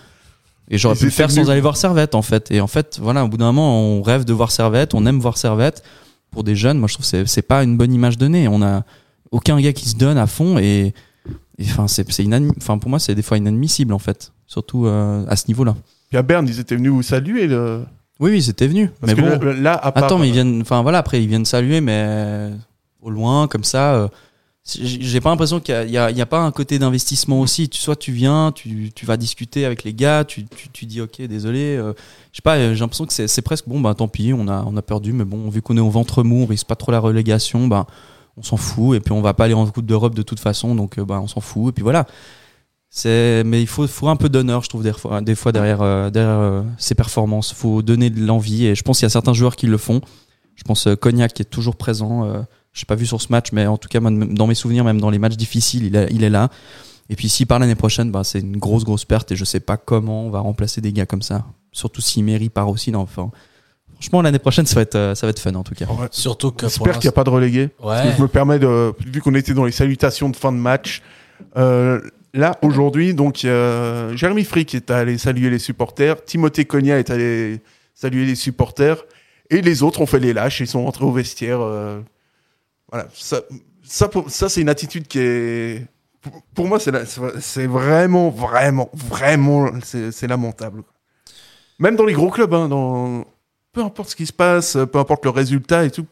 Et 0.68 0.79
j'aurais 0.79 0.94
Ils 0.96 0.98
pu 0.98 1.05
le 1.05 1.09
étaient 1.11 1.16
faire 1.16 1.31
sans 1.31 1.37
venus- 1.37 1.50
aller 1.50 1.61
voir 1.61 1.76
Servette, 1.76 2.14
en 2.14 2.22
fait. 2.22 2.50
Et 2.50 2.61
en 2.61 2.66
fait, 2.66 2.98
voilà, 3.00 3.24
au 3.24 3.29
bout 3.29 3.37
d'un 3.37 3.46
moment, 3.46 3.81
on 3.81 4.02
rêve 4.02 4.24
de 4.24 4.33
voir 4.33 4.50
Servette, 4.50 4.94
on 4.94 5.07
aime 5.07 5.20
voir 5.20 5.37
Servette. 5.38 5.83
Pour 6.31 6.42
des 6.44 6.57
jeunes, 6.57 6.79
moi, 6.79 6.88
je 6.88 6.94
trouve 6.94 7.09
que 7.09 7.24
c'est- 7.26 7.42
pas 7.42 7.62
une 7.62 7.76
bonne 7.76 7.92
image 7.92 8.18
donnée. 8.18 8.48
On 8.48 8.61
a 8.62 8.83
aucun 9.31 9.61
gars 9.61 9.72
qui 9.72 9.88
se 9.88 9.96
donne 9.96 10.18
à 10.18 10.26
fond 10.26 10.59
et, 10.59 10.92
enfin, 11.62 11.87
c'est 11.88 12.05
enfin, 12.59 12.79
pour 12.79 12.90
moi, 12.90 12.98
c'est 12.98 13.14
des 13.14 13.22
fois 13.22 13.38
inadmissible, 13.38 13.92
en 13.92 13.98
fait. 13.98 14.33
Surtout 14.46 14.87
euh, 14.87 15.24
à 15.29 15.37
ce 15.37 15.44
niveau-là. 15.48 15.74
Puis 16.09 16.18
à 16.18 16.22
Berne, 16.22 16.46
ils 16.48 16.61
étaient 16.61 16.76
venus 16.76 16.92
vous 16.92 17.02
saluer. 17.02 17.46
Le... 17.46 17.83
Oui, 18.20 18.31
oui, 18.33 18.42
c'était 18.42 18.66
venu. 18.66 18.90
Parce 19.00 19.12
mais 19.14 19.22
que 19.22 19.37
bon. 19.38 19.44
là, 19.46 19.52
là, 19.55 19.72
à 19.74 19.92
part- 19.92 20.05
Attends, 20.05 20.18
mais 20.18 20.29
ils 20.29 20.33
viennent, 20.33 20.61
enfin 20.62 20.83
voilà, 20.83 20.98
après 20.98 21.22
ils 21.22 21.29
viennent 21.29 21.44
saluer, 21.44 21.81
mais 21.81 22.50
au 23.02 23.11
loin, 23.11 23.46
comme 23.48 23.64
ça. 23.64 23.94
euh, 23.94 24.09
j'ai 24.66 25.20
pas 25.20 25.31
l'impression 25.31 25.61
qu'il 25.61 25.74
y 25.74 25.96
a- 25.96 26.11
il 26.11 26.18
il 26.18 26.26
pas 26.26 26.40
un 26.40 26.50
côté 26.50 26.79
d'investissement 26.79 27.40
aussi. 27.40 27.70
Soit 27.72 27.94
tu 27.96 28.11
viens, 28.12 28.50
tu, 28.52 28.90
vas 29.05 29.16
discuter 29.16 29.64
avec 29.64 29.85
les 29.85 29.94
gars, 29.94 30.24
tu, 30.24 30.44
dis 30.83 31.00
ok, 31.00 31.22
désolé. 31.22 31.76
euh, 31.76 31.92
euh, 32.46 32.74
j'ai 32.74 32.81
l'impression 32.81 33.07
que 33.07 33.12
c'est 33.12 33.42
presque 33.42 33.68
bon, 33.68 33.81
bah 33.81 33.94
tant 33.94 34.09
pis, 34.09 34.33
on 34.33 34.48
a, 34.48 34.83
perdu, 34.83 35.12
mais 35.12 35.24
bon, 35.24 35.48
vu 35.50 35.62
qu'on 35.62 35.76
est 35.76 35.81
au 35.81 35.90
ventre 35.90 36.22
mou, 36.24 36.42
on 36.42 36.46
risque 36.46 36.66
pas 36.66 36.74
trop 36.74 36.90
la 36.90 36.98
relégation, 36.98 37.68
bah 37.68 37.87
on 38.37 38.42
s'en 38.42 38.57
fout, 38.57 38.96
et 38.96 39.00
puis 39.00 39.12
on 39.12 39.22
va 39.22 39.35
pas 39.35 39.44
aller 39.44 39.55
en 39.55 39.66
Coupe 39.66 39.87
d'Europe 39.87 40.14
de 40.14 40.22
toute 40.22 40.40
façon, 40.40 40.74
donc 40.74 40.98
euh, 40.98 41.05
bah 41.05 41.20
on 41.22 41.29
s'en 41.29 41.40
fout, 41.40 41.70
et 41.70 41.72
puis 41.72 41.83
voilà. 41.83 42.07
Mais 43.05 43.61
il 43.62 43.66
faut, 43.66 44.09
un 44.09 44.16
peu 44.16 44.29
d'honneur, 44.29 44.62
je 44.64 44.68
trouve, 44.70 44.83
des 45.22 45.35
fois, 45.35 45.52
derrière, 45.52 46.12
ces 46.79 46.94
performances. 46.94 47.52
faut 47.52 47.83
donner 47.83 48.11
de 48.11 48.24
l'envie 48.24 48.66
et 48.66 48.74
je 48.74 48.83
pense 48.83 48.98
qu'il 48.98 49.05
y 49.05 49.07
a 49.07 49.11
certains 49.11 49.35
joueurs 49.35 49.55
qui 49.57 49.66
le 49.66 49.76
font. 49.76 50.00
Je 50.55 50.64
pense 50.64 50.88
Cognac 51.00 51.35
qui 51.35 51.42
est 51.42 51.46
toujours 51.46 51.76
présent. 51.76 52.46
Je 52.76 52.82
n'ai 52.82 52.84
pas 52.86 52.94
vu 52.94 53.06
sur 53.06 53.22
ce 53.22 53.28
match, 53.30 53.52
mais 53.52 53.66
en 53.66 53.78
tout 53.78 53.88
cas, 53.88 54.00
dans 54.00 54.46
mes 54.46 54.54
souvenirs, 54.54 54.84
même 54.84 55.00
dans 55.00 55.08
les 55.08 55.18
matchs 55.18 55.36
difficiles, 55.38 55.86
il 55.86 55.96
est, 55.96 56.08
il 56.10 56.22
est 56.22 56.28
là. 56.28 56.50
Et 57.08 57.16
puis, 57.16 57.30
s'il 57.30 57.46
part 57.46 57.58
l'année 57.58 57.74
prochaine, 57.74 58.10
bah, 58.10 58.22
c'est 58.22 58.40
une 58.40 58.58
grosse, 58.58 58.84
grosse 58.84 59.06
perte 59.06 59.32
et 59.32 59.36
je 59.36 59.46
sais 59.46 59.60
pas 59.60 59.78
comment 59.78 60.26
on 60.26 60.30
va 60.30 60.40
remplacer 60.40 60.82
des 60.82 60.92
gars 60.92 61.06
comme 61.06 61.22
ça. 61.22 61.46
Surtout 61.72 62.02
si 62.02 62.22
Mary 62.22 62.50
part 62.50 62.68
aussi. 62.68 62.92
Non, 62.92 62.98
enfin, 63.00 63.30
franchement, 63.94 64.20
l'année 64.20 64.38
prochaine, 64.38 64.66
ça 64.66 64.74
va 64.74 64.82
être, 64.82 64.94
euh, 64.94 65.14
ça 65.14 65.26
va 65.26 65.30
être 65.30 65.38
fun 65.38 65.54
en 65.54 65.62
tout 65.62 65.74
cas. 65.74 65.86
Ouais. 65.86 66.08
Surtout 66.10 66.50
que 66.50 66.66
J'espère 66.66 66.98
qu'il 66.98 67.04
n'y 67.04 67.08
a 67.08 67.12
pas 67.12 67.24
de 67.24 67.30
relégué. 67.30 67.70
Ouais. 67.82 68.12
Je 68.14 68.20
me 68.20 68.28
permets 68.28 68.58
de, 68.58 68.92
vu 69.06 69.22
qu'on 69.22 69.34
était 69.34 69.54
dans 69.54 69.64
les 69.64 69.72
salutations 69.72 70.28
de 70.28 70.36
fin 70.36 70.52
de 70.52 70.58
match, 70.58 71.00
euh, 71.56 72.00
là 72.34 72.58
aujourd'hui, 72.60 73.14
donc 73.14 73.46
euh, 73.46 74.14
Jérémy 74.14 74.44
Frick 74.44 74.74
est 74.74 74.90
allé 74.90 75.16
saluer 75.16 75.48
les 75.48 75.58
supporters, 75.58 76.22
Timothée 76.26 76.66
Cogna 76.66 76.98
est 76.98 77.08
allé 77.08 77.60
saluer 77.94 78.26
les 78.26 78.34
supporters, 78.34 78.98
et 79.48 79.62
les 79.62 79.82
autres 79.82 80.02
ont 80.02 80.06
fait 80.06 80.18
les 80.20 80.34
lâches 80.34 80.60
et 80.60 80.66
sont 80.66 80.84
rentrés 80.84 81.06
au 81.06 81.12
vestiaire. 81.12 81.60
euh, 81.62 82.00
voilà, 82.96 83.09
ça, 83.14 83.40
ça, 83.85 84.11
ça 84.28 84.48
c'est 84.48 84.61
une 84.61 84.68
attitude 84.68 85.06
qui 85.06 85.18
est, 85.18 85.87
pour- 86.54 86.66
moi, 86.66 86.78
c'est 86.80 87.66
vraiment, 87.66 88.30
vraiment, 88.30 88.90
vraiment, 88.94 89.70
c'est 89.82 90.26
lamentable. 90.26 90.82
Même 91.78 91.96
dans 91.96 92.04
les 92.06 92.14
gros 92.14 92.30
clubs, 92.30 92.52
hein, 92.54 92.68
dans 92.68 93.24
peu 93.72 93.82
importe 93.85 94.09
ce 94.11 94.16
qui 94.16 94.24
se 94.26 94.32
passe, 94.32 94.78
peu 94.90 94.98
importe 94.98 95.24
le 95.24 95.30
résultat 95.30 95.85
et 95.85 95.90
tout, 95.90 96.06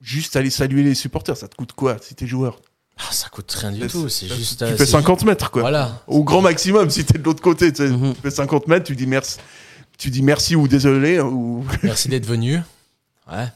juste 0.00 0.36
aller 0.36 0.50
saluer 0.50 0.82
les 0.82 0.94
supporters, 0.94 1.36
ça 1.36 1.48
te 1.48 1.54
coûte 1.56 1.72
quoi 1.72 1.96
si 2.00 2.14
t'es 2.14 2.26
joueur? 2.26 2.60
Ah, 2.98 3.12
ça 3.12 3.28
coûte 3.28 3.52
rien 3.52 3.70
du 3.70 3.86
tout. 3.86 4.08
C'est 4.08 4.26
Tu 4.26 4.34
juste. 4.34 4.62
euh, 4.62 4.76
fais 4.76 4.84
c'est 4.84 4.90
50 4.92 5.24
mètres 5.24 5.50
quoi. 5.52 5.62
Voilà. 5.62 6.02
Au 6.08 6.24
grand 6.24 6.40
maximum 6.42 6.90
si 6.90 7.04
t'es 7.04 7.18
de 7.18 7.22
l'autre 7.22 7.42
côté, 7.42 7.72
tu 7.72 7.86
sais, 7.86 7.90
Mhm. 7.92 8.14
tu 8.14 8.20
fais 8.20 8.30
50 8.32 8.66
mètres, 8.66 8.86
tu 8.86 8.96
dis 8.96 9.06
merci, 9.06 9.38
tu 9.96 10.10
dis 10.10 10.22
merci 10.22 10.56
ou 10.56 10.66
désolé 10.66 11.20
ou 11.20 11.64
Merci 11.84 12.08
d'être 12.08 12.26
venu. 12.26 12.60
Ouais. 13.30 13.46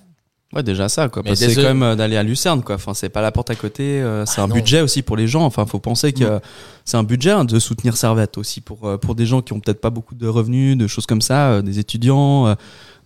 Ouais, 0.53 0.63
déjà 0.63 0.89
ça, 0.91 1.09
quoi. 1.09 1.23
Mais 1.25 1.31
Parce 1.31 1.41
que 1.41 1.49
c'est 1.49 1.55
quand 1.55 1.63
même 1.69 1.83
euh, 1.83 1.95
d'aller 1.97 2.17
à 2.19 2.23
Lucerne, 2.23 2.63
quoi. 2.63 2.75
Enfin, 2.75 2.93
c'est 2.93 3.09
pas 3.09 3.23
la 3.23 3.33
porte 3.33 3.49
à 3.51 3.55
côté. 3.55 4.03
euh, 4.03 4.27
c'est 4.27 4.41
Ah 4.41 4.45
un 4.45 4.49
non. 4.49 4.55
budget 4.55 4.83
aussi 4.83 5.01
pour 5.03 5.17
les 5.17 5.27
gens. 5.27 5.45
Enfin, 5.47 5.65
faut 5.65 5.79
penser 5.79 6.13
que 6.13 6.25
euh, 6.25 6.39
c'est 6.85 6.99
un 6.99 7.03
budget 7.05 7.31
hein, 7.31 7.45
de 7.47 7.59
soutenir 7.59 7.97
Servette 7.97 8.37
aussi 8.37 8.61
pour 8.61 8.87
euh, 8.87 8.99
pour 8.99 9.15
des 9.15 9.25
gens 9.25 9.41
qui 9.41 9.55
ont 9.55 9.61
peut-être 9.61 9.81
pas 9.81 9.89
beaucoup 9.91 10.15
de 10.15 10.27
revenus, 10.29 10.77
de 10.77 10.87
choses 10.87 11.07
comme 11.07 11.23
ça, 11.23 11.63
des 11.63 11.79
étudiants, 11.79 12.55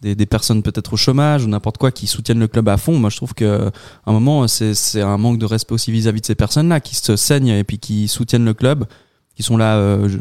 des, 0.03 0.15
des 0.17 0.27
personnes 0.27 0.63
peut-être 0.63 0.93
au 0.93 0.97
chômage 0.97 1.45
ou 1.45 1.49
n'importe 1.49 1.79
quoi 1.79 1.93
qui 1.93 2.07
soutiennent 2.09 2.41
le 2.41 2.49
club 2.49 2.69
à 2.69 2.77
fond. 2.79 2.99
Moi, 2.99 3.11
je 3.11 3.17
trouve 3.17 3.33
que 3.33 3.69
à 3.69 4.11
un 4.11 4.13
moment, 4.13 4.49
c'est 4.49 4.75
c'est 4.75 5.01
un 5.03 5.17
manque 5.17 5.39
de 5.39 5.47
respect 5.47 5.75
aussi 5.75 5.93
vis-à-vis 5.93 6.21
de 6.23 6.27
ces 6.27 6.35
personnes-là 6.35 6.81
qui 6.81 6.97
se 6.97 7.15
saignent 7.15 7.49
et 7.49 7.63
puis 7.65 7.79
qui 7.79 8.09
soutiennent 8.09 8.45
le 8.45 8.55
club, 8.55 8.87
qui 9.37 9.43
sont 9.45 9.57
là. 9.57 9.77
euh, 9.77 10.09
je- 10.09 10.19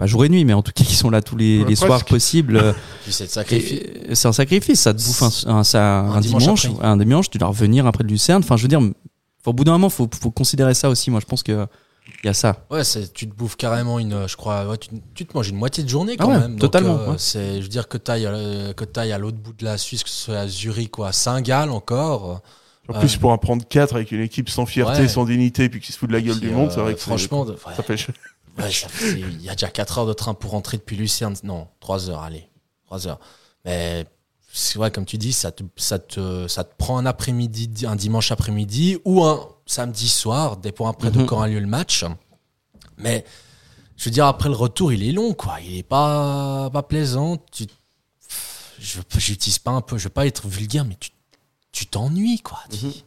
pas 0.00 0.06
jour 0.06 0.24
et 0.24 0.28
nuit, 0.30 0.44
mais 0.46 0.54
en 0.54 0.62
tout 0.62 0.72
cas 0.74 0.82
qui 0.82 0.94
sont 0.94 1.10
là 1.10 1.20
tous 1.20 1.36
les, 1.36 1.60
Ouais, 1.62 1.68
les 1.68 1.76
soirs 1.76 2.04
possibles. 2.06 2.56
euh, 2.56 2.72
c'est 3.08 3.24
un 4.26 4.32
sacrifice, 4.32 4.80
ça 4.80 4.94
te 4.94 4.98
bouffe 5.04 5.22
un, 5.22 5.56
un- 5.58 5.62
ça- 5.64 6.00
Un 6.00 6.12
un 6.14 6.20
dimanche 6.20 6.66
un 6.82 6.96
dimanche, 6.96 7.28
tu 7.30 7.36
dois 7.38 7.48
revenir 7.48 7.86
après 7.86 8.02
de 8.02 8.08
Lucerne. 8.08 8.42
Enfin, 8.42 8.56
je 8.56 8.62
veux 8.62 8.68
dire, 8.68 8.80
au 9.46 9.52
bout 9.52 9.64
d'un 9.64 9.72
moment, 9.72 9.90
faut, 9.90 10.08
faut 10.20 10.30
considérer 10.30 10.72
ça 10.74 10.88
aussi. 10.88 11.10
Moi, 11.10 11.20
je 11.20 11.26
pense 11.26 11.42
que 11.42 11.66
il 12.24 12.26
y 12.26 12.30
a 12.30 12.34
ça. 12.34 12.64
Ouais, 12.70 12.82
c'est, 12.82 13.12
tu 13.12 13.28
te 13.28 13.34
bouffes 13.34 13.56
carrément 13.56 13.98
une, 13.98 14.14
euh, 14.14 14.26
je 14.26 14.36
crois, 14.36 14.66
ouais, 14.66 14.78
tu, 14.78 14.88
tu 15.14 15.26
te 15.26 15.36
manges 15.36 15.48
une 15.50 15.56
moitié 15.56 15.84
de 15.84 15.88
journée 15.88 16.16
Ah 16.18 16.22
quand 16.24 16.32
ouais, 16.32 16.38
même. 16.40 16.58
Totalement, 16.58 16.98
euh, 16.98 17.10
ouais. 17.10 17.14
c'est, 17.18 17.56
je 17.58 17.62
veux 17.62 17.68
dire 17.68 17.86
que 17.86 17.98
t'ailles, 17.98 18.26
euh, 18.26 18.72
que 18.72 18.84
t'ailles 18.84 19.12
à 19.12 19.18
l'autre 19.18 19.36
bout 19.36 19.52
de 19.52 19.64
la 19.64 19.76
Suisse, 19.78 20.02
que 20.02 20.08
ce 20.10 20.24
soit 20.24 20.38
à 20.38 20.48
Zurich 20.48 20.98
ou 20.98 21.04
à 21.04 21.12
Saint-Gall 21.12 21.70
encore. 21.70 22.40
en 22.88 22.94
Ouais. 22.94 22.98
plus 23.00 23.16
pour 23.18 23.30
en 23.30 23.38
prendre 23.38 23.62
4 23.68 23.94
avec 23.94 24.10
une 24.10 24.22
équipe 24.22 24.48
sans 24.50 24.66
fierté, 24.66 25.02
Ouais. 25.02 25.08
sans 25.08 25.24
dignité, 25.24 25.68
puis 25.68 25.78
qui 25.78 25.92
se 25.92 25.98
fout 25.98 26.08
de 26.08 26.14
la 26.14 26.20
gueule 26.20 26.38
Puis, 26.40 26.48
du 26.48 26.54
monde, 26.54 26.70
euh, 26.70 26.74
c'est 26.74 26.80
vrai 26.80 26.94
que 26.94 27.00
franchement, 27.00 27.46
ça 27.46 27.52
fait 27.52 27.58
ch- 27.58 27.68
Ouais, 27.68 27.74
ça 27.76 27.82
fait- 27.84 28.12
il 29.02 29.42
y 29.42 29.48
a 29.48 29.52
déjà 29.54 29.68
4 29.68 29.98
heures 29.98 30.06
de 30.06 30.12
train 30.12 30.34
pour 30.34 30.50
rentrer 30.52 30.76
depuis 30.76 30.96
Lucerne. 30.96 31.34
Non, 31.44 31.68
3 31.80 32.10
heures, 32.10 32.22
allez, 32.22 32.48
3 32.86 33.06
heures. 33.06 33.20
Mais 33.64 34.04
c'est 34.52 34.78
vrai, 34.78 34.90
comme 34.90 35.04
tu 35.06 35.18
dis, 35.18 35.32
ça 35.32 35.52
te, 35.52 35.62
ça 35.76 35.98
te, 35.98 36.48
ça 36.48 36.64
te 36.64 36.74
prend 36.76 36.98
un 36.98 37.06
après-midi, 37.06 37.86
un 37.86 37.96
dimanche 37.96 38.32
après-midi 38.32 38.98
ou 39.04 39.24
un 39.24 39.48
samedi 39.66 40.08
soir, 40.08 40.56
dépend 40.56 40.88
après 40.88 41.10
de 41.10 41.20
Mhm. 41.20 41.26
quand 41.26 41.40
a 41.40 41.48
lieu 41.48 41.60
le 41.60 41.66
match. 41.66 42.04
Mais 42.98 43.24
je 43.96 44.04
veux 44.06 44.10
dire, 44.10 44.26
après 44.26 44.48
le 44.48 44.54
retour, 44.56 44.92
il 44.92 45.02
est 45.08 45.12
long, 45.12 45.34
quoi. 45.34 45.60
Il 45.60 45.76
est 45.76 45.82
pas, 45.82 46.68
pas 46.70 46.82
plaisant. 46.82 47.36
Tu, 47.52 47.66
je 48.78 49.00
j'utilise 49.18 49.58
pas 49.58 49.70
un 49.72 49.80
peu, 49.82 49.98
je 49.98 50.04
veux 50.04 50.10
pas 50.10 50.26
être 50.26 50.46
vulgaire, 50.48 50.84
mais 50.84 50.96
tu 50.98 51.10
tu 51.72 51.86
t'ennuies, 51.86 52.40
quoi. 52.40 52.58
J'ai- 52.70 52.78
j'ai- 52.78 52.88
j'ai 52.88 52.90
les- 52.90 52.90
j'ai- 52.90 52.90
si- 52.90 53.04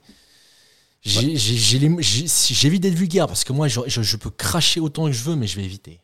J'évite 1.06 2.82
d'être 2.82 2.94
vulgaire 2.96 3.28
parce 3.28 3.44
que 3.44 3.54
moi, 3.54 3.68
je, 3.68 3.80
je- 3.88 4.02
je 4.02 4.18
peux 4.18 4.30
cracher 4.30 4.80
autant 4.80 5.06
que 5.08 5.12
je 5.12 5.24
veux, 5.24 5.36
mais 5.36 5.48
je 5.48 5.58
vais 5.58 5.66
éviter. 5.66 6.00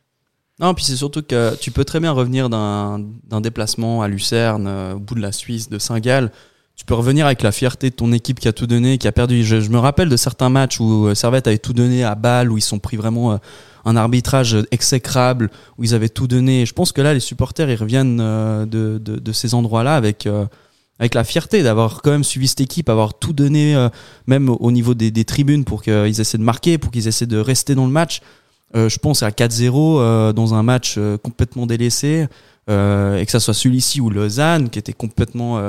Non, 0.59 0.73
puis 0.73 0.83
c'est 0.83 0.97
surtout 0.97 1.21
que 1.21 1.55
tu 1.55 1.71
peux 1.71 1.85
très 1.85 2.01
bien 2.01 2.11
revenir 2.11 2.49
d'un 2.49 3.41
déplacement 3.41 4.01
à 4.01 4.07
Lucerne, 4.09 4.65
euh, 4.67 4.93
au 4.95 4.99
bout 4.99 5.15
de 5.15 5.21
la 5.21 5.31
Suisse, 5.31 5.69
de 5.69 5.79
Saint-Gall. 5.79 6.31
Tu 6.75 6.83
peux 6.85 6.93
revenir 6.95 7.25
avec 7.25 7.41
la 7.41 7.51
fierté 7.53 7.89
de 7.89 7.95
ton 7.95 8.11
équipe 8.11 8.39
qui 8.39 8.47
a 8.47 8.53
tout 8.53 8.67
donné, 8.67 8.97
qui 8.97 9.07
a 9.07 9.11
perdu. 9.13 9.43
Je, 9.43 9.61
je 9.61 9.69
me 9.69 9.77
rappelle 9.79 10.09
de 10.09 10.17
certains 10.17 10.49
matchs 10.49 10.79
où 10.81 11.07
euh, 11.07 11.15
Servette 11.15 11.47
avait 11.47 11.57
tout 11.59 11.73
donné 11.73 12.03
à 12.03 12.15
Bâle, 12.15 12.51
où 12.51 12.57
ils 12.57 12.61
sont 12.61 12.79
pris 12.79 12.97
vraiment 12.97 13.33
euh, 13.33 13.37
un 13.85 13.95
arbitrage 13.95 14.57
exécrable, 14.71 15.49
où 15.77 15.83
ils 15.85 15.93
avaient 15.93 16.09
tout 16.09 16.27
donné. 16.27 16.61
Et 16.61 16.65
je 16.65 16.73
pense 16.73 16.91
que 16.91 17.01
là, 17.01 17.13
les 17.13 17.19
supporters, 17.21 17.69
ils 17.69 17.75
reviennent 17.75 18.17
de, 18.17 18.97
de, 18.97 19.17
de 19.19 19.31
ces 19.31 19.53
endroits-là 19.53 19.95
avec, 19.95 20.25
euh, 20.25 20.45
avec 20.99 21.15
la 21.15 21.23
fierté 21.23 21.63
d'avoir 21.63 22.01
quand 22.01 22.11
même 22.11 22.25
suivi 22.25 22.47
cette 22.47 22.61
équipe, 22.61 22.89
avoir 22.89 23.13
tout 23.13 23.33
donné, 23.33 23.75
euh, 23.75 23.89
même 24.27 24.49
au 24.49 24.71
niveau 24.71 24.93
des, 24.93 25.25
tribunes, 25.25 25.63
pour 25.63 25.81
qu'ils 25.81 26.19
essaient 26.19 26.37
de 26.37 26.43
marquer, 26.43 26.77
pour 26.77 26.91
qu'ils 26.91 27.07
essaient 27.07 27.25
de 27.25 27.39
rester 27.39 27.73
dans 27.73 27.85
le 27.85 27.91
match. 27.91 28.21
Euh, 28.75 28.89
je 28.89 28.99
pense 28.99 29.23
à 29.23 29.31
4-0 29.31 29.99
euh, 29.99 30.33
dans 30.33 30.53
un 30.53 30.61
match 30.61 30.99
complètement 31.23 31.65
délaissé, 31.65 32.27
et 32.67 33.25
que 33.25 33.31
ça 33.31 33.39
soit 33.39 33.55
celui-ci 33.55 33.99
ou 33.99 34.11
Lausanne, 34.11 34.69
qui 34.69 34.77
était 34.77 34.93
complètement 34.93 35.59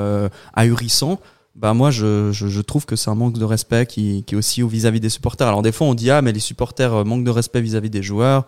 ahurissant. 0.53 1.19
Bah 1.55 1.73
moi, 1.73 1.89
je, 1.89 2.61
trouve 2.61 2.85
que 2.85 2.95
c'est 2.95 3.09
un 3.09 3.15
manque 3.15 3.39
de 3.39 3.43
respect 3.43 3.87
qui, 3.87 4.23
qui 4.27 4.35
est 4.35 4.37
aussi 4.37 4.61
au 4.61 4.67
vis-à-vis 4.67 4.99
des 4.99 5.09
supporters. 5.09 5.47
Alors 5.47 5.63
des 5.63 5.71
fois, 5.71 5.87
on 5.87 5.95
dit 5.95 6.11
ah 6.11 6.21
mais 6.21 6.31
les 6.31 6.39
supporters 6.39 7.03
manquent 7.03 7.23
de 7.23 7.31
respect 7.31 7.59
vis-à-vis 7.59 7.89
des 7.89 8.03
joueurs. 8.03 8.45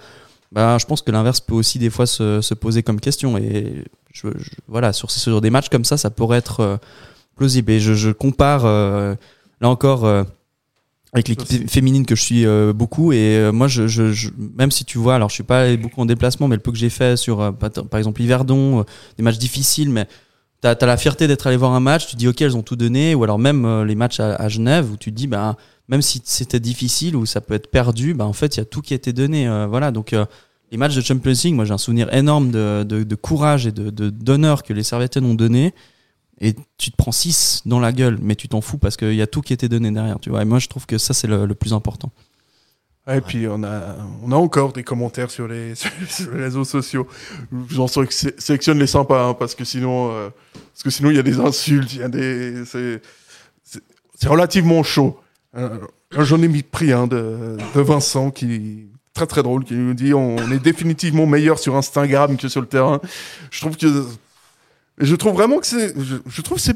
Bah 0.53 0.77
je 0.79 0.85
pense 0.85 1.01
que 1.01 1.11
l'inverse 1.11 1.41
peut 1.41 1.55
aussi 1.55 1.79
des 1.79 1.89
fois 1.89 2.05
se, 2.05 2.41
se 2.41 2.53
poser 2.53 2.83
comme 2.83 2.99
question. 2.99 3.37
Et 3.37 3.83
je, 4.13 4.27
je- 4.37 4.51
voilà 4.67 4.93
sur, 4.93 5.09
sur 5.11 5.41
des 5.41 5.49
matchs 5.49 5.69
comme 5.69 5.85
ça, 5.85 5.97
ça 5.97 6.09
pourrait 6.11 6.37
être 6.37 6.59
euh, 6.61 6.77
plausible. 7.35 7.71
Et 7.71 7.79
je, 7.79 7.93
je 7.93 8.11
compare 8.11 8.65
euh, 8.65 9.15
là 9.61 9.69
encore. 9.69 10.05
euh, 10.05 10.23
avec 11.13 11.27
l'équipe 11.27 11.69
féminine 11.69 12.05
que 12.05 12.15
je 12.15 12.21
suis 12.23 12.45
euh, 12.45 12.73
beaucoup 12.73 13.13
et 13.13 13.37
euh, 13.37 13.51
moi 13.51 13.67
je, 13.67 13.87
je, 13.87 14.11
je- 14.11 14.29
même 14.57 14.71
si 14.71 14.83
tu 14.83 14.97
vois 14.97 15.15
alors 15.15 15.29
je 15.29 15.35
suis 15.35 15.43
pas 15.43 15.75
beaucoup 15.77 16.01
en 16.01 16.07
déplacement 16.07 16.47
mais 16.47 16.55
le 16.55 16.61
peu 16.61 16.71
que 16.71 16.77
j'ai 16.77 16.89
fait 16.89 17.17
sur 17.17 17.39
euh, 17.41 17.51
par 17.51 17.99
exemple 17.99 18.21
Yverdon 18.21 18.79
euh, 18.79 18.83
des 19.17 19.23
matchs 19.23 19.37
difficiles 19.37 19.91
mais 19.91 20.07
t'as 20.63 20.71
as 20.79 20.85
la 20.85 20.95
fierté 20.95 21.27
d'être 21.27 21.45
allé 21.45 21.57
voir 21.57 21.73
un 21.73 21.81
match 21.81 22.07
tu 22.07 22.15
dis 22.15 22.27
ok 22.27 22.41
elles 22.41 22.55
ont 22.55 22.61
tout 22.63 22.77
donné 22.77 23.15
ou 23.15 23.23
alors 23.23 23.37
même 23.37 23.65
euh, 23.65 23.83
les 23.83 23.95
matchs 23.95 24.21
à, 24.21 24.47
Genève 24.47 24.89
où 24.91 24.97
tu 24.97 25.11
te 25.11 25.15
dis 25.15 25.27
bah 25.27 25.57
même 25.89 26.01
si 26.01 26.21
c'était 26.23 26.61
difficile 26.61 27.17
ou 27.17 27.25
ça 27.25 27.41
peut 27.41 27.53
être 27.53 27.69
perdu 27.69 28.13
bah 28.13 28.25
en 28.25 28.33
fait 28.33 28.55
il 28.55 28.59
y 28.59 28.61
a 28.61 28.65
tout 28.65 28.81
qui 28.81 28.93
a 28.93 28.95
été 28.95 29.11
donné 29.11 29.47
euh, 29.47 29.67
voilà 29.67 29.91
donc 29.91 30.13
euh, 30.13 30.25
les 30.71 30.77
matchs 30.77 30.95
de 30.95 31.01
Champions 31.01 31.33
League 31.43 31.53
moi 31.53 31.65
j'ai 31.65 31.73
un 31.73 31.77
souvenir 31.77 32.13
énorme 32.13 32.49
de, 32.49 32.83
de, 32.83 33.15
courage 33.15 33.67
et 33.67 33.73
d'honneur 33.73 34.63
que 34.63 34.71
les 34.71 34.83
Servettiennes 34.83 35.25
ont 35.25 35.35
donné 35.35 35.73
et 36.39 36.55
tu 36.77 36.91
te 36.91 36.95
prends 36.95 37.11
6 37.11 37.61
dans 37.65 37.79
la 37.79 37.91
gueule, 37.91 38.17
mais 38.21 38.35
tu 38.35 38.47
t'en 38.47 38.59
fous 38.59 38.77
parce 38.77 38.97
qu'il 38.97 39.13
y 39.13 39.21
a 39.21 39.27
tout 39.27 39.41
qui 39.41 39.53
était 39.53 39.69
donné 39.69 39.91
derrière, 39.91 40.19
tu 40.19 40.31
vois. 40.31 40.41
Et 40.41 40.45
moi, 40.45 40.57
je 40.57 40.67
trouve 40.67 40.87
que 40.87 40.97
ça, 40.97 41.13
c'est 41.13 41.27
le 41.27 41.53
plus 41.53 41.73
important. 41.73 42.11
Et 43.11 43.19
puis 43.19 43.47
on 43.49 43.63
a, 43.63 43.97
on 44.23 44.31
a 44.31 44.35
encore 44.35 44.71
des 44.71 44.83
commentaires 44.83 45.29
sur 45.29 45.47
les, 45.47 45.75
sur 46.09 46.31
les 46.33 46.43
réseaux 46.43 46.63
sociaux. 46.63 47.07
Je 47.51 47.75
vous 47.75 47.79
en 47.81 47.87
sé- 47.87 48.33
sélectionne 48.37 48.79
les 48.79 48.87
sympas, 48.87 49.27
hein, 49.27 49.33
parce 49.33 49.55
que 49.55 49.65
sinon, 49.65 50.11
euh, 50.11 50.29
parce 50.73 50.83
que 50.83 50.89
sinon 50.89 51.09
il 51.09 51.17
y 51.17 51.19
a 51.19 51.23
des 51.23 51.39
insultes, 51.39 51.93
il 51.93 51.99
y 51.99 52.03
a 52.03 52.07
des, 52.09 52.63
c'est, 52.65 53.01
relativement 54.25 54.83
chaud. 54.83 55.19
Euh, 55.57 55.79
J'en 56.17 56.41
ai 56.41 56.47
mis 56.47 56.63
pris 56.63 56.91
un 56.93 57.07
de, 57.07 57.57
de 57.75 57.81
Vincent 57.81 58.31
qui 58.31 58.87
très 59.13 59.27
très 59.27 59.43
drôle, 59.43 59.63
qui 59.63 59.73
nous 59.75 59.93
dit 59.93 60.13
on 60.13 60.37
est 60.51 60.59
définitivement 60.59 61.25
meilleur 61.25 61.59
sur 61.59 61.75
Instagram 61.75 62.37
que 62.37 62.47
sur 62.47 62.61
le 62.61 62.67
terrain. 62.67 62.99
Je 63.51 63.59
trouve 63.61 63.77
que, 63.77 64.05
je 64.97 65.15
trouve 65.15 65.33
vraiment 65.33 65.59
que 65.59 65.67
c'est, 65.67 65.93
je, 65.99 66.41
trouve 66.41 66.57
c'est, 66.57 66.75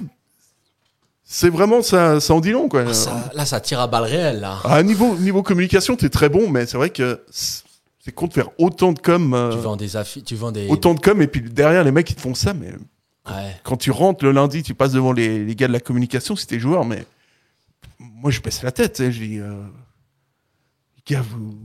c'est 1.29 1.49
vraiment 1.49 1.81
ça, 1.81 2.19
ça 2.21 2.33
en 2.33 2.39
dit 2.39 2.51
long 2.51 2.69
quoi. 2.69 2.85
Ah, 2.87 2.93
ça- 2.93 3.29
là, 3.35 3.45
ça 3.45 3.59
tire 3.59 3.79
à 3.81 3.87
balles 3.87 4.05
réelles, 4.05 4.39
là. 4.39 4.59
À 4.63 4.81
niveau, 4.81 5.15
niveau 5.17 5.43
communication, 5.43 5.95
t'es 5.97 6.07
très 6.09 6.29
bon, 6.29 6.49
mais 6.49 6.65
c'est 6.65 6.77
vrai 6.77 6.89
que 6.89 7.21
c'est 7.29 8.11
con 8.13 8.27
de 8.27 8.33
faire 8.33 8.49
autant 8.57 8.93
de 8.93 8.99
com, 8.99 9.33
euh, 9.33 9.51
Tu 9.51 9.57
vends 9.57 9.75
des 9.75 9.97
affiches, 9.97 10.23
tu 10.23 10.35
vends 10.35 10.51
des. 10.53 10.67
autant 10.69 10.93
de 10.93 11.01
com, 11.01 11.21
et 11.21 11.27
puis 11.27 11.41
derrière 11.41 11.83
les 11.83 11.91
mecs 11.91 12.09
ils 12.09 12.15
te 12.15 12.21
font 12.21 12.33
ça, 12.33 12.53
mais 12.53 12.71
Ouais. 13.29 13.53
quand 13.63 13.75
tu 13.75 13.91
rentres 13.91 14.23
le 14.23 14.31
lundi, 14.31 14.63
tu 14.63 14.73
passes 14.73 14.93
devant 14.93 15.11
les, 15.11 15.43
les 15.43 15.55
gars 15.55 15.67
de 15.67 15.73
la 15.73 15.81
communication, 15.81 16.37
si 16.37 16.47
t'es 16.47 16.59
joueur, 16.59 16.85
mais 16.85 17.03
moi 17.99 18.31
je 18.31 18.39
baisse 18.39 18.63
la 18.63 18.71
tête, 18.71 18.95
sais, 18.97 19.11
je 19.11 19.19
dis, 19.21 19.39
euh, 19.39 19.51
les 20.95 21.15
gars, 21.15 21.21
vous- 21.29 21.57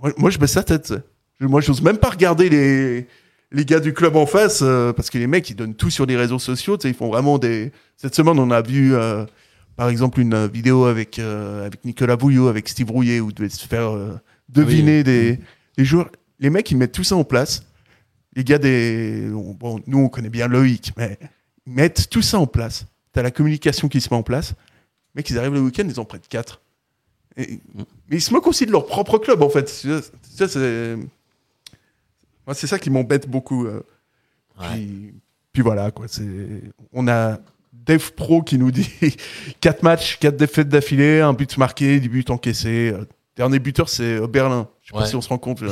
moi, 0.00 0.12
moi, 0.16 0.30
je 0.30 0.38
baisse 0.38 0.54
la 0.54 0.62
tête. 0.62 0.94
Moi 1.40 1.60
j'ose 1.60 1.82
même 1.82 1.98
pas 1.98 2.08
regarder 2.10 2.48
les 2.48 3.06
les 3.52 3.64
gars 3.64 3.80
du 3.80 3.92
club 3.92 4.16
en 4.16 4.26
face 4.26 4.60
euh, 4.62 4.92
parce 4.92 5.10
que 5.10 5.18
les 5.18 5.26
mecs 5.26 5.48
ils 5.50 5.56
donnent 5.56 5.74
tout 5.74 5.90
sur 5.90 6.06
les 6.06 6.16
réseaux 6.16 6.38
sociaux, 6.38 6.76
tu 6.76 6.82
sais, 6.82 6.88
ils 6.88 6.96
font 6.96 7.08
vraiment 7.08 7.38
des. 7.38 7.72
Cette 7.96 8.14
semaine 8.14 8.38
on 8.38 8.50
a 8.50 8.62
vu. 8.62 8.94
euh, 8.94 9.24
par 9.80 9.88
exemple, 9.88 10.20
une 10.20 10.46
vidéo 10.46 10.84
avec, 10.84 11.18
euh, 11.18 11.64
avec 11.64 11.86
Nicolas 11.86 12.16
Bouillot, 12.16 12.48
avec 12.48 12.68
Steve 12.68 12.90
Rouillet, 12.90 13.18
où 13.18 13.30
il 13.30 13.34
devait 13.34 13.48
se 13.48 13.66
faire 13.66 13.96
euh, 13.96 14.20
deviner 14.50 15.02
des, 15.02 15.38
des 15.78 15.84
joueurs. 15.86 16.10
Les 16.38 16.50
mecs, 16.50 16.70
ils 16.70 16.76
mettent 16.76 16.92
tout 16.92 17.02
ça 17.02 17.16
en 17.16 17.24
place. 17.24 17.64
Les 18.36 18.44
gars 18.44 18.58
des. 18.58 19.30
Bon, 19.30 19.80
nous, 19.86 20.00
on 20.00 20.10
connaît 20.10 20.28
bien 20.28 20.48
Loïc, 20.48 20.92
mais 20.98 21.18
ils 21.66 21.72
mettent 21.72 22.10
tout 22.10 22.20
ça 22.20 22.38
en 22.38 22.46
place. 22.46 22.84
T'as 23.14 23.22
la 23.22 23.30
communication 23.30 23.88
qui 23.88 24.02
se 24.02 24.10
met 24.10 24.16
en 24.18 24.22
place. 24.22 24.50
Les 25.14 25.20
mecs, 25.20 25.30
ils 25.30 25.38
arrivent 25.38 25.54
le 25.54 25.60
week-end, 25.60 25.86
ils 25.88 25.98
en 25.98 26.04
prennent 26.04 26.20
4. 26.28 26.60
mais 27.38 27.48
ils 28.10 28.20
se 28.20 28.34
moquent 28.34 28.48
aussi 28.48 28.66
de 28.66 28.72
leur 28.72 28.84
propre 28.84 29.16
club, 29.16 29.40
en 29.40 29.48
fait. 29.48 29.66
Ça, 29.70 30.46
c'est. 30.46 30.96
Moi, 32.50 32.54
c'est 32.56 32.66
ça 32.66 32.80
qui 32.80 32.90
m'embête 32.90 33.28
beaucoup. 33.28 33.64
euh. 33.64 33.80
Ouais. 34.58 34.66
Puis, 34.72 35.14
puis 35.52 35.62
voilà, 35.62 35.92
quoi. 35.92 36.06
C'est... 36.08 36.26
On 36.92 37.06
a 37.06 37.38
Dave 37.72 38.12
Pro 38.14 38.42
qui 38.42 38.58
nous 38.58 38.72
dit 38.72 38.90
4 39.60 39.84
matchs, 39.84 40.18
4 40.18 40.36
défaites 40.36 40.68
d'affilée, 40.68 41.20
un 41.20 41.32
but 41.32 41.56
marqué, 41.58 42.00
10 42.00 42.08
buts 42.08 42.24
encaissés. 42.28 42.90
Euh, 42.92 43.04
Dernier 43.36 43.60
buteur, 43.60 43.88
c'est 43.88 44.02
euh, 44.16 44.26
Berlin. 44.26 44.66
Je 44.82 44.88
sais 44.88 44.92
pas 44.92 45.02
Ouais. 45.04 45.06
si 45.08 45.14
on 45.14 45.20
se 45.20 45.28
rend 45.28 45.38
compte. 45.38 45.60
là, 45.62 45.70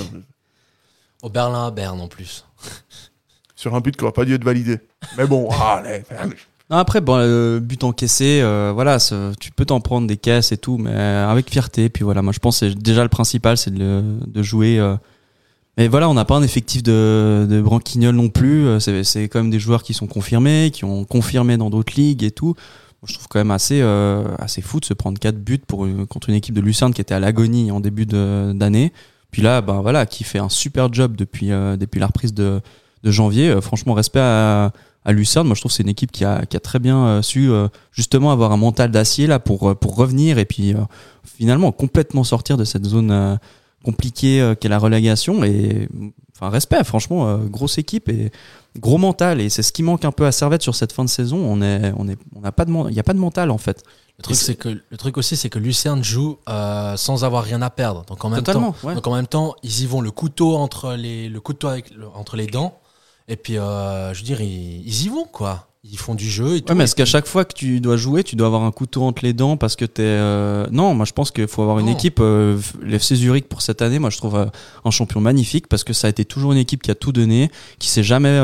Au 1.23 1.29
Berlin 1.29 1.67
à 1.67 1.71
Berne 1.73 2.01
en 2.01 2.07
plus. 2.07 2.47
sur 3.57 3.75
un 3.75 3.81
but 3.81 3.97
qui 3.97 4.05
n'aurait 4.05 4.13
pas 4.15 4.25
dû 4.25 4.35
être 4.35 4.45
validé. 4.45 4.79
Mais 5.17 5.27
bon, 5.27 5.49
ah, 5.53 5.83
allez. 5.85 6.05
Non, 6.71 6.77
après, 6.77 7.01
bon, 7.01 7.17
le 7.19 7.59
but 7.61 7.83
encaissé, 7.83 8.41
euh, 8.41 8.71
voilà, 8.73 8.99
tu 9.41 9.51
peux 9.51 9.65
t'en 9.65 9.81
prendre 9.81 10.07
des 10.07 10.17
caisses 10.17 10.53
et 10.53 10.59
tout, 10.59 10.79
mais 10.79 10.95
avec 10.95 11.51
fierté. 11.51 11.89
Puis 11.89 12.05
voilà, 12.05 12.23
moi 12.23 12.33
je 12.33 12.39
pense 12.39 12.61
que 12.61 12.69
c'est 12.71 12.75
déjà 12.79 13.03
le 13.03 13.09
principal, 13.09 13.57
c'est 13.59 13.73
de, 13.73 13.79
le- 13.81 14.21
de 14.27 14.43
jouer. 14.45 14.79
euh. 14.79 14.97
Mais 15.79 15.89
voilà, 15.89 16.11
on 16.11 16.15
n'a 16.15 16.27
pas 16.27 16.37
un 16.37 16.43
effectif 16.43 16.83
de, 16.83 17.47
de 17.49 17.63
branquignol 17.63 18.15
non 18.15 18.29
plus. 18.29 18.67
Euh, 18.67 18.81
C'est, 18.81 19.29
quand 19.29 19.39
même 19.39 19.51
des 19.51 19.61
joueurs 19.61 19.83
qui 19.83 19.95
sont 19.95 20.07
confirmés, 20.07 20.71
qui 20.73 20.85
ont 20.85 21.05
confirmé 21.05 21.57
dans 21.57 21.71
d'autres 21.71 21.95
ligues 21.97 22.25
et 22.25 22.31
tout. 22.31 22.55
Je 23.07 23.15
trouve 23.15 23.29
quand 23.29 23.39
même 23.39 23.53
assez, 23.53 23.81
euh, 23.81 24.25
assez 24.39 24.61
fou 24.61 24.81
de 24.81 24.85
se 24.85 24.93
prendre 24.93 25.19
4 25.19 25.37
buts 25.39 25.63
pour 25.67 25.87
contre 26.09 26.29
une 26.29 26.35
équipe 26.35 26.55
de 26.55 26.61
Lucerne 26.61 26.93
qui 26.93 27.01
était 27.01 27.15
à 27.15 27.21
l'agonie 27.21 27.71
en 27.71 27.81
début 27.81 28.07
d'année. 28.07 28.93
Puis 29.31 29.43
là, 29.43 29.61
ben 29.61 29.81
voilà, 29.81 30.07
qui 30.07 30.25
fait 30.25 30.39
un 30.39 30.49
super 30.49 30.93
job 30.93 31.17
depuis, 31.17 31.53
euh, 31.53 31.77
depuis 31.77 32.01
la 32.01 32.07
reprise 32.07 32.35
de, 32.35 32.61
de 33.03 33.11
janvier. 33.11 33.51
Euh, 33.51 33.61
franchement, 33.61 33.95
respect 33.95 34.21
à, 34.21 34.73
à 35.05 35.13
Lucerne. 35.13 35.47
Moi, 35.47 35.55
je 35.55 35.61
trouve 35.61 35.71
que 35.71 35.77
c'est 35.77 35.83
une 35.83 35.89
équipe 35.89 36.13
qui 36.13 36.25
a, 36.25 36.47
qui 36.47 36.57
a 36.57 36.61
très 36.61 36.79
bien 36.79 37.07
euh, 37.07 37.23
su 37.23 37.51
euh, 37.51 37.69
justement 37.93 38.33
avoir 38.33 38.53
un 38.53 38.57
mental 38.57 38.91
d'acier 38.91 39.27
là 39.27 39.39
pour, 39.39 39.77
pour 39.77 39.97
revenir 39.97 40.39
et 40.39 40.45
puis 40.45 40.75
finalement 41.25 41.73
complètement 41.73 42.25
sortir 42.25 42.57
de 42.57 42.65
cette 42.65 42.85
zone 42.85 43.39
compliquée 43.85 44.41
euh, 44.41 44.55
qu'est 44.55 44.69
la 44.69 44.79
relégation. 44.79 45.45
Et 45.45 45.89
enfin, 46.35 46.51
respect, 46.51 46.83
franchement, 46.85 47.29
euh, 47.29 47.37
grosse 47.39 47.79
équipe 47.79 48.09
et 48.09 48.31
gros 48.79 48.99
mental. 48.99 49.41
Et 49.41 49.49
c'est 49.49 49.63
ce 49.63 49.73
qui 49.73 49.83
manque 49.83 50.05
un 50.05 50.13
peu 50.13 50.27
à 50.27 50.33
Servette 50.33 50.63
sur 50.63 50.75
cette 50.75 50.93
fin 50.93 51.05
de 51.05 51.09
saison. 51.11 51.39
On 51.39 51.63
est, 51.63 51.93
on 51.97 52.09
est, 52.09 52.19
on 52.35 52.41
n'a 52.41 52.53
pas 52.53 52.65
de, 52.65 52.71
il 52.73 52.93
n'y 52.95 53.01
a 53.01 53.05
pas 53.05 53.15
de 53.15 53.19
mental 53.19 53.51
en 53.51 53.59
fait. 53.59 53.83
Le 54.19 54.23
truc, 54.25 54.37
c'est- 54.37 54.45
c'est 54.47 54.55
que 54.57 54.69
le 54.89 54.97
truc 54.97 55.17
aussi, 55.17 55.37
c'est 55.37 55.49
que 55.49 55.61
Lucerne 55.61 56.03
joue 56.03 56.39
euh, 56.49 56.97
sans 56.97 57.25
avoir 57.25 57.45
rien 57.45 57.63
à 57.63 57.71
perdre. 57.71 58.05
Donc 58.07 58.25
en 58.25 58.31
même 58.31 58.41
Totalement. 58.41 58.73
temps, 58.73 58.89
ouais. 58.89 58.95
donc 58.97 59.07
en 59.07 59.15
même 59.15 59.29
temps, 59.29 59.55
ils 59.63 59.83
y 59.83 59.87
vont 59.87 60.01
le 60.01 60.11
couteau 60.11 60.57
entre 60.57 60.95
les, 60.95 61.29
le 61.29 61.41
couteau 61.41 61.69
avec 61.69 61.91
le- 61.95 62.09
entre 62.09 62.37
les 62.37 62.47
dents. 62.49 62.79
Et 63.29 63.37
puis, 63.37 63.59
euh, 63.59 64.13
je 64.15 64.19
veux 64.21 64.25
dire, 64.25 64.41
ils, 64.41 64.83
ils 64.87 65.05
y 65.05 65.09
vont 65.09 65.25
quoi. 65.25 65.69
Ils 65.91 65.99
font 65.99 66.15
du 66.15 66.29
jeu 66.29 66.57
et 66.57 66.61
tout. 66.61 66.69
Ouais, 66.73 66.75
mais 66.77 66.85
est-ce 66.85 66.95
qu'à 66.95 67.05
chaque 67.05 67.27
fois 67.27 67.45
que 67.45 67.55
tu 67.55 67.81
dois 67.81 67.97
jouer, 67.97 68.23
tu 68.23 68.37
dois 68.37 68.47
avoir 68.47 68.63
un 68.63 68.71
couteau 68.73 69.05
entre 69.05 69.25
les 69.25 69.33
dents 69.33 69.57
parce 69.57 69.75
que 69.77 69.85
t'es. 69.85 70.03
Euh... 70.03 70.67
Non, 70.71 70.95
moi 70.95 71.07
je 71.07 71.13
pense 71.13 71.31
qu'il 71.31 71.49
faut 71.49 71.63
avoir 71.63 71.79
une 71.79 71.87
Non. 71.87 71.93
équipe. 71.93 72.19
Euh, 72.21 72.59
L'FC 72.83 73.15
Zurich 73.15 73.49
pour 73.49 73.63
cette 73.63 73.81
année, 73.81 73.99
moi 73.99 74.11
je 74.11 74.19
trouve 74.19 74.37
euh, 74.37 74.47
un 74.85 74.91
champion 74.91 75.21
magnifique 75.21 75.67
parce 75.67 75.85
que 75.85 75.93
ça 75.93 76.07
a 76.09 76.11
été 76.11 76.25
toujours 76.25 76.53
une 76.53 76.59
équipe 76.59 76.83
qui 76.83 76.91
a 76.91 76.95
tout 76.95 77.13
donné, 77.13 77.51
qui 77.79 77.89
s'est 77.89 78.03
jamais 78.03 78.39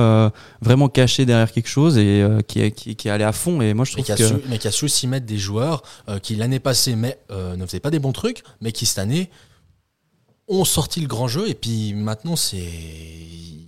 vraiment 0.62 0.88
caché 0.88 1.26
derrière 1.26 1.52
quelque 1.52 1.68
chose 1.68 1.98
et 1.98 2.24
qui, 2.48 2.60
est, 2.60 2.70
qui, 2.70 2.96
qui 2.96 3.08
est 3.08 3.10
allé 3.10 3.24
à 3.24 3.32
fond. 3.32 3.60
Et 3.60 3.74
moi 3.74 3.84
je 3.84 3.96
mais 3.96 4.02
trouve 4.02 4.16
qui 4.16 4.22
a, 4.22 4.28
que. 4.28 4.34
su, 4.36 4.42
mais 4.48 4.58
qui 4.58 4.68
a 4.68 4.70
su 4.70 4.84
aussi 4.86 5.06
mettre 5.06 5.26
des 5.26 5.38
joueurs 5.38 5.82
qui 6.22 6.36
l'année 6.36 6.60
passée 6.60 6.96
mais, 6.96 7.18
ne 7.30 7.64
faisaient 7.66 7.80
pas 7.80 7.90
des 7.90 7.98
bons 7.98 8.12
trucs, 8.12 8.42
mais 8.60 8.72
qui 8.72 8.86
cette 8.86 8.98
année 8.98 9.28
ont 10.48 10.64
sorti 10.64 11.00
le 11.00 11.06
grand 11.06 11.28
jeu. 11.28 11.48
Et 11.48 11.54
puis 11.54 11.94
maintenant, 11.94 12.36
c'est 12.36 12.62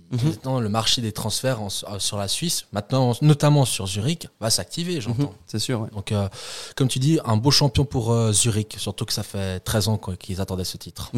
Mhm. 0.09 0.19
maintenant, 0.29 0.59
le 0.61 0.69
marché 0.69 1.01
des 1.01 1.11
transferts 1.11 1.61
en- 1.61 1.67
euh, 1.67 1.99
sur 1.99 2.17
la 2.17 2.29
Suisse, 2.29 2.65
maintenant 2.71 3.13
notamment 3.21 3.65
sur 3.65 3.87
Zurich, 3.87 4.29
va 4.39 4.49
s'activer, 4.49 5.01
j'entends. 5.01 5.23
Mhm, 5.23 5.29
C'est 5.47 5.59
sûr, 5.59 5.81
ouais. 5.81 5.89
Donc, 5.93 6.13
euh, 6.13 6.29
comme 6.77 6.87
tu 6.87 6.99
dis, 6.99 7.19
un 7.25 7.35
beau 7.35 7.51
champion 7.51 7.83
pour 7.83 8.13
euh, 8.13 8.31
Zurich, 8.31 8.75
surtout 8.77 9.03
que 9.03 9.11
ça 9.11 9.23
fait 9.23 9.59
13 9.59 9.89
ans 9.89 9.97
qu'ils 9.97 10.39
attendaient 10.39 10.63
ce 10.63 10.77
titre. 10.77 11.11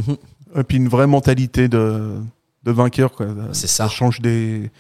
Et 0.55 0.63
puis 0.63 0.77
une 0.77 0.87
vraie 0.89 1.05
mentalité 1.05 1.67
de, 1.67 2.19
de 2.63 2.71
vainqueur. 2.71 3.11
Quoi. 3.11 3.27
C'est 3.53 3.67
ça. 3.67 3.87
change 3.87 4.21
des. 4.21 4.71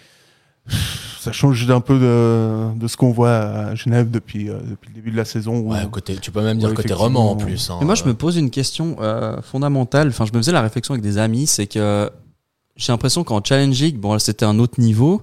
Ça 1.19 1.31
change 1.33 1.65
d'un 1.67 1.81
peu 1.81 1.99
de, 1.99 2.79
de 2.79 2.87
ce 2.87 2.95
qu'on 2.95 3.11
voit 3.11 3.31
à 3.35 3.75
Genève 3.75 4.09
depuis, 4.09 4.49
euh, 4.49 4.59
depuis 4.69 4.87
le 4.89 4.95
début 4.95 5.11
de 5.11 5.17
la 5.17 5.25
saison. 5.25 5.57
où- 5.59 5.71
Ouais, 5.73 5.85
côté, 5.91 6.15
tu 6.17 6.31
peux 6.31 6.41
même 6.41 6.57
dire 6.57 6.69
côté 6.73 6.93
roman 6.93 7.31
en 7.31 7.35
plus. 7.35 7.69
hein. 7.69 7.77
Mais 7.81 7.85
moi, 7.85 7.95
je 7.95 8.05
me 8.05 8.13
pose 8.13 8.37
une 8.37 8.49
question 8.49 8.95
euh, 9.01 9.41
fondamentale. 9.41 10.07
Enfin, 10.09 10.25
je 10.25 10.31
me 10.31 10.37
faisais 10.37 10.51
la 10.53 10.61
réflexion 10.61 10.93
avec 10.93 11.03
des 11.03 11.17
amis, 11.17 11.45
c'est 11.47 11.67
que 11.67 12.09
j'ai 12.77 12.93
l'impression 12.93 13.23
qu'en 13.25 13.43
Challenge 13.43 13.77
League, 13.81 13.97
bon, 13.97 14.13
là, 14.13 14.19
c'était 14.19 14.45
un 14.45 14.57
autre 14.59 14.79
niveau. 14.79 15.21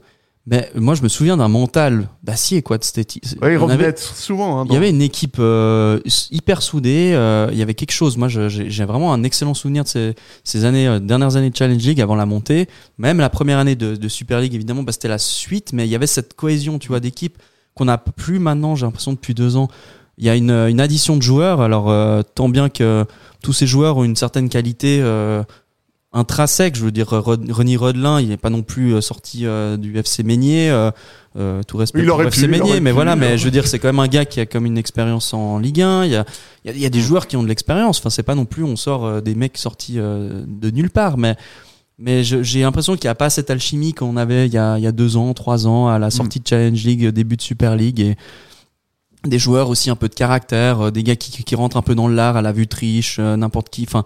Mais 0.48 0.70
moi, 0.76 0.94
je 0.94 1.02
me 1.02 1.08
souviens 1.08 1.36
d'un 1.36 1.48
mental 1.48 2.08
d'acier, 2.22 2.62
quoi. 2.62 2.78
C'était, 2.80 3.00
Ouais, 3.00 3.24
il 3.40 3.44
avait- 3.44 3.56
revenait 3.56 3.94
souvent. 3.96 4.60
hein, 4.60 4.64
Il 4.68 4.74
y 4.74 4.76
avait 4.76 4.90
une 4.90 5.02
équipe 5.02 5.38
euh, 5.40 5.98
hyper 6.30 6.62
soudée. 6.62 7.12
euh, 7.14 7.48
il 7.50 7.58
y 7.58 7.62
avait 7.62 7.74
quelque 7.74 7.90
chose. 7.90 8.16
Moi, 8.16 8.28
j'ai 8.28 8.84
vraiment 8.84 9.12
un 9.12 9.24
excellent 9.24 9.54
souvenir 9.54 9.82
de 9.82 9.88
ces, 9.88 10.14
ces 10.44 10.64
années, 10.64 10.86
euh, 10.86 11.00
dernières 11.00 11.34
années 11.34 11.50
de 11.50 11.56
Challenge 11.56 11.82
League 11.82 12.00
avant 12.00 12.14
la 12.14 12.26
montée. 12.26 12.68
Même 12.98 13.18
la 13.18 13.28
première 13.28 13.58
année 13.58 13.74
de, 13.74 13.96
de 13.96 14.08
Super 14.08 14.40
League, 14.40 14.54
évidemment, 14.54 14.84
bah, 14.84 14.92
c'était 14.92 15.08
la 15.08 15.18
suite. 15.18 15.72
Mais 15.72 15.84
il 15.84 15.90
y 15.90 15.96
avait 15.96 16.06
cette 16.06 16.34
cohésion, 16.34 16.78
tu 16.78 16.88
vois, 16.88 17.00
d'équipe 17.00 17.38
qu'on 17.74 17.86
n'a 17.86 17.98
plus 17.98 18.38
maintenant. 18.38 18.76
J'ai 18.76 18.86
l'impression 18.86 19.12
depuis 19.14 19.34
deux 19.34 19.56
ans. 19.56 19.66
Il 20.16 20.24
y 20.24 20.30
a 20.30 20.36
une, 20.36 20.50
une 20.52 20.80
addition 20.80 21.16
de 21.16 21.22
joueurs. 21.22 21.60
Alors 21.60 21.90
euh, 21.90 22.22
tant 22.36 22.48
bien 22.48 22.68
que 22.68 23.04
tous 23.42 23.52
ces 23.52 23.66
joueurs 23.66 23.96
ont 23.96 24.04
une 24.04 24.16
certaine 24.16 24.48
qualité. 24.48 25.00
Intrinsèque, 26.16 26.76
je 26.76 26.82
veux 26.82 26.90
dire 26.90 27.08
René 27.10 27.76
Rodelin, 27.76 28.22
il 28.22 28.28
n'est 28.28 28.38
pas 28.38 28.48
non 28.48 28.62
plus 28.62 28.94
euh, 28.94 29.02
sorti 29.02 29.44
euh, 29.44 29.76
du 29.76 29.98
FC 29.98 30.22
Meignier, 30.22 30.70
euh, 30.70 30.90
euh, 31.36 31.62
tout 31.62 31.76
respect 31.76 32.00
Il 32.00 32.06
pour 32.06 32.14
aurait 32.14 32.28
FC 32.28 32.48
aurait 32.48 32.80
mais 32.80 32.90
pu, 32.90 32.94
voilà, 32.94 33.16
mais 33.16 33.36
je 33.36 33.44
veux 33.44 33.50
dire 33.50 33.66
c'est 33.66 33.78
quand 33.78 33.88
même 33.88 33.98
un 33.98 34.08
gars 34.08 34.24
qui 34.24 34.40
a 34.40 34.46
comme 34.46 34.64
une 34.64 34.78
expérience 34.78 35.34
en 35.34 35.58
Ligue 35.58 35.82
1, 35.82 36.06
il 36.06 36.12
y 36.12 36.16
a, 36.16 36.24
il 36.64 36.68
y 36.68 36.70
a, 36.70 36.76
il 36.76 36.80
y 36.80 36.86
a 36.86 36.88
des 36.88 37.02
joueurs 37.02 37.26
qui 37.26 37.36
ont 37.36 37.42
de 37.42 37.48
l'expérience, 37.48 37.98
enfin 37.98 38.08
c'est 38.08 38.22
pas 38.22 38.34
non 38.34 38.46
plus 38.46 38.64
on 38.64 38.76
sort 38.76 39.20
des 39.20 39.34
mecs 39.34 39.58
sortis 39.58 39.96
de 39.96 40.70
nulle 40.70 40.88
part, 40.88 41.18
mais 41.18 41.36
mais 41.98 42.24
j'ai 42.24 42.62
l'impression 42.62 42.94
qu'il 42.96 43.08
n'y 43.08 43.12
a 43.12 43.14
pas 43.14 43.28
cette 43.28 43.50
alchimie 43.50 43.92
qu'on 43.92 44.16
avait 44.16 44.46
il 44.46 44.54
y, 44.54 44.58
a, 44.58 44.78
il 44.78 44.84
y 44.84 44.86
a 44.86 44.92
deux 44.92 45.18
ans, 45.18 45.34
trois 45.34 45.66
ans 45.66 45.88
à 45.88 45.98
la 45.98 46.10
sortie 46.10 46.40
de 46.40 46.48
Challenge 46.48 46.82
League, 46.82 47.08
début 47.08 47.36
de 47.36 47.42
Super 47.42 47.76
League 47.76 48.00
et 48.00 48.16
des 49.24 49.38
joueurs 49.38 49.68
aussi 49.68 49.90
un 49.90 49.96
peu 49.96 50.08
de 50.08 50.14
caractère, 50.14 50.92
des 50.92 51.02
gars 51.02 51.16
qui, 51.16 51.44
qui 51.44 51.54
rentrent 51.54 51.76
un 51.76 51.82
peu 51.82 51.94
dans 51.94 52.08
l'art 52.08 52.36
à 52.38 52.42
la 52.42 52.52
vue 52.52 52.66
triche, 52.66 53.18
n'importe 53.18 53.68
qui. 53.68 53.84
Enfin, 53.84 54.04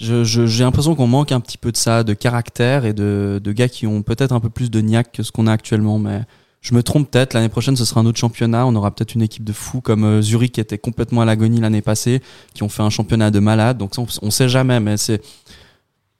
je- 0.00 0.24
je- 0.24 0.46
j'ai 0.46 0.64
l'impression 0.64 0.94
qu'on 0.94 1.06
manque 1.06 1.32
un 1.32 1.40
petit 1.40 1.58
peu 1.58 1.70
de 1.72 1.76
ça, 1.76 2.02
de 2.04 2.14
caractère 2.14 2.84
et 2.84 2.92
de, 2.92 3.40
de 3.42 3.52
gars 3.52 3.68
qui 3.68 3.86
ont 3.86 4.02
peut-être 4.02 4.32
un 4.32 4.40
peu 4.40 4.50
plus 4.50 4.70
de 4.70 4.80
niaque 4.80 5.12
que 5.12 5.22
ce 5.22 5.30
qu'on 5.32 5.46
a 5.46 5.52
actuellement. 5.52 5.98
Mais 5.98 6.22
je 6.60 6.74
me 6.74 6.82
trompe 6.82 7.10
peut-être. 7.10 7.34
L'année 7.34 7.48
prochaine, 7.48 7.76
ce 7.76 7.84
sera 7.84 8.00
un 8.00 8.06
autre 8.06 8.18
championnat. 8.18 8.66
On 8.66 8.74
aura 8.74 8.90
peut-être 8.90 9.14
une 9.14 9.22
équipe 9.22 9.44
de 9.44 9.52
fous 9.52 9.80
comme 9.80 10.04
euh, 10.04 10.22
Zurich 10.22 10.52
qui 10.52 10.60
était 10.60 10.78
complètement 10.78 11.20
à 11.20 11.24
l'agonie 11.24 11.60
l'année 11.60 11.82
passée, 11.82 12.22
qui 12.54 12.62
ont 12.62 12.68
fait 12.68 12.82
un 12.82 12.90
championnat 12.90 13.30
de 13.30 13.38
malades. 13.38 13.78
Donc 13.78 13.92
on, 13.98 14.06
on 14.22 14.30
sait 14.30 14.48
jamais. 14.48 14.80
Mais 14.80 14.96
c'est 14.96 15.22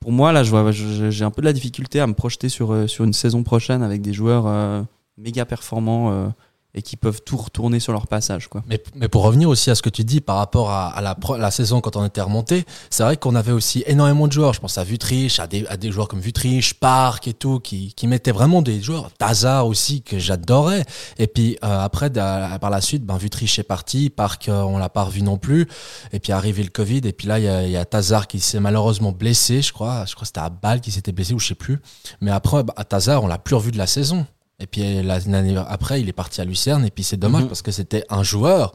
pour 0.01 0.13
moi 0.13 0.33
là, 0.33 0.43
je 0.45 0.53
je- 0.73 1.11
j'ai 1.11 1.25
un 1.25 1.31
peu 1.31 1.41
de 1.43 1.47
la 1.47 1.53
difficulté 1.53 1.99
à 2.01 2.07
me 2.07 2.15
projeter 2.15 2.49
sur 2.49 2.73
euh, 2.73 2.87
sur 2.87 3.05
une 3.05 3.13
saison 3.15 3.43
prochaine 3.43 3.83
avec 3.83 4.03
des 4.03 4.13
joueurs 4.13 4.45
euh, 4.47 4.83
méga 5.19 5.45
performants. 5.47 6.33
Et 6.75 6.83
qui 6.83 6.97
peuvent 6.97 7.23
tout 7.25 7.37
retourner 7.37 7.81
sur 7.81 7.93
leur 7.93 8.07
passage 8.07 8.49
quoi. 8.49 8.63
Mais, 8.67 8.83
mais 8.95 9.09
pour 9.09 9.23
revenir 9.23 9.49
aussi 9.49 9.71
à 9.71 9.75
ce 9.75 9.83
que 9.83 9.91
tu 9.91 10.05
dis 10.05 10.21
par 10.21 10.37
rapport 10.37 10.71
à, 10.71 10.89
à 10.89 11.01
la, 11.01 11.17
la 11.39 11.51
saison 11.51 11.81
quand 11.81 11.97
on 11.97 12.05
était 12.05 12.21
remonté, 12.21 12.65
c'est 12.91 13.03
vrai 13.03 13.17
qu'on 13.17 13.35
avait 13.35 13.53
aussi 13.53 13.85
énormément 13.87 14.27
de 14.27 14.33
joueurs. 14.33 14.53
Je 14.55 14.61
pense 14.61 14.79
à 14.79 14.85
Vutriche, 14.85 15.39
à 15.41 15.47
des, 15.47 15.67
à 15.67 15.77
des 15.77 15.91
joueurs 15.91 16.09
comme 16.09 16.21
Vutriche, 16.21 16.75
Park 16.75 17.29
et 17.29 17.35
tout, 17.35 17.61
qui, 17.61 17.93
qui 17.95 18.07
mettaient 18.07 18.33
vraiment 18.33 18.63
des 18.63 18.81
joueurs. 18.81 19.11
Tazar 19.13 19.67
aussi, 19.67 20.03
que 20.03 20.19
j'adorais. 20.19 20.85
Et 21.19 21.27
puis 21.27 21.57
euh, 21.65 21.81
après, 21.81 22.11
par 22.11 22.71
la 22.71 22.81
suite, 22.81 23.05
ben, 23.05 23.17
Vutriche 23.17 23.59
est 23.59 23.65
parti, 23.65 24.11
Park, 24.11 24.49
euh, 24.49 24.63
on 24.63 24.79
l'a 24.79 24.89
pas 24.89 25.05
revu 25.05 25.23
non 25.23 25.39
plus. 25.39 25.69
Et 26.13 26.21
puis 26.21 26.33
arrivé 26.33 26.63
le 26.63 26.71
Covid, 26.71 27.01
et 27.05 27.13
puis 27.13 27.29
là, 27.29 27.39
il 27.39 27.45
y 27.45 27.49
a, 27.49 27.67
y 27.67 27.77
a 27.77 27.85
Tazar 27.85 28.27
qui 28.27 28.41
s'est 28.41 28.61
malheureusement 28.61 29.13
blessé, 29.13 29.63
je 29.63 29.73
crois. 29.73 30.05
Je 30.07 30.15
crois 30.15 30.23
que 30.23 30.27
c'était 30.27 30.41
à 30.41 30.51
Bâle 30.51 30.81
qui 30.81 30.91
s'était 30.91 31.13
blessé, 31.13 31.35
ou 31.35 31.39
je 31.39 31.49
sais 31.49 31.55
plus. 31.55 31.81
Mais 32.21 32.31
après, 32.31 32.63
bah, 32.65 32.75
à 32.77 32.85
Tazar, 32.85 33.23
on 33.23 33.27
l'a 33.27 33.39
plus 33.39 33.55
revu 33.55 33.71
de 33.71 33.79
la 33.79 33.87
saison. 33.87 34.27
Et 34.61 34.67
puis 34.67 35.03
la- 35.03 35.19
l'année 35.19 35.57
après, 35.69 36.01
il 36.01 36.09
est 36.09 36.13
parti 36.13 36.41
à 36.41 36.45
Lucerne. 36.45 36.85
Et 36.87 36.91
puis 36.91 37.03
c'est 37.05 37.17
dommage 37.17 37.43
Mhm. 37.43 37.49
parce 37.49 37.63
que 37.63 37.73
c'était 37.73 38.05
un 38.09 38.23
joueur 38.23 38.73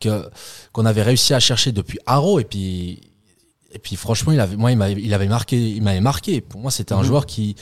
que 0.00 0.28
qu'on 0.72 0.84
avait 0.84 1.02
réussi 1.02 1.32
à 1.34 1.40
chercher 1.40 1.72
depuis 1.72 1.98
Haro. 2.06 2.38
Et 2.40 2.44
puis 2.44 3.00
et 3.74 3.78
puis 3.78 3.96
franchement, 3.96 4.32
il 4.32 4.40
avait 4.40 4.56
moi 4.56 4.70
il 4.72 4.76
m'avait 4.76 5.00
il 5.00 5.14
avait 5.14 5.28
marqué 5.28 5.56
il 5.70 5.82
m'avait 5.82 6.00
marqué. 6.02 6.40
Pour 6.42 6.60
moi, 6.60 6.70
c'était 6.70 6.92
un 6.92 6.98
Mhm. 7.00 7.04
joueur 7.06 7.26
qui 7.26 7.56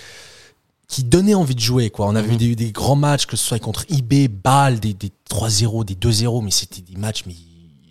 qui 0.89 1.05
donnait 1.05 1.35
envie 1.35 1.55
de 1.55 1.61
jouer 1.61 1.91
quoi. 1.91 2.09
On 2.09 2.17
avait 2.17 2.27
Mhm. 2.29 2.35
eu 2.35 2.37
des, 2.39 2.57
des 2.57 2.73
grands 2.73 2.97
matchs 2.97 3.27
que 3.27 3.37
ce 3.37 3.45
soit 3.47 3.61
contre 3.61 3.85
IB, 3.89 4.27
Bâle, 4.27 4.81
des, 4.81 4.93
des 4.93 5.13
3-0, 5.29 5.85
des 5.85 5.95
2-0, 5.95 6.41
mais 6.43 6.51
c'était 6.51 6.83
des 6.83 6.97
matchs 6.99 7.23
mais 7.29 7.35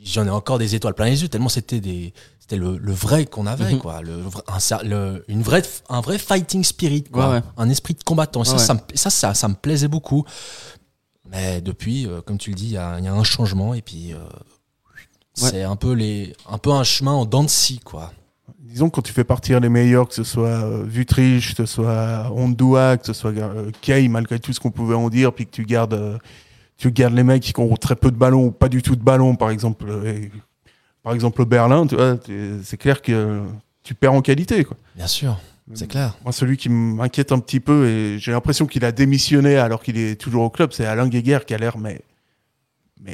j'en 0.04 0.26
ai 0.26 0.30
encore 0.30 0.58
des 0.60 0.76
étoiles 0.76 0.94
plein 0.94 1.06
les 1.08 1.22
yeux 1.22 1.28
tellement 1.30 1.50
c'était 1.50 1.80
des 1.82 2.14
c'était 2.40 2.56
le, 2.58 2.78
le 2.78 2.92
vrai 2.94 3.26
qu'on 3.26 3.46
avait 3.46 3.74
Mhm. 3.74 3.80
quoi, 3.80 4.02
le, 4.02 4.14
un, 4.48 4.84
le- 4.84 5.24
une 5.28 5.44
vraie 5.44 5.62
un 5.90 6.02
vrai 6.02 6.18
fighting 6.18 6.64
spirit 6.64 7.04
quoi, 7.04 7.28
Ouais, 7.30 7.36
ouais. 7.36 7.42
un 7.58 7.70
esprit 7.70 7.94
de 7.94 8.04
combattant. 8.04 8.42
Et 8.42 8.46
ça, 8.46 8.54
Ouais, 8.54 8.60
ça, 8.60 8.74
me, 8.74 8.80
ça, 8.96 9.10
ça, 9.12 9.34
ça 9.36 9.48
me 9.48 9.54
plaisait 9.54 9.88
beaucoup. 9.88 10.26
Mais 11.30 11.62
depuis, 11.62 12.08
euh, 12.08 12.22
comme 12.22 12.40
tu 12.40 12.50
le 12.50 12.56
dis, 12.56 12.66
il 12.66 12.72
y 12.72 12.78
a, 12.78 12.98
il 12.98 13.06
y 13.06 13.08
a 13.08 13.14
un 13.14 13.24
changement 13.24 13.76
et 13.76 13.82
puis 13.84 14.14
euh, 14.14 14.18
c'est 15.36 15.62
un 15.64 15.76
peu 15.76 15.94
les, 15.94 16.36
un 16.50 16.58
peu 16.58 16.72
un 16.72 16.84
chemin 16.84 17.12
en 17.12 17.26
dents 17.26 17.44
de 17.44 17.50
scie, 17.50 17.80
quoi. 17.80 18.12
disons 18.60 18.90
quand 18.90 19.02
tu 19.04 19.14
fais 19.14 19.24
partir 19.24 19.60
les 19.60 19.70
meilleurs, 19.70 20.08
que 20.08 20.16
ce 20.16 20.24
soit 20.24 20.48
euh, 20.48 20.84
Vutriche, 20.84 21.54
que 21.56 21.66
ce 21.66 21.72
soit 21.76 22.32
Ondua, 22.34 22.98
que 22.98 23.06
ce 23.06 23.14
soit 23.14 23.32
euh, 23.32 23.70
Kay, 23.82 24.08
malgré 24.08 24.40
tout 24.40 24.54
ce 24.54 24.60
qu'on 24.60 24.72
pouvait 24.72 24.96
en 24.96 25.10
dire, 25.10 25.34
puis 25.34 25.46
que 25.46 25.52
tu 25.52 25.66
gardes, 25.66 25.94
euh, 25.94 26.18
tu 26.80 26.92
gardes 26.92 27.14
les 27.14 27.24
mecs 27.24 27.44
qui 27.44 27.54
ont 27.60 27.76
très 27.76 27.96
peu 27.96 28.10
de 28.10 28.16
ballons 28.16 28.46
ou 28.48 28.52
pas 28.52 28.70
du 28.70 28.82
tout 28.82 28.96
de 28.96 29.04
ballons, 29.04 29.36
par 29.36 29.52
exemple, 29.52 29.86
euh, 29.88 30.12
et- 30.14 30.32
par 31.04 31.14
exemple 31.14 31.46
Berlin, 31.46 31.86
c'est 32.64 32.78
clair 32.78 33.02
que 33.04 33.44
tu 33.84 33.94
perds 33.94 34.14
en 34.14 34.22
qualité, 34.22 34.64
quoi. 34.66 34.76
Bien 34.96 35.08
sûr, 35.08 35.38
c'est 35.76 35.88
clair. 35.88 36.18
Moi, 36.24 36.32
celui 36.32 36.58
qui 36.58 36.70
m'inquiète 36.70 37.32
un 37.32 37.40
petit 37.40 37.60
peu, 37.60 37.88
et 37.88 38.18
j'ai 38.20 38.32
l'impression 38.32 38.66
qu'il 38.66 38.84
a 38.86 38.92
démissionné 38.92 39.58
alors 39.58 39.84
qu'il 39.84 39.98
est 39.98 40.16
toujours 40.20 40.44
au 40.44 40.50
club, 40.50 40.72
c'est 40.74 40.86
Alain 40.86 41.08
Guéguer 41.08 41.40
qui 41.46 41.54
a 41.54 41.58
l'air, 41.58 41.78
mais, 41.78 42.02
mais 43.04 43.14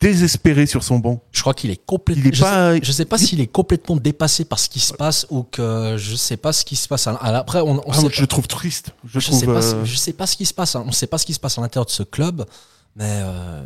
désespéré 0.00 0.66
sur 0.66 0.82
son 0.82 0.98
banc. 0.98 1.20
Je 1.32 1.40
crois 1.40 1.54
qu'il 1.54 1.70
est 1.70 1.84
complètement. 1.84 2.30
Je, 2.32 2.40
pas- 2.40 2.74
sais, 2.74 2.80
je 2.82 2.92
sais 2.92 3.04
pas 3.04 3.18
s'il 3.18 3.40
est 3.40 3.46
complètement 3.46 3.96
dépassé 3.96 4.44
par 4.44 4.58
ce 4.58 4.68
qui 4.68 4.80
se 4.80 4.92
passe 4.92 5.26
ou 5.30 5.42
que 5.44 5.96
je 5.98 6.14
sais 6.16 6.36
pas 6.36 6.52
ce 6.52 6.64
qui 6.64 6.76
se 6.76 6.88
passe. 6.88 7.06
Après, 7.06 7.60
on, 7.60 7.78
on 7.86 7.90
Ah, 7.90 7.94
sait 7.94 8.00
moi, 8.00 8.10
pas- 8.10 8.16
je 8.16 8.20
le 8.22 8.26
trouve 8.26 8.46
triste. 8.48 8.90
Je, 9.04 9.20
je 9.20 9.26
trouve, 9.26 9.38
sais 9.40 9.46
pas, 9.46 9.62
euh, 9.64 9.84
je 9.84 9.96
sais 9.96 10.12
pas 10.12 10.26
ce 10.26 10.36
qui 10.36 10.46
se 10.46 10.54
passe. 10.54 10.74
hein. 10.76 10.84
On 10.86 10.92
sait 10.92 11.06
pas 11.06 11.18
ce 11.18 11.26
qui 11.26 11.34
se 11.34 11.40
passe 11.40 11.58
à 11.58 11.60
l'intérieur 11.60 11.86
de 11.86 11.90
ce 11.90 12.02
club, 12.02 12.44
mais 12.98 13.22
euh, 13.22 13.62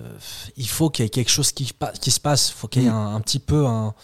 il 0.56 0.68
faut 0.68 0.90
qu'il 0.90 1.04
y 1.04 1.06
ait 1.06 1.10
quelque 1.10 1.30
chose 1.30 1.50
qui, 1.52 1.64
se 1.66 2.20
passe. 2.20 2.50
Il 2.50 2.54
faut 2.54 2.68
qu'il 2.68 2.82
y 2.82 2.86
ait 2.86 2.90
Mm. 2.90 2.94
un, 2.94 3.14
un 3.16 3.20
petit 3.20 3.38
peu 3.38 3.66
un. 3.66 3.94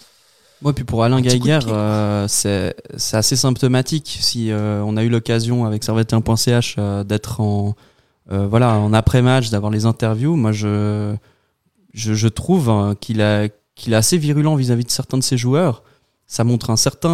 Ouais, 0.61 0.73
puis 0.73 0.83
pour 0.83 1.03
Alain 1.05 1.21
pied. 1.21 1.39
euh, 1.69 2.27
c'est 2.27 2.73
assez 3.13 3.35
symptomatique. 3.37 4.17
Si 4.19 4.51
euh, 4.51 4.83
on 4.85 4.97
a 4.97 5.03
eu 5.03 5.09
l'occasion 5.09 5.63
avec 5.65 5.83
servette1.ch 5.85 6.75
euh, 6.77 7.03
d'être 7.05 7.39
en 7.39 7.75
voilà 8.31 8.75
en 8.77 8.91
après-match, 8.93 9.49
d'avoir 9.49 9.71
les 9.71 9.85
interviews, 9.85 10.35
moi 10.35 10.51
je 10.51 11.15
je, 11.93 12.13
je 12.13 12.27
trouve 12.27 12.69
hein, 12.69 12.93
qu'il 12.99 13.21
a 13.21 13.47
qu'il 13.75 13.93
est 13.93 13.95
assez 13.95 14.17
virulent 14.17 14.55
vis-à-vis 14.55 14.83
de 14.85 14.91
certains 14.91 15.17
de 15.17 15.23
ses 15.23 15.37
joueurs. 15.37 15.81
Ça 16.27 16.43
montre 16.43 16.69
un 16.69 16.75
certain 16.77 17.09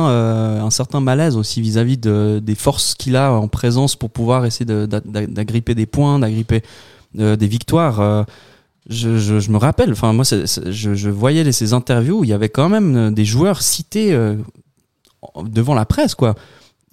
un 0.66 0.70
certain 0.72 1.00
malaise 1.00 1.38
aussi 1.38 1.62
vis-à-vis 1.62 1.98
de, 1.98 2.42
des 2.44 2.56
forces 2.56 2.96
qu'il 2.96 3.16
a 3.16 3.32
en 3.32 3.48
présence 3.48 3.96
pour 3.96 4.10
pouvoir 4.10 4.46
essayer 4.46 4.66
de- 4.66 4.86
d'agripper 4.88 5.74
des 5.76 5.86
points, 5.86 6.20
d'agripper 6.20 6.64
des 7.16 7.48
victoires. 7.48 8.00
Euh, 8.00 8.24
je, 8.88 9.52
me 9.52 9.58
rappelle, 9.58 9.92
enfin 9.92 10.14
moi, 10.14 10.24
je, 10.26 11.10
voyais 11.10 11.52
ces 11.52 11.74
interviews 11.74 12.20
où 12.20 12.24
il 12.24 12.30
y 12.30 12.34
avait 12.34 12.50
quand 12.50 12.70
même 12.70 12.96
euh, 12.96 13.12
des 13.12 13.26
joueurs 13.26 13.62
cités 13.62 14.14
euh, 14.14 14.36
devant 15.44 15.74
la 15.74 15.86
presse, 15.86 16.14
quoi. 16.14 16.36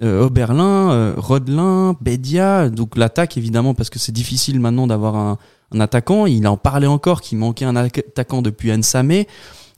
Euh, 0.03 0.25
Oberlin, 0.25 0.91
euh, 0.91 1.15
Rodelin, 1.17 1.95
Bédia, 2.01 2.71
donc 2.71 2.97
l'attaque 2.97 3.37
évidemment 3.37 3.73
parce 3.73 3.89
que 3.89 4.01
c'est 4.01 4.11
difficile 4.11 4.59
maintenant 4.59 4.89
d'avoir 4.89 5.15
un, 5.15 5.39
attaquant. 5.79 6.27
Il 6.27 6.47
en 6.49 6.57
parlait 6.57 6.89
encore 6.89 7.21
qu'il 7.21 7.39
manquait 7.39 7.67
un 7.67 7.77
attaquant 7.77 8.43
depuis 8.43 8.77
Nsamé. 8.77 9.29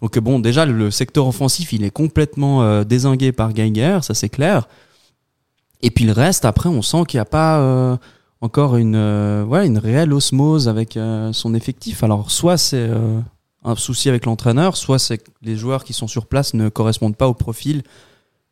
Donc 0.01 0.19
bon, 0.19 0.39
déjà 0.39 0.65
le 0.65 0.91
secteur 0.91 1.27
offensif 1.27 1.73
il 1.73 1.85
est 1.85 1.91
complètement 1.91 2.63
euh, 2.63 2.85
désingué 2.85 3.33
par 3.33 3.53
Geiger, 3.53 3.99
ça 4.03 4.15
c'est 4.15 4.31
clair. 4.31 4.67
Et 5.83 5.91
puis 5.91 6.07
le 6.07 6.13
reste, 6.13 6.47
après, 6.47 6.71
on 6.71 6.81
sent 6.81 7.05
qu'il 7.07 7.19
n'y 7.19 7.23
a 7.23 7.27
pas 7.27 7.59
euh, 7.59 7.97
encore 8.45 8.77
une, 8.77 8.95
euh, 8.95 9.65
une 9.65 9.79
réelle 9.79 10.13
osmose 10.13 10.69
avec 10.69 10.99
euh, 10.99 11.33
son 11.33 11.55
effectif. 11.55 12.05
Alors, 12.05 12.31
soit 12.31 12.59
c'est 12.59 12.77
euh, 12.77 13.19
un 13.65 13.75
souci 13.75 14.11
avec 14.11 14.27
l'entraîneur, 14.27 14.77
soit 14.77 14.99
c'est 14.99 15.17
que 15.17 15.31
les 15.41 15.57
joueurs 15.57 15.83
qui 15.83 15.95
sont 15.95 16.07
sur 16.07 16.27
place 16.27 16.53
ne 16.53 16.69
correspondent 16.69 17.17
pas 17.17 17.27
au 17.27 17.33
profil 17.33 17.83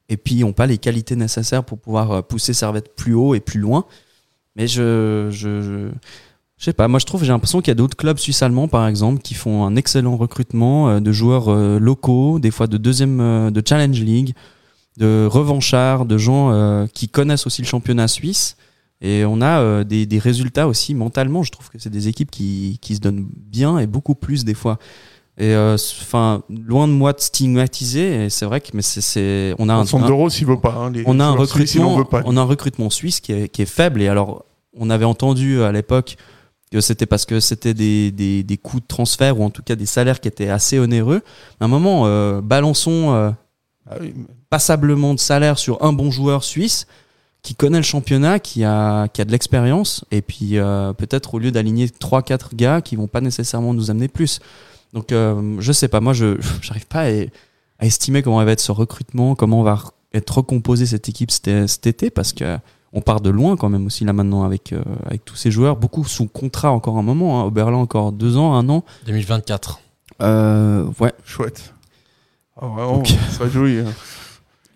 et 0.09 0.17
puis 0.17 0.37
n'ont 0.37 0.55
pas 0.55 0.67
les 0.67 0.79
qualités 0.79 1.15
nécessaires 1.15 1.63
pour 1.63 1.79
pouvoir 1.79 2.11
euh, 2.11 2.23
pousser 2.23 2.55
Servette 2.55 2.97
plus 2.97 3.13
haut 3.13 3.35
et 3.35 3.41
plus 3.41 3.61
loin. 3.61 3.85
Mais 4.57 4.67
je, 4.67 5.29
je, 5.31 5.61
je, 5.61 5.91
je 6.57 6.65
sais 6.65 6.73
pas, 6.73 6.89
moi 6.89 6.99
je 6.99 7.05
trouve, 7.05 7.23
j'ai 7.23 7.33
l'impression 7.33 7.61
qu'il 7.61 7.69
y 7.69 7.73
a 7.73 7.75
d'autres 7.75 7.97
clubs 7.97 8.19
suisses-allemands 8.19 8.69
par 8.69 8.89
exemple 8.89 9.21
qui 9.21 9.35
font 9.35 9.65
un 9.67 9.77
excellent 9.77 10.17
recrutement 10.17 11.01
de 11.01 11.13
joueurs 11.13 11.51
locaux, 11.79 12.39
des 12.39 12.51
fois 12.51 12.67
de 12.67 12.77
deuxième, 12.77 13.51
de 13.51 13.63
Challenge 13.67 13.99
League, 13.99 14.35
de 14.99 15.27
revanchards, 15.31 16.05
de 16.05 16.19
gens 16.19 16.87
qui 16.93 17.09
connaissent 17.09 17.47
aussi 17.47 17.63
le 17.63 17.67
championnat 17.67 18.09
suisse. 18.09 18.57
Et 19.05 19.25
on 19.25 19.41
a 19.41 19.61
euh, 19.61 19.85
des, 19.85 20.07
des 20.07 20.19
résultats 20.21 20.69
aussi 20.69 20.95
mentalement. 20.95 21.43
Je 21.43 21.51
trouve 21.51 21.69
que 21.69 21.79
c'est 21.79 21.91
des 21.91 22.07
équipes 22.09 22.31
qui, 22.31 22.79
qui 22.81 22.95
se 22.95 23.01
donnent 23.01 23.27
bien 23.37 23.79
et 23.79 23.87
beaucoup 23.87 24.15
plus 24.15 24.45
des 24.45 24.55
fois. 24.55 24.79
Et 25.39 25.55
euh, 25.55 25.75
enfin, 26.03 26.43
loin 26.49 26.87
de 26.87 26.93
moi 26.93 27.13
de 27.13 27.21
stigmatiser, 27.21 28.29
c'est 28.31 28.45
vrai 28.45 28.61
que 28.61 28.69
mais 28.75 28.83
c'est, 28.83 29.55
on 29.59 29.69
a 29.69 29.75
un, 29.75 29.85
s'il 30.29 30.47
veut 30.47 30.61
pas. 30.61 30.75
hein, 30.75 30.91
les 30.93 31.03
on 31.07 31.19
a 31.21 31.25
un 31.25 31.33
recrutement, 31.33 31.97
veut 31.97 32.05
pas. 32.05 32.23
on 32.27 32.37
a 32.37 32.41
un 32.41 32.45
recrutement 32.45 32.91
suisse 32.91 33.19
qui 33.21 33.33
est, 33.33 33.49
qui 33.49 33.63
est 33.63 33.67
faible. 33.67 34.03
Et 34.03 34.09
alors, 34.09 34.45
on 34.77 34.89
avait 34.91 35.05
entendu 35.07 35.63
à 35.63 35.73
l'époque 35.73 36.17
que 36.71 36.81
c'était 36.81 37.07
parce 37.07 37.25
que 37.27 37.41
c'était 37.41 37.75
des, 37.75 38.11
des, 38.13 38.43
des 38.43 38.57
coûts 38.57 38.81
de 38.81 38.87
transfert 38.87 39.41
ou 39.41 39.45
en 39.45 39.51
tout 39.51 39.63
cas 39.63 39.75
des 39.75 39.87
salaires 39.87 40.21
qui 40.21 40.29
étaient 40.29 40.49
assez 40.49 40.79
onéreux. 40.79 41.23
À 41.61 41.65
un 41.65 41.69
moment, 41.69 42.07
euh, 42.07 42.41
balançons 42.41 43.11
Ah 43.91 43.97
oui, 44.01 44.13
mais- 44.15 44.25
passablement 44.49 45.15
de 45.15 45.19
salaire 45.19 45.59
sur 45.59 45.83
un 45.83 45.93
bon 45.95 46.11
joueur 46.11 46.45
suisse 46.45 46.87
qui 47.43 47.55
connaît 47.57 47.79
le 47.79 47.83
championnat, 47.85 48.39
qui 48.39 48.63
a, 48.65 49.09
qui 49.09 49.21
a 49.21 49.25
de 49.25 49.33
l'expérience, 49.33 50.05
et 50.13 50.23
puis 50.23 50.59
euh, 50.59 50.93
peut-être 50.93 51.35
au 51.35 51.39
lieu 51.39 51.51
d'aligner 51.51 51.87
3-4 51.89 52.55
gars 52.55 52.81
qui 52.81 52.95
vont 52.97 53.09
pas 53.09 53.21
nécessairement 53.21 53.75
nous 53.75 53.91
amener 53.91 54.09
plus. 54.09 54.39
Donc 54.93 55.11
euh, 55.11 55.57
je 55.59 55.73
sais 55.73 55.89
pas, 55.89 56.01
moi 56.01 56.13
je 56.13 56.39
j'arrive 56.63 56.87
pas 56.87 57.01
à, 57.01 57.09
à 57.79 57.87
estimer 57.87 58.23
comment 58.23 58.45
va 58.45 58.53
être 58.53 58.61
ce 58.61 58.71
recrutement, 58.73 59.35
comment 59.35 59.63
va 59.63 59.75
re- 59.75 59.91
être 60.15 60.31
recomposée 60.39 60.87
cette 60.87 61.09
équipe 61.09 61.31
cet, 61.31 61.67
cet 61.69 61.87
été, 61.87 62.11
parce 62.11 62.33
que 62.33 62.59
on 62.93 63.01
part 63.01 63.23
de 63.23 63.31
loin 63.31 63.57
quand 63.57 63.71
même 63.71 63.87
aussi 63.87 64.05
là 64.05 64.13
maintenant 64.13 64.45
avec, 64.45 64.73
euh, 64.75 64.83
avec 65.07 65.25
tous 65.25 65.35
ces 65.37 65.51
joueurs, 65.51 65.77
beaucoup 65.77 66.05
sous 66.05 66.27
contrat 66.29 66.71
encore 66.71 66.99
un 66.99 67.03
moment, 67.03 67.41
hein, 67.41 67.45
Oberlin 67.47 67.79
encore 67.79 68.13
deux 68.13 68.37
ans, 68.37 68.53
un 68.55 68.69
an. 68.69 68.85
2024. 69.07 69.81
Euh, 70.21 70.85
ouais, 71.01 71.13
Chouette. 71.25 71.73
Ah, 72.61 72.67
vraiment, 72.67 72.99
Ok. 72.99 73.09
ça 73.31 73.49
jouit. 73.49 73.79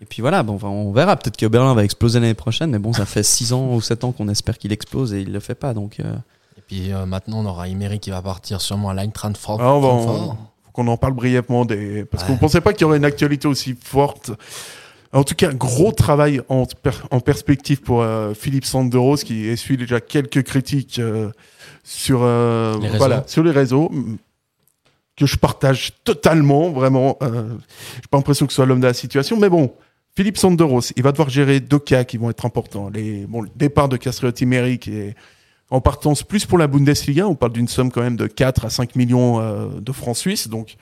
Et 0.01 0.05
puis 0.05 0.21
voilà, 0.21 0.43
bon, 0.43 0.55
enfin, 0.55 0.67
on 0.67 0.91
verra. 0.91 1.15
Peut-être 1.15 1.37
que 1.37 1.45
Berlin 1.47 1.73
va 1.73 1.83
exploser 1.83 2.19
l'année 2.19 2.33
prochaine, 2.35 2.69
mais 2.71 2.79
bon, 2.79 2.93
ça 2.93 3.05
fait 3.05 3.23
6 3.23 3.53
ans 3.53 3.73
ou 3.73 3.81
7 3.81 4.03
ans 4.03 4.11
qu'on 4.11 4.27
espère 4.29 4.57
qu'il 4.57 4.71
explose 4.71 5.13
et 5.13 5.21
il 5.21 5.31
le 5.31 5.39
fait 5.39 5.55
pas. 5.55 5.73
Donc, 5.73 5.99
euh, 5.99 6.13
Et 6.57 6.61
puis 6.67 6.91
euh, 6.93 7.05
maintenant, 7.05 7.39
on 7.39 7.45
aura 7.45 7.67
Emery 7.67 7.99
qui 7.99 8.11
va 8.11 8.21
partir 8.21 8.61
sûrement 8.61 8.89
à 8.89 8.93
l'Eintracht 8.93 9.35
Frank- 9.37 9.59
Ah, 9.61 9.73
on 9.73 9.79
va- 9.81 9.87
Francfort. 9.89 10.37
faut 10.65 10.71
qu'on 10.71 10.87
en 10.87 10.97
parle 10.97 11.13
brièvement 11.13 11.65
des 11.65 12.05
parce 12.05 12.23
Ouais. 12.23 12.29
qu'on 12.29 12.37
pensait 12.37 12.61
pas 12.61 12.73
qu'il 12.73 12.81
y 12.81 12.85
aurait 12.85 12.97
une 12.97 13.05
actualité 13.05 13.47
aussi 13.47 13.75
forte. 13.81 14.31
En 15.13 15.23
tout 15.23 15.33
cas, 15.35 15.51
gros 15.53 15.91
travail 15.93 16.41
en, 16.49 16.65
per- 16.65 16.91
en 17.09 17.19
perspective 17.19 17.81
pour 17.81 18.01
euh, 18.03 18.33
Philippe 18.35 18.65
Sanderos 18.65 19.15
qui 19.15 19.47
essuie 19.47 19.77
déjà 19.77 19.99
quelques 20.01 20.43
critiques 20.43 20.99
euh, 20.99 21.31
sur 21.83 22.19
euh, 22.21 22.73
Les 22.79 22.87
réseaux. 22.87 22.97
voilà 22.97 23.23
sur 23.25 23.41
les 23.41 23.51
réseaux 23.51 23.89
que 25.15 25.25
je 25.25 25.37
partage 25.37 25.93
totalement 26.03 26.69
vraiment. 26.69 27.17
Euh, 27.23 27.49
J'ai 27.95 28.07
pas 28.11 28.17
l'impression 28.17 28.45
que 28.45 28.51
ce 28.51 28.57
soit 28.57 28.65
l'homme 28.67 28.81
de 28.81 28.85
la 28.87 28.93
situation, 28.93 29.37
mais 29.39 29.49
bon. 29.49 29.73
Philippe 30.17 30.37
Sanderos, 30.37 30.81
il 30.95 31.03
va 31.03 31.11
devoir 31.11 31.29
gérer 31.29 31.59
deux 31.59 31.77
cas 31.77 32.03
qui 32.03 32.17
vont 32.17 32.31
être 32.31 32.43
importants. 32.43 32.89
Le 32.91 33.27
départ 33.55 33.87
de 33.87 33.97
Castriotti 33.97 34.47
Meri 34.47 34.79
qui 34.79 34.97
est 34.97 35.15
en 35.69 35.79
partance 35.79 36.23
plus 36.23 36.47
pour 36.47 36.57
la 36.57 36.65
Bundesliga. 36.65 37.27
On 37.27 37.35
parle 37.35 37.51
d'une 37.51 37.67
somme 37.67 37.91
quand 37.91 38.01
même 38.01 38.15
de 38.15 38.25
4 38.25 38.65
à 38.65 38.71
5 38.71 38.95
millions 38.95 39.39
euh, 39.39 39.67
de 39.79 39.91
francs 39.91 40.17
suisses. 40.17 40.47
Donc 40.47 40.77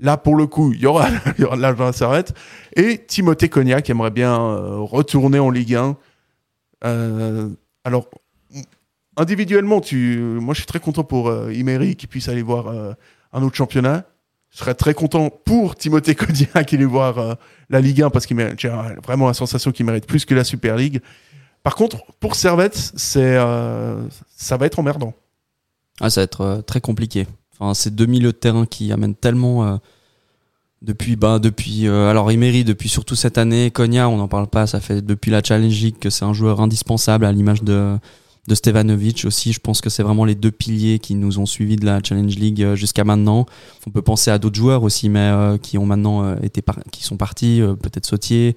là, 0.00 0.16
pour 0.16 0.34
le 0.34 0.48
coup, 0.48 0.72
il 0.72 0.80
y 0.80 0.86
aura, 0.86 1.06
s'arrête. 1.92 2.34
Et 2.74 2.98
Timothée 3.06 3.48
Cognac 3.48 3.84
qui 3.84 3.92
aimerait 3.92 4.10
bien 4.10 4.34
euh, 4.36 4.78
retourner 4.78 5.38
en 5.38 5.50
Ligue 5.50 5.76
1. 5.76 5.96
Euh, 6.84 7.50
alors, 7.84 8.08
individuellement, 9.16 9.80
moi, 9.92 10.54
je 10.54 10.58
suis 10.58 10.66
très 10.66 10.80
content 10.80 11.04
pour 11.04 11.32
Imery 11.48 11.94
qui 11.94 12.08
puisse 12.08 12.28
aller 12.28 12.42
voir 12.42 12.74
un 13.32 13.42
autre 13.44 13.54
championnat. 13.54 14.04
Je 14.50 14.58
serais 14.58 14.74
très 14.74 14.94
content 14.94 15.30
pour 15.30 15.76
Timothée 15.76 16.14
Cognac 16.14 16.66
qui 16.66 16.74
aller 16.74 16.84
voir 16.84 17.18
euh, 17.18 17.34
la 17.68 17.80
Ligue 17.80 18.02
1 18.02 18.10
parce 18.10 18.26
qu'il 18.26 18.36
mérite, 18.36 18.64
vraiment 19.04 19.26
la 19.26 19.34
sensation 19.34 19.72
qu'il 19.72 19.86
mérite 19.86 20.06
plus 20.06 20.24
que 20.24 20.34
la 20.34 20.44
Super 20.44 20.76
League. 20.76 21.00
Par 21.62 21.74
contre, 21.74 21.98
pour 22.20 22.34
Servette, 22.34 22.92
c'est, 22.96 23.36
euh, 23.36 24.00
ça 24.36 24.56
va 24.56 24.66
être 24.66 24.78
emmerdant. 24.78 25.12
ah, 26.00 26.10
ça 26.10 26.20
va 26.20 26.24
être 26.24 26.40
euh, 26.40 26.62
très 26.62 26.80
compliqué. 26.80 27.26
Enfin, 27.58 27.74
c'est 27.74 27.94
deux 27.94 28.06
milieux 28.06 28.32
de 28.32 28.38
terrain 28.38 28.66
qui 28.66 28.92
amènent 28.92 29.16
tellement 29.16 29.80
depuis, 30.80 31.16
bah, 31.16 31.40
depuis, 31.40 31.88
alors 31.88 32.30
Emery 32.30 32.62
depuis 32.62 32.88
surtout 32.88 33.16
cette 33.16 33.36
année, 33.36 33.72
Konya, 33.72 34.08
on 34.08 34.16
n'en 34.16 34.28
parle 34.28 34.46
pas. 34.46 34.68
Ça 34.68 34.78
fait 34.78 35.02
depuis 35.02 35.32
la 35.32 35.42
Challenge 35.42 35.74
League 35.74 35.98
que 35.98 36.08
c'est 36.08 36.24
un 36.24 36.32
joueur 36.32 36.60
indispensable 36.60 37.24
à 37.24 37.32
l'image 37.32 37.64
de 37.64 37.98
de 38.46 38.54
Stevanovic 38.54 39.24
aussi. 39.26 39.52
Je 39.52 39.60
pense 39.60 39.80
que 39.80 39.90
c'est 39.90 40.02
vraiment 40.02 40.24
les 40.24 40.34
deux 40.34 40.50
piliers 40.50 40.98
qui 40.98 41.14
nous 41.14 41.38
ont 41.38 41.46
suivis 41.46 41.76
de 41.76 41.84
la 41.84 42.00
Challenge 42.02 42.34
League 42.34 42.62
euh, 42.62 42.76
jusqu'à 42.76 43.04
maintenant. 43.04 43.46
On 43.86 43.90
peut 43.90 44.02
penser 44.02 44.30
à 44.30 44.38
d'autres 44.38 44.56
joueurs 44.56 44.82
aussi, 44.82 45.08
mais 45.08 45.20
euh, 45.20 45.58
qui 45.58 45.78
ont 45.78 45.86
maintenant 45.86 46.24
euh, 46.24 46.36
été 46.42 46.62
qui 46.90 47.04
sont 47.04 47.16
partis, 47.16 47.62
peut-être 47.82 48.06
Sautier. 48.06 48.56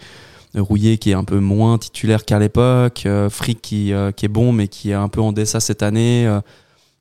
Rouillet 0.54 0.98
qui 0.98 1.12
est 1.12 1.14
un 1.14 1.24
peu 1.24 1.40
moins 1.40 1.78
titulaire 1.78 2.26
qu'à 2.26 2.38
l'époque, 2.38 3.08
Frick 3.30 3.62
qui, 3.62 3.94
qui 4.18 4.26
est 4.26 4.30
bon 4.30 4.52
mais 4.52 4.68
qui 4.68 4.90
est 4.90 4.94
un 4.94 5.08
peu 5.08 5.22
en 5.22 5.32
dessa 5.32 5.62
cette 5.62 5.82
année. 5.82 6.28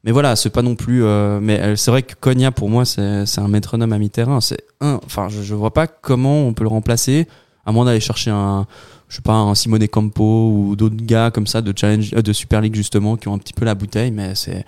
mais 0.04 0.12
voilà, 0.12 0.36
c'est 0.36 0.50
pas 0.50 0.62
non 0.62 0.76
plus. 0.76 1.02
mais 1.42 1.74
c'est 1.74 1.90
vrai 1.90 2.04
que 2.04 2.14
Konya 2.14 2.52
pour 2.52 2.70
moi 2.70 2.84
c'est 2.84 3.38
un 3.38 3.48
métronome 3.48 3.92
à 3.92 3.98
mi-terrain. 3.98 4.40
C'est. 4.40 4.62
Enfin, 4.80 5.28
je, 5.28 5.42
je 5.42 5.56
vois 5.56 5.74
pas 5.74 5.88
comment 5.88 6.46
on 6.46 6.54
peut 6.54 6.62
le 6.62 6.68
remplacer 6.68 7.26
à 7.66 7.72
moins 7.72 7.84
d'aller 7.84 8.00
chercher 8.00 8.30
un, 8.30 8.66
je 9.10 9.16
sais 9.16 9.22
pas, 9.22 9.34
un 9.34 9.54
Simone 9.54 9.86
Campo 9.88 10.50
ou 10.54 10.76
d'autres 10.76 10.96
gars 11.04 11.30
comme 11.30 11.46
ça 11.46 11.60
de 11.60 11.74
challenge, 11.78 12.12
euh, 12.14 12.22
de 12.22 12.32
Super 12.32 12.62
League 12.62 12.74
justement 12.74 13.16
qui 13.18 13.28
ont 13.28 13.34
un 13.34 13.38
petit 13.38 13.52
peu 13.52 13.66
la 13.66 13.74
bouteille. 13.74 14.10
Mais 14.12 14.34
c'est 14.34 14.64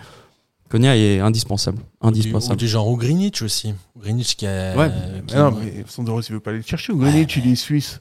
Konya 0.69 0.97
est 0.97 1.21
indispensable. 1.21 1.79
Du, 1.79 1.85
ou 2.03 2.07
Indispensable. 2.09 2.57
du 2.57 2.67
genre 2.69 2.89
ou 2.89 2.97
Greenwich 2.97 3.41
aussi. 3.43 3.73
Greenwich 3.99 4.35
qui 4.37 4.45
est. 4.47 4.75
Ouais. 4.77 4.91
qui- 5.27 5.35
Mais 5.35 5.41
non, 5.41 5.51
mais 5.53 5.85
Sandro, 5.87 6.21
tu 6.21 6.33
veux 6.33 6.41
pas 6.41 6.51
aller 6.51 6.59
le 6.61 6.65
chercher 6.67 6.93
au 6.93 6.97
Greenwich, 6.97 7.37
il 7.37 7.51
est 7.51 7.55
suisse. 7.57 8.01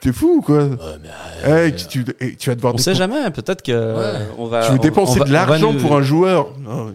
T'es 0.00 0.10
fou 0.12 0.36
ou 0.38 0.40
quoi 0.40 0.64
Ouais, 0.64 0.76
mais, 1.02 1.08
euh, 1.44 1.68
Eh, 1.68 1.74
tu, 1.76 1.86
tu- 2.04 2.14
eh, 2.18 2.34
tu 2.34 2.48
vas 2.48 2.54
devoir 2.56 2.74
On 2.74 2.78
sait 2.78 2.94
jamais, 2.94 3.30
peut-être 3.30 3.60
que 3.60 3.70
euh, 3.72 4.24
on 4.38 4.46
va. 4.46 4.64
Tu 4.64 4.72
veux 4.72 4.78
on- 4.78 4.80
dépenser 4.80 5.16
on 5.16 5.18
va- 5.18 5.24
de 5.26 5.32
l'argent 5.32 5.72
nous- 5.74 5.80
pour 5.80 5.94
un 5.94 6.00
joueur 6.00 6.48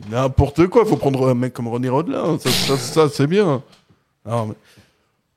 N'importe 0.10 0.66
quoi, 0.68 0.84
faut 0.86 0.98
prendre 0.98 1.30
un 1.30 1.36
mec 1.36 1.54
comme 1.54 1.68
René 1.68 1.90
Rodelin. 1.90 2.40
Ça, 2.40 2.50
ça, 2.50 2.78
ça, 2.78 3.10
c'est 3.14 3.28
bien. 3.28 3.62
Non, 4.28 4.48
mais- 4.48 4.56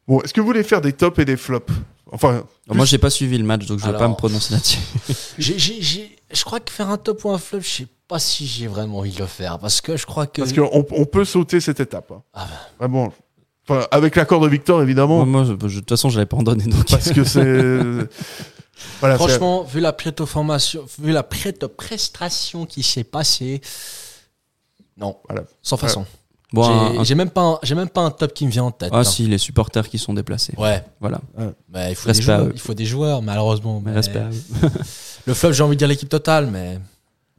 Bon, 0.08 0.20
est-ce 0.22 0.32
que 0.32 0.40
vous 0.40 0.46
voulez 0.46 0.62
faire 0.62 0.80
des 0.80 0.92
tops 0.94 1.18
et 1.18 1.24
des 1.26 1.36
flops? 1.36 1.70
Enfin, 2.14 2.44
Moi, 2.68 2.86
j'ai 2.86 2.98
pas 2.98 3.10
suivi 3.10 3.36
le 3.36 3.44
match, 3.44 3.66
donc 3.66 3.78
je 3.80 3.82
vais 3.84 3.88
Alors- 3.90 4.00
pas 4.00 4.08
me 4.08 4.14
prononcer 4.14 4.54
là-dessus. 4.54 4.78
je 5.38 6.44
crois 6.44 6.60
que 6.60 6.70
faire 6.70 6.88
un 6.88 6.96
top 6.96 7.24
ou 7.24 7.30
un 7.30 7.38
flop, 7.38 7.60
je 7.60 7.68
sais 7.68 7.86
pas 8.08 8.18
si 8.18 8.46
j'ai 8.46 8.66
vraiment 8.68 8.98
envie 8.98 9.10
de 9.12 9.18
le 9.18 9.26
faire. 9.26 9.58
Parce 9.58 9.80
que 9.80 9.96
je 9.96 10.06
crois 10.06 10.26
que. 10.26 10.40
parce 10.42 10.52
qu'on 10.52 10.86
on 10.90 11.04
peut 11.06 11.24
sauter 11.24 11.60
cette 11.60 11.80
étape. 11.80 12.10
hein. 12.12 12.22
Ah 12.32 12.46
Vraiment. 12.78 13.12
Enfin, 13.68 13.86
avec 13.90 14.14
l'accord 14.16 14.40
de 14.40 14.48
Victor, 14.48 14.82
évidemment. 14.82 15.24
Moi, 15.24 15.44
moi, 15.44 15.44
je- 15.44 15.68
je- 15.68 15.74
de 15.76 15.80
toute 15.80 15.88
façon, 15.90 16.08
je 16.10 16.16
l'avais 16.18 16.26
pas 16.26 16.36
en 16.36 16.42
donné, 16.42 16.64
donc. 16.64 16.88
Parce 16.88 17.10
que 17.12 17.24
c'est. 17.24 18.06
voilà, 19.00 19.16
Franchement, 19.16 19.62
vu 19.64 19.80
la 19.80 19.92
prête-formation, 19.92 20.84
vu 21.00 21.12
la 21.12 21.22
prête-prestation 21.22 22.66
qui 22.66 22.82
s'est 22.82 23.04
passée, 23.04 23.60
non, 24.96 25.16
Voilà. 25.28 25.44
sans 25.62 25.76
façon. 25.78 26.04
Bon, 26.54 26.62
J'ai- 26.62 26.70
un- 26.96 27.00
un- 27.00 27.04
J'ai 27.04 27.14
même 27.16 27.30
pas, 27.30 27.42
un- 27.42 27.58
j'ai 27.64 27.74
même 27.74 27.88
pas 27.88 28.02
un 28.02 28.10
top 28.12 28.32
qui 28.32 28.46
me 28.46 28.50
vient 28.52 28.64
en 28.64 28.70
tête. 28.70 28.90
Ah, 28.92 28.98
hein. 29.00 29.04
si, 29.04 29.26
les 29.26 29.38
supporters 29.38 29.88
qui 29.88 29.98
sont 29.98 30.14
déplacés. 30.14 30.54
Ouais, 30.56 30.84
Voilà. 31.00 31.20
il 31.88 31.94
faut 31.96 32.12
des 32.12 32.22
joueurs. 32.22 32.48
Il 32.54 32.60
faut 32.60 32.74
des 32.74 32.86
joueurs, 32.86 33.22
malheureusement. 33.22 33.80
Mais 33.84 33.90
mais- 33.90 33.96
respect 33.96 34.20
à 34.20 34.28
eux. 34.30 34.70
Le 35.26 35.34
flop, 35.34 35.52
j'ai 35.52 35.62
envie 35.64 35.74
de 35.74 35.78
dire 35.78 35.88
l'équipe 35.88 36.08
totale, 36.08 36.46
mais 36.50 36.78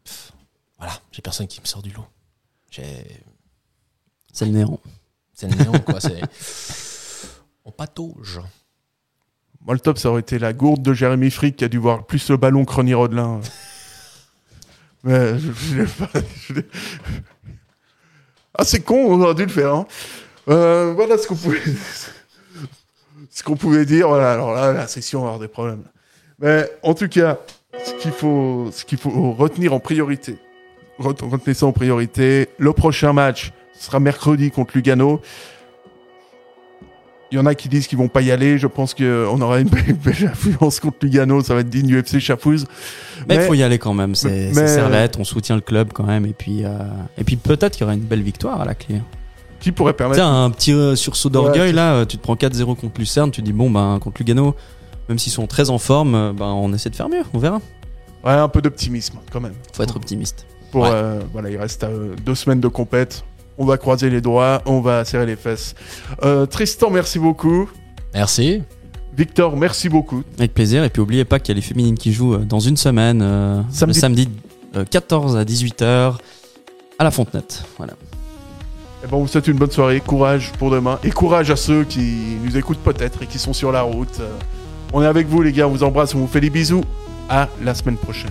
pff, 0.04 0.32
voilà, 0.78 0.94
j'ai 1.12 1.22
personne 1.22 1.48
qui 1.48 1.62
me 1.62 1.66
sort 1.66 1.82
du 1.82 1.92
lot. 1.92 2.06
J'ai, 2.72 2.84
C'est 4.34 4.46
le 4.46 4.52
néant. 4.52 4.80
c'est 5.34 5.48
le 5.50 5.56
néant 5.64 5.80
quoi. 5.80 6.00
C'est, 6.02 6.20
on 7.64 7.72
patauge. 7.72 8.42
Moi, 9.62 9.76
le 9.76 9.80
top, 9.80 9.98
ça 9.98 10.10
aurait 10.10 10.20
été 10.22 10.38
la 10.40 10.52
gourde 10.52 10.82
de 10.84 10.94
Jérémy 10.94 11.32
Frick 11.32 11.56
qui 11.56 11.64
a 11.64 11.70
dû 11.70 11.78
voir 11.78 12.06
plus 12.06 12.30
le 12.30 12.38
ballon 12.38 12.66
que 12.66 12.74
Ronny 12.74 12.94
Rodelin. 12.94 13.40
Mais 15.04 15.40
je, 15.40 15.52
je 15.54 15.76
l'ai 15.82 15.86
pas. 15.88 16.10
je 16.48 16.54
l'ai- 16.54 16.68
Ah, 18.58 18.64
c'est 18.64 18.80
con, 18.82 18.96
on 19.08 19.22
aurait 19.22 19.36
dû 19.36 19.44
le 19.44 19.50
faire. 19.52 19.74
hein. 19.74 19.86
Euh, 20.50 20.94
voilà 20.96 21.18
ce 21.18 21.28
qu'on 21.28 21.36
pouvait, 21.36 21.60
ce 23.32 23.44
qu'on 23.44 23.56
pouvait 23.56 23.86
dire. 23.86 24.08
Voilà, 24.10 24.32
alors 24.34 24.54
là, 24.54 24.72
la 24.74 24.88
session 24.88 25.22
va 25.22 25.28
avoir 25.28 25.40
des 25.40 25.48
problèmes. 25.48 25.84
Mais 26.40 26.70
en 26.84 26.94
tout 26.94 27.08
cas, 27.08 27.40
ce 27.84 27.94
qu'il 27.94 28.12
faut, 28.12 28.70
ce 28.72 28.86
qu'il 28.86 28.98
faut 28.98 29.32
retenir 29.34 29.74
en 29.74 29.80
priorité, 29.80 30.38
ret- 31.00 31.16
retenez 31.22 31.54
ça 31.54 31.66
en 31.66 31.72
priorité. 31.72 32.50
Le 32.58 32.74
prochain 32.74 33.14
match 33.14 33.52
sera 33.78 34.00
mercredi 34.00 34.52
contre 34.52 34.72
Lugano. 34.76 35.22
Il 37.32 37.38
y 37.38 37.42
en 37.42 37.46
a 37.48 37.56
qui 37.56 37.70
disent 37.70 37.88
qu'ils 37.88 37.98
vont 37.98 38.08
pas 38.08 38.22
y 38.22 38.32
aller. 38.32 38.58
Je 38.58 38.68
pense 38.68 38.94
qu'on 38.94 39.42
aura 39.42 39.60
une 39.60 39.68
belle, 39.70 39.94
belle 40.04 40.30
influence 40.32 40.80
contre 40.80 40.98
Lugano. 41.02 41.42
Ça 41.42 41.54
va 41.56 41.62
être 41.62 41.70
digne 41.70 41.88
du 41.88 41.98
FC 41.98 42.20
Chafouz. 42.20 42.66
Mais 43.28 43.36
il 43.36 43.42
faut 43.42 43.54
y 43.56 43.64
aller 43.64 43.80
quand 43.80 43.94
même. 43.94 44.16
C'est 44.16 44.54
Servette, 44.54 45.18
on 45.20 45.24
soutient 45.24 45.56
le 45.56 45.62
club 45.62 45.92
quand 45.94 46.04
même. 46.06 46.26
Et 46.26 46.34
puis, 46.34 46.64
euh, 46.64 46.70
et 47.18 47.24
puis 47.24 47.36
peut-être 47.36 47.74
qu'il 47.74 47.82
y 47.82 47.84
aura 47.86 47.94
une 47.96 48.02
belle 48.02 48.22
victoire 48.22 48.62
à 48.62 48.66
la 48.66 48.76
clé. 48.76 49.02
Qui 49.60 49.72
pourrait 49.72 49.94
permettre 49.94 50.22
Tiens, 50.22 50.44
un 50.46 50.50
petit 50.52 50.72
euh, 50.74 50.96
sursaut 50.96 51.30
d'orgueil 51.30 51.70
Ouais, 51.70 51.72
là. 51.72 52.06
Tu 52.06 52.18
te 52.18 52.22
prends 52.22 52.36
4-0 52.36 52.76
contre 52.76 53.00
Lucerne. 53.00 53.32
Tu 53.32 53.42
dis 53.42 53.54
bon, 53.54 53.72
ben 53.72 53.98
contre 54.00 54.20
Lugano, 54.22 54.56
même 55.10 55.18
s'ils 55.18 55.32
sont 55.32 55.48
très 55.48 55.70
en 55.72 55.80
forme, 55.80 56.14
euh, 56.14 56.34
ben 56.34 56.46
on 56.46 56.72
essaie 56.74 56.90
de 56.92 56.96
faire 56.96 57.10
mieux. 57.10 57.24
On 57.34 57.40
verra. 57.40 57.60
Ouais, 58.24 58.34
un 58.34 58.48
peu 58.48 58.62
d'optimisme 58.62 59.18
quand 59.32 59.40
même. 59.42 59.54
Faut 59.74 59.82
être 59.82 59.96
optimiste. 59.96 60.46
Pour, 60.72 60.84
Ouais. 60.84 60.90
euh, 60.92 61.20
voilà, 61.34 61.50
il 61.50 61.58
reste 61.58 61.86
deux 62.26 62.36
semaines 62.36 62.60
de 62.60 62.68
compète. 62.68 63.24
On 63.58 63.66
va 63.66 63.78
croiser 63.78 64.10
les 64.10 64.22
doigts, 64.22 64.62
on 64.66 64.82
va 64.82 65.06
serrer 65.06 65.26
les 65.26 65.36
fesses. 65.36 65.76
Euh, 66.24 66.46
Tristan, 66.46 66.90
merci 66.90 67.20
beaucoup. 67.20 67.70
Merci. 68.14 68.62
Victor, 69.16 69.56
merci 69.56 69.88
beaucoup. 69.88 70.24
Avec 70.38 70.54
plaisir. 70.54 70.84
Et 70.84 70.90
puis 70.90 71.02
oubliez 71.02 71.26
pas 71.26 71.40
qu'il 71.40 71.50
y 71.50 71.56
a 71.56 71.60
les 71.60 71.66
féminines 71.66 71.98
qui 71.98 72.12
jouent 72.12 72.36
euh, 72.36 72.40
dans 72.40 72.60
une 72.60 72.78
semaine, 72.78 73.22
euh, 73.22 73.62
Samedi. 73.70 73.98
le 73.98 74.02
samedi 74.02 74.30
euh, 74.76 74.86
14 74.86 75.38
à 75.38 75.46
18h 75.46 76.16
à 77.00 77.04
la 77.04 77.12
Fontenette. 77.12 77.64
Voilà. 77.78 77.94
Et 79.04 79.08
bon, 79.08 79.18
on 79.18 79.22
vous 79.22 79.28
souhaite 79.28 79.48
une 79.48 79.58
bonne 79.58 79.72
soirée, 79.72 80.02
courage 80.02 80.52
pour 80.60 80.70
demain. 80.70 81.00
Et 81.04 81.12
courage 81.12 81.50
à 81.50 81.56
ceux 81.56 81.84
qui 81.86 82.38
nous 82.44 82.58
écoutent 82.58 82.84
peut-être 82.84 83.24
et 83.24 83.28
qui 83.28 83.40
sont 83.40 83.54
sur 83.54 83.72
la 83.72 83.84
route. 83.84 84.22
On 84.92 85.02
est 85.02 85.08
avec 85.08 85.28
vous 85.28 85.42
les 85.42 85.52
gars, 85.52 85.68
on 85.68 85.72
vous 85.72 85.84
embrasse, 85.84 86.14
on 86.16 86.20
vous 86.20 86.28
fait 86.28 86.42
des 86.42 86.50
bisous. 86.50 86.84
À 87.30 87.50
la 87.64 87.74
semaine 87.74 87.98
prochaine. 87.98 88.30